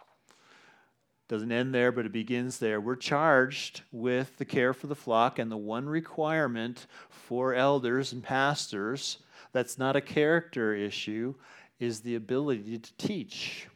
Doesn't 1.27 1.51
end 1.51 1.73
there, 1.73 1.91
but 1.91 2.05
it 2.05 2.11
begins 2.11 2.59
there. 2.59 2.79
We're 2.81 2.95
charged 2.95 3.81
with 3.91 4.37
the 4.37 4.45
care 4.45 4.73
for 4.73 4.87
the 4.87 4.95
flock, 4.95 5.39
and 5.39 5.49
the 5.49 5.57
one 5.57 5.87
requirement 5.87 6.87
for 7.09 7.55
elders 7.55 8.11
and 8.11 8.21
pastors 8.21 9.17
that's 9.53 9.77
not 9.77 9.95
a 9.95 10.01
character 10.01 10.73
issue 10.73 11.33
is 11.81 12.01
the 12.01 12.15
ability 12.15 12.77
to 12.77 12.93
teach. 12.97 13.67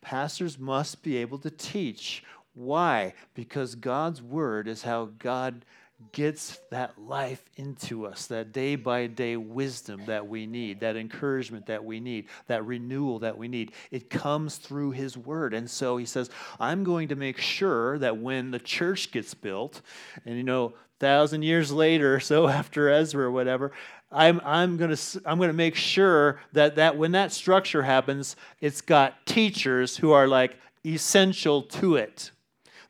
Pastors 0.00 0.58
must 0.58 1.02
be 1.02 1.18
able 1.18 1.38
to 1.38 1.50
teach. 1.50 2.24
Why? 2.54 3.14
Because 3.34 3.74
God's 3.74 4.20
word 4.20 4.66
is 4.66 4.82
how 4.82 5.10
God 5.18 5.64
gets 6.10 6.58
that 6.70 6.98
life 6.98 7.44
into 7.56 8.06
us, 8.06 8.26
that 8.26 8.52
day 8.52 8.74
by 8.74 9.06
day 9.06 9.36
wisdom 9.36 10.02
that 10.06 10.26
we 10.26 10.46
need, 10.46 10.80
that 10.80 10.96
encouragement 10.96 11.66
that 11.66 11.84
we 11.84 12.00
need, 12.00 12.26
that 12.48 12.64
renewal 12.66 13.20
that 13.20 13.38
we 13.38 13.46
need. 13.46 13.72
It 13.90 14.10
comes 14.10 14.56
through 14.56 14.92
His 14.92 15.16
Word. 15.16 15.54
And 15.54 15.70
so 15.70 15.96
He 15.96 16.04
says, 16.06 16.30
I'm 16.58 16.82
going 16.82 17.08
to 17.08 17.16
make 17.16 17.38
sure 17.38 17.98
that 17.98 18.18
when 18.18 18.50
the 18.50 18.58
church 18.58 19.12
gets 19.12 19.34
built, 19.34 19.80
and 20.26 20.36
you 20.36 20.42
know, 20.42 20.74
thousand 20.98 21.42
years 21.42 21.70
later, 21.70 22.18
so 22.30 22.48
after 22.48 22.88
Ezra 22.88 23.24
or 23.24 23.30
whatever, 23.30 23.72
I'm, 24.12 24.40
I'm 24.44 24.76
going 24.76 24.94
to 24.94 25.22
I'm 25.24 25.38
gonna 25.38 25.52
make 25.52 25.74
sure 25.74 26.40
that, 26.52 26.76
that 26.76 26.96
when 26.96 27.12
that 27.12 27.32
structure 27.32 27.82
happens, 27.82 28.36
it's 28.60 28.80
got 28.80 29.24
teachers 29.26 29.96
who 29.96 30.12
are 30.12 30.28
like 30.28 30.56
essential 30.84 31.62
to 31.62 31.96
it, 31.96 32.30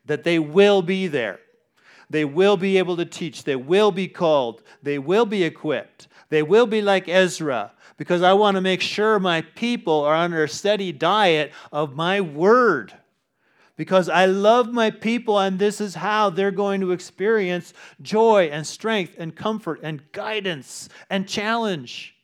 that 0.05 0.23
they 0.23 0.39
will 0.39 0.81
be 0.81 1.07
there. 1.07 1.39
They 2.09 2.25
will 2.25 2.57
be 2.57 2.77
able 2.77 2.97
to 2.97 3.05
teach. 3.05 3.43
They 3.43 3.55
will 3.55 3.91
be 3.91 4.07
called. 4.07 4.61
They 4.83 4.99
will 4.99 5.25
be 5.25 5.43
equipped. 5.43 6.07
They 6.29 6.43
will 6.43 6.67
be 6.67 6.81
like 6.81 7.07
Ezra, 7.07 7.71
because 7.97 8.21
I 8.21 8.33
want 8.33 8.55
to 8.55 8.61
make 8.61 8.81
sure 8.81 9.19
my 9.19 9.41
people 9.41 10.01
are 10.03 10.15
under 10.15 10.43
a 10.43 10.49
steady 10.49 10.91
diet 10.91 11.51
of 11.71 11.95
my 11.95 12.21
word 12.21 12.93
because 13.75 14.07
I 14.07 14.25
love 14.25 14.71
my 14.71 14.91
people, 14.91 15.39
and 15.39 15.57
this 15.57 15.81
is 15.81 15.95
how 15.95 16.29
they're 16.29 16.51
going 16.51 16.81
to 16.81 16.91
experience 16.91 17.73
joy 18.01 18.49
and 18.51 18.65
strength 18.65 19.15
and 19.17 19.35
comfort 19.35 19.79
and 19.81 20.11
guidance 20.11 20.89
and 21.09 21.27
challenge. 21.27 22.15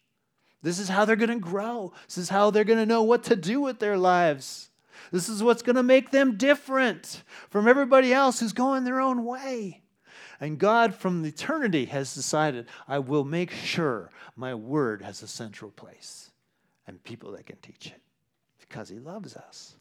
This 0.62 0.80
is 0.80 0.90
how 0.90 1.06
they're 1.06 1.16
going 1.16 1.30
to 1.30 1.40
grow. 1.40 1.94
This 2.08 2.18
is 2.18 2.30
how 2.30 2.52
they're 2.52 2.64
going 2.64 2.80
to 2.80 2.86
know 2.86 3.04
what 3.04 3.24
to 3.26 3.36
do 3.36 3.62
with 3.62 3.80
their 3.80 3.98
lives. 3.98 4.70
This 5.12 5.30
is 5.30 5.42
what's 5.42 5.62
going 5.64 5.78
to 5.78 5.84
make 5.84 6.12
them 6.12 6.38
different 6.38 7.24
from 7.50 7.68
everybody 7.68 8.14
else 8.14 8.40
who's 8.40 8.54
going 8.54 8.84
their 8.84 9.02
own 9.02 9.26
way. 9.26 9.82
And 10.40 10.58
God, 10.58 10.94
from 10.94 11.26
eternity, 11.26 11.86
has 11.86 12.14
decided 12.14 12.68
I 12.88 13.00
will 13.00 13.26
make 13.26 13.52
sure 13.52 14.12
my 14.36 14.54
word 14.54 15.02
has 15.02 15.24
a 15.24 15.28
central 15.28 15.72
place 15.72 16.32
and 16.88 17.04
people 17.04 17.32
that 17.32 17.46
can 17.46 17.58
teach 17.58 17.88
it 17.88 18.02
because 18.60 18.90
He 18.90 19.00
loves 19.00 19.36
us. 19.36 19.76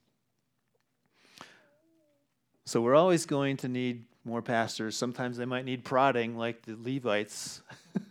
So 2.68 2.82
we're 2.82 2.96
always 2.96 3.24
going 3.24 3.56
to 3.58 3.68
need 3.68 4.04
more 4.26 4.42
pastors. 4.42 4.94
Sometimes 4.94 5.38
they 5.38 5.46
might 5.46 5.64
need 5.64 5.84
prodding, 5.84 6.36
like 6.36 6.66
the 6.66 6.76
Levites. 6.78 7.62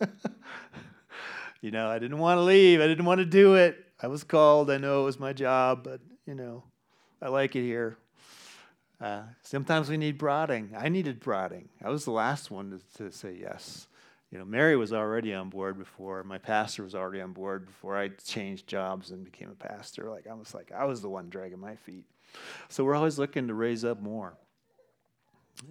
you 1.62 1.70
know, 1.70 1.88
I 1.92 2.00
didn't 2.00 2.18
want 2.18 2.40
to 2.40 2.42
leave. 2.42 2.82
I 2.82 2.88
didn't 2.88 3.06
want 3.06 3.20
to 3.20 3.26
do 3.26 3.54
it. 3.54 3.86
I 4.02 4.08
was 4.08 4.24
called. 4.24 4.72
I 4.72 4.78
know 4.78 5.02
it 5.02 5.06
was 5.06 5.20
my 5.20 5.32
job, 5.32 5.84
but, 5.84 6.02
you 6.26 6.34
know, 6.34 6.64
I 7.22 7.28
like 7.28 7.56
it 7.56 7.62
here. 7.62 8.00
Uh, 9.00 9.22
sometimes 9.44 9.90
we 9.90 9.98
need 9.98 10.18
prodding. 10.18 10.72
I 10.76 10.90
needed 10.90 11.22
prodding. 11.22 11.70
I 11.84 11.92
was 11.92 12.06
the 12.06 12.12
last 12.12 12.50
one 12.50 12.82
to, 12.96 12.98
to 13.04 13.12
say 13.12 13.38
yes. 13.40 13.86
You 14.32 14.40
know, 14.40 14.46
Mary 14.46 14.76
was 14.76 14.92
already 14.92 15.36
on 15.36 15.52
board 15.52 15.78
before. 15.78 16.24
My 16.24 16.40
pastor 16.40 16.82
was 16.82 16.96
already 16.96 17.22
on 17.22 17.32
board 17.32 17.68
before 17.68 17.96
I 17.96 18.08
changed 18.08 18.66
jobs 18.66 19.12
and 19.12 19.24
became 19.24 19.52
a 19.52 19.68
pastor. 19.68 20.10
Like 20.10 20.26
I 20.26 20.34
was 20.34 20.56
like 20.56 20.72
I 20.76 20.86
was 20.86 21.04
the 21.04 21.10
one 21.10 21.30
dragging 21.30 21.60
my 21.60 21.76
feet. 21.76 22.06
So 22.70 22.84
we're 22.84 22.96
always 22.96 23.20
looking 23.20 23.48
to 23.50 23.54
raise 23.54 23.86
up 23.86 24.02
more. 24.02 24.36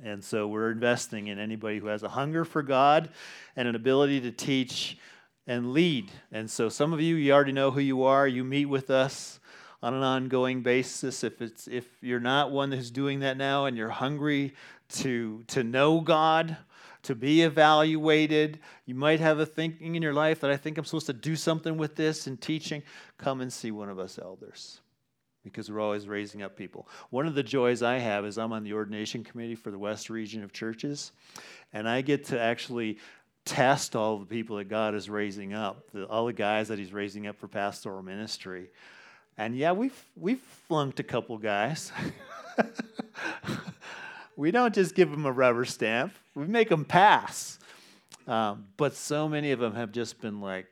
And 0.05 0.23
so 0.23 0.49
we're 0.49 0.71
investing 0.71 1.29
in 1.29 1.39
anybody 1.39 1.79
who 1.79 1.87
has 1.87 2.03
a 2.03 2.09
hunger 2.09 2.45
for 2.45 2.63
God 2.63 3.11
and 3.55 3.69
an 3.69 3.75
ability 3.75 4.21
to 4.23 4.31
teach 4.31 4.99
and 5.47 5.73
lead. 5.73 6.11
And 6.33 6.51
so 6.51 6.69
some 6.69 6.93
of 6.93 7.01
you, 7.01 7.17
you 7.17 7.33
already 7.33 7.53
know 7.53 7.71
who 7.71 7.81
you 7.81 8.05
are. 8.05 8.27
You 8.27 8.45
meet 8.45 8.67
with 8.67 8.91
us 8.91 9.41
on 9.83 9.95
an 9.95 10.03
ongoing 10.03 10.63
basis. 10.63 11.23
If 11.23 11.41
it's 11.41 11.69
if 11.69 11.87
you're 12.03 12.21
not 12.21 12.51
one 12.51 12.73
who's 12.73 12.91
doing 12.91 13.21
that 13.21 13.37
now 13.37 13.67
and 13.67 13.77
you're 13.77 13.89
hungry 13.89 14.55
to 14.95 15.45
to 15.49 15.63
know 15.63 16.01
God, 16.01 16.57
to 17.05 17.15
be 17.15 17.43
evaluated, 17.43 18.59
you 18.87 18.95
might 18.95 19.21
have 19.21 19.39
a 19.39 19.47
thinking 19.47 19.95
in 19.95 20.03
your 20.03 20.15
life 20.15 20.41
that 20.41 20.51
I 20.51 20.57
think 20.57 20.79
I'm 20.79 20.85
supposed 20.85 21.07
to 21.07 21.13
do 21.13 21.37
something 21.37 21.77
with 21.77 21.95
this 21.95 22.27
and 22.27 22.41
teaching. 22.41 22.83
Come 23.19 23.41
and 23.41 23.53
see 23.53 23.71
one 23.71 23.89
of 23.89 23.99
us 23.99 24.19
elders 24.19 24.81
because 25.47 25.71
we're 25.71 25.81
always 25.81 26.09
raising 26.09 26.43
up 26.43 26.57
people. 26.57 26.89
One 27.11 27.27
of 27.27 27.35
the 27.35 27.43
joys 27.43 27.81
I 27.81 27.99
have 27.99 28.27
is 28.27 28.37
I'm 28.37 28.53
on 28.53 28.65
the 28.65 28.73
ordination 28.73 29.23
committee 29.23 29.55
for 29.55 29.71
the 29.71 29.79
West 29.79 30.11
region 30.11 30.43
of 30.43 30.53
churches, 30.53 31.13
and 31.73 31.89
I 31.89 32.01
get 32.01 32.25
to 32.27 32.41
actually 32.41 32.99
test 33.45 33.95
all 33.95 34.19
the 34.19 34.27
people 34.27 34.57
that 34.57 34.69
God 34.69 34.97
is 34.97 35.09
raising 35.09 35.55
up, 35.55 35.91
the, 35.93 36.05
all 36.07 36.27
the 36.27 36.33
guys 36.33 36.69
that 36.69 36.79
He's 36.81 36.93
raising 36.93 37.29
up 37.29 37.39
for 37.39 37.47
pastoral 37.47 38.03
ministry. 38.03 38.71
And 39.39 39.57
yeah, 39.57 39.73
we've 39.73 40.05
we've 40.17 40.41
flunked 40.41 40.99
a 40.99 41.05
couple 41.05 41.39
guys. 41.39 41.93
we 44.37 44.51
don't 44.51 44.75
just 44.75 44.97
give 44.97 45.11
them 45.11 45.27
a 45.27 45.33
rubber 45.33 45.65
stamp, 45.65 46.13
we 46.35 46.47
make 46.47 46.69
them 46.69 46.85
pass. 46.85 47.59
Um, 48.27 48.67
but 48.77 48.95
so 48.95 49.29
many 49.29 49.53
of 49.53 49.61
them 49.61 49.75
have 49.77 49.93
just 49.93 50.21
been 50.21 50.41
like 50.41 50.67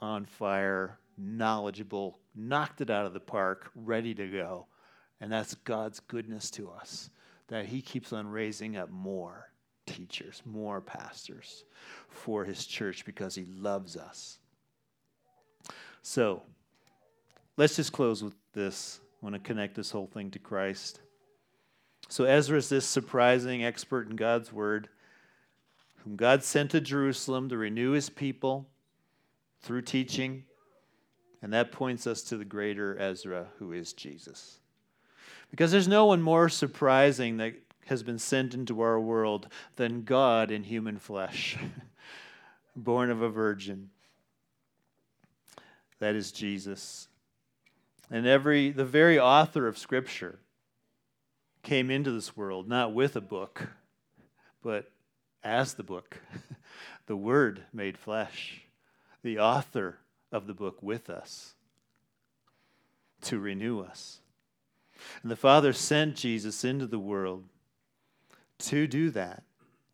on 0.00 0.24
fire, 0.24 0.98
knowledgeable, 1.18 2.20
knocked 2.34 2.80
it 2.80 2.90
out 2.90 3.06
of 3.06 3.12
the 3.12 3.20
park, 3.20 3.70
ready 3.74 4.14
to 4.14 4.26
go. 4.26 4.66
And 5.20 5.30
that's 5.30 5.54
God's 5.54 6.00
goodness 6.00 6.50
to 6.52 6.70
us, 6.70 7.10
that 7.48 7.66
He 7.66 7.82
keeps 7.82 8.12
on 8.12 8.26
raising 8.28 8.76
up 8.76 8.90
more 8.90 9.50
teachers, 9.86 10.42
more 10.44 10.80
pastors 10.80 11.64
for 12.08 12.44
His 12.44 12.64
church 12.64 13.04
because 13.04 13.34
He 13.34 13.44
loves 13.44 13.96
us. 13.96 14.38
So 16.02 16.42
let's 17.56 17.76
just 17.76 17.92
close 17.92 18.22
with 18.22 18.34
this. 18.52 19.00
I 19.22 19.26
want 19.26 19.34
to 19.34 19.40
connect 19.40 19.74
this 19.74 19.90
whole 19.90 20.06
thing 20.06 20.30
to 20.30 20.38
Christ. 20.38 21.00
So 22.08 22.24
Ezra 22.24 22.58
is 22.58 22.68
this 22.68 22.86
surprising 22.86 23.64
expert 23.64 24.08
in 24.08 24.16
God's 24.16 24.52
word, 24.52 24.88
whom 25.98 26.16
God 26.16 26.42
sent 26.42 26.70
to 26.70 26.80
Jerusalem 26.80 27.48
to 27.50 27.58
renew 27.58 27.92
his 27.92 28.08
people 28.08 28.66
through 29.60 29.82
teaching. 29.82 30.44
And 31.42 31.52
that 31.52 31.72
points 31.72 32.06
us 32.06 32.22
to 32.24 32.36
the 32.36 32.44
greater 32.44 32.98
Ezra, 32.98 33.46
who 33.58 33.72
is 33.72 33.92
Jesus. 33.92 34.58
Because 35.50 35.72
there's 35.72 35.88
no 35.88 36.06
one 36.06 36.22
more 36.22 36.48
surprising 36.48 37.38
that 37.38 37.54
has 37.86 38.02
been 38.02 38.18
sent 38.18 38.54
into 38.54 38.82
our 38.82 39.00
world 39.00 39.48
than 39.76 40.02
God 40.02 40.50
in 40.50 40.62
human 40.62 40.98
flesh, 40.98 41.56
born 42.76 43.10
of 43.10 43.22
a 43.22 43.28
virgin. 43.28 43.90
That 45.98 46.14
is 46.14 46.30
Jesus. 46.30 47.08
And 48.10 48.26
every 48.26 48.70
the 48.70 48.84
very 48.84 49.18
author 49.18 49.66
of 49.66 49.78
scripture 49.78 50.38
came 51.62 51.90
into 51.90 52.10
this 52.10 52.36
world 52.36 52.68
not 52.68 52.94
with 52.94 53.16
a 53.16 53.20
book, 53.20 53.68
but 54.62 54.90
as 55.42 55.74
the 55.74 55.82
book, 55.82 56.18
the 57.06 57.16
word 57.16 57.64
made 57.72 57.98
flesh, 57.98 58.62
the 59.22 59.38
author 59.38 59.98
of 60.32 60.46
the 60.46 60.54
book 60.54 60.82
with 60.82 61.10
us 61.10 61.54
to 63.22 63.38
renew 63.38 63.80
us. 63.80 64.20
And 65.22 65.30
the 65.30 65.36
Father 65.36 65.72
sent 65.72 66.16
Jesus 66.16 66.64
into 66.64 66.86
the 66.86 66.98
world 66.98 67.44
to 68.58 68.86
do 68.86 69.10
that, 69.10 69.42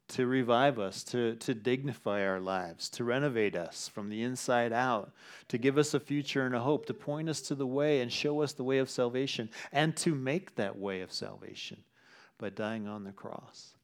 to 0.09 0.27
revive 0.27 0.79
us, 0.79 1.03
to, 1.05 1.37
to 1.37 1.55
dignify 1.55 2.25
our 2.25 2.41
lives, 2.41 2.89
to 2.91 3.05
renovate 3.05 3.57
us 3.57 3.89
from 3.89 4.09
the 4.09 4.23
inside 4.23 4.73
out, 4.73 5.13
to 5.49 5.59
give 5.59 5.79
us 5.79 5.95
a 5.95 6.01
future 6.01 6.45
and 6.45 6.55
a 6.55 6.61
hope, 6.61 6.87
to 6.87 6.95
point 6.95 7.29
us 7.29 7.41
to 7.43 7.55
the 7.55 7.67
way 7.67 8.01
and 8.01 8.13
show 8.13 8.43
us 8.43 8.53
the 8.53 8.65
way 8.65 8.79
of 8.79 8.91
salvation, 8.91 9.49
and 9.73 9.97
to 9.97 10.15
make 10.15 10.57
that 10.57 10.79
way 10.79 11.01
of 11.01 11.13
salvation 11.13 11.79
by 12.39 12.51
dying 12.51 12.87
on 12.87 13.05
the 13.05 13.13
cross. 13.13 13.75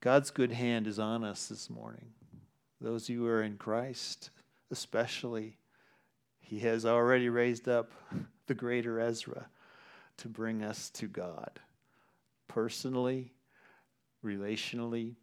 God's 0.00 0.30
good 0.30 0.52
hand 0.52 0.86
is 0.86 0.98
on 0.98 1.24
us 1.24 1.46
this 1.46 1.70
morning. 1.70 2.12
Those 2.84 3.06
who 3.06 3.26
are 3.26 3.42
in 3.42 3.56
Christ, 3.56 4.28
especially, 4.70 5.56
He 6.40 6.58
has 6.58 6.84
already 6.84 7.30
raised 7.30 7.66
up 7.66 7.90
the 8.46 8.52
greater 8.52 9.00
Ezra 9.00 9.46
to 10.18 10.28
bring 10.28 10.62
us 10.62 10.90
to 10.90 11.06
God 11.06 11.60
personally, 12.46 13.32
relationally, 14.22 15.14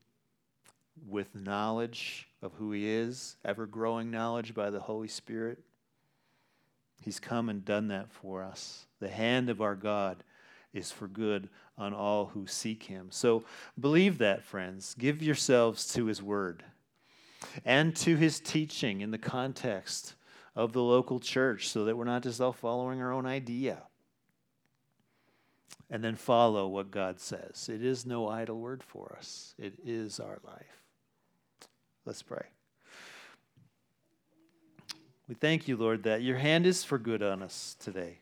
with 1.08 1.36
knowledge 1.36 2.28
of 2.42 2.52
who 2.54 2.72
He 2.72 2.90
is, 2.90 3.36
ever 3.46 3.68
growing 3.68 4.10
knowledge 4.10 4.56
by 4.56 4.72
the 4.72 4.80
Holy 4.80 5.08
Spirit. 5.08 5.60
He's 7.00 7.20
come 7.20 7.48
and 7.48 7.64
done 7.64 7.90
that 7.90 8.12
for 8.12 8.42
us. 8.42 8.88
The 9.00 9.10
hand 9.10 9.52
of 9.52 9.62
our 9.62 9.76
God 9.76 10.24
is 10.74 10.92
for 10.92 11.08
good 11.08 11.48
on 11.78 11.94
all 11.94 12.26
who 12.34 12.48
seek 12.48 12.82
Him. 12.82 13.10
So 13.12 13.44
believe 13.80 14.18
that, 14.18 14.44
friends. 14.44 14.96
Give 14.98 15.22
yourselves 15.22 15.94
to 15.94 16.08
His 16.08 16.24
Word 16.24 16.64
and 17.66 17.96
to 17.98 18.16
His 18.16 18.40
teaching 18.40 19.02
in 19.02 19.12
the 19.12 19.18
context 19.18 20.16
of 20.56 20.74
the 20.74 20.82
local 20.82 21.20
church 21.20 21.70
so 21.70 21.86
that 21.86 21.98
we're 21.98 22.04
not 22.04 22.24
just 22.24 22.42
all 22.42 22.54
following 22.54 23.02
our 23.02 23.12
own 23.12 23.26
idea 23.26 23.84
and 25.90 26.04
then 26.04 26.16
follow 26.16 26.68
what 26.68 26.90
God 26.90 27.20
says. 27.20 27.70
It 27.72 27.84
is 27.84 28.06
no 28.06 28.28
idle 28.28 28.60
word 28.60 28.84
for 28.84 29.16
us, 29.18 29.54
it 29.58 29.76
is 29.86 30.20
our 30.20 30.40
life. 30.46 30.82
Let's 32.06 32.24
pray. 32.24 32.46
We 35.28 35.36
thank 35.36 35.68
you, 35.68 35.78
Lord, 35.78 36.04
that 36.04 36.24
your 36.24 36.38
hand 36.38 36.66
is 36.66 36.84
for 36.84 36.98
good 36.98 37.24
on 37.24 37.42
us 37.42 37.78
today. 37.80 38.20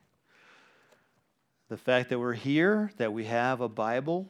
The 1.69 1.77
fact 1.77 2.09
that 2.09 2.19
we're 2.19 2.33
here, 2.33 2.91
that 2.97 3.13
we 3.13 3.25
have 3.25 3.61
a 3.61 3.69
Bible, 3.69 4.29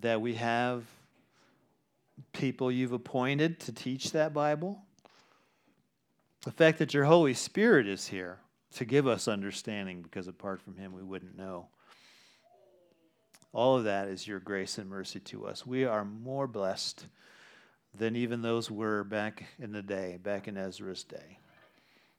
that 0.00 0.20
we 0.20 0.34
have 0.34 0.84
people 2.32 2.70
you've 2.70 2.92
appointed 2.92 3.60
to 3.60 3.72
teach 3.72 4.12
that 4.12 4.32
Bible, 4.32 4.82
the 6.44 6.52
fact 6.52 6.78
that 6.78 6.94
your 6.94 7.04
Holy 7.04 7.34
Spirit 7.34 7.86
is 7.86 8.08
here 8.08 8.38
to 8.74 8.84
give 8.84 9.06
us 9.06 9.28
understanding 9.28 10.02
because 10.02 10.28
apart 10.28 10.60
from 10.60 10.76
Him 10.76 10.92
we 10.92 11.02
wouldn't 11.02 11.36
know. 11.36 11.68
All 13.52 13.76
of 13.76 13.84
that 13.84 14.08
is 14.08 14.26
your 14.26 14.40
grace 14.40 14.78
and 14.78 14.88
mercy 14.88 15.20
to 15.20 15.46
us. 15.46 15.66
We 15.66 15.84
are 15.84 16.04
more 16.04 16.46
blessed 16.46 17.06
than 17.94 18.16
even 18.16 18.40
those 18.40 18.70
were 18.70 19.04
back 19.04 19.44
in 19.58 19.72
the 19.72 19.82
day, 19.82 20.18
back 20.22 20.48
in 20.48 20.56
Ezra's 20.56 21.04
day. 21.04 21.38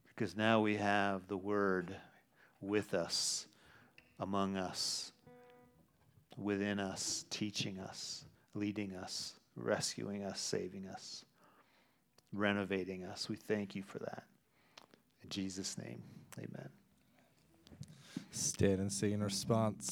Because 0.08 0.38
now 0.38 0.62
we 0.62 0.76
have 0.78 1.28
the 1.28 1.38
Word 1.38 1.96
with 2.62 2.94
us, 2.94 3.48
among 4.20 4.58
us, 4.58 5.12
within 6.38 6.80
us, 6.80 7.26
teaching 7.32 7.80
us, 7.80 8.26
leading 8.54 8.94
us, 8.94 9.34
rescuing 9.56 10.24
us, 10.24 10.40
saving 10.40 10.88
us, 10.88 11.26
renovating 12.32 13.04
us. 13.04 13.30
We 13.30 13.36
thank 13.36 13.76
you 13.76 13.84
for 13.84 14.00
that. 14.00 14.24
In 15.24 15.30
Jesus' 15.30 15.78
name, 15.78 16.04
amen. 16.38 16.70
Stand 18.32 18.80
and 18.80 18.92
sing 18.92 19.14
in 19.14 19.24
response. 19.24 19.92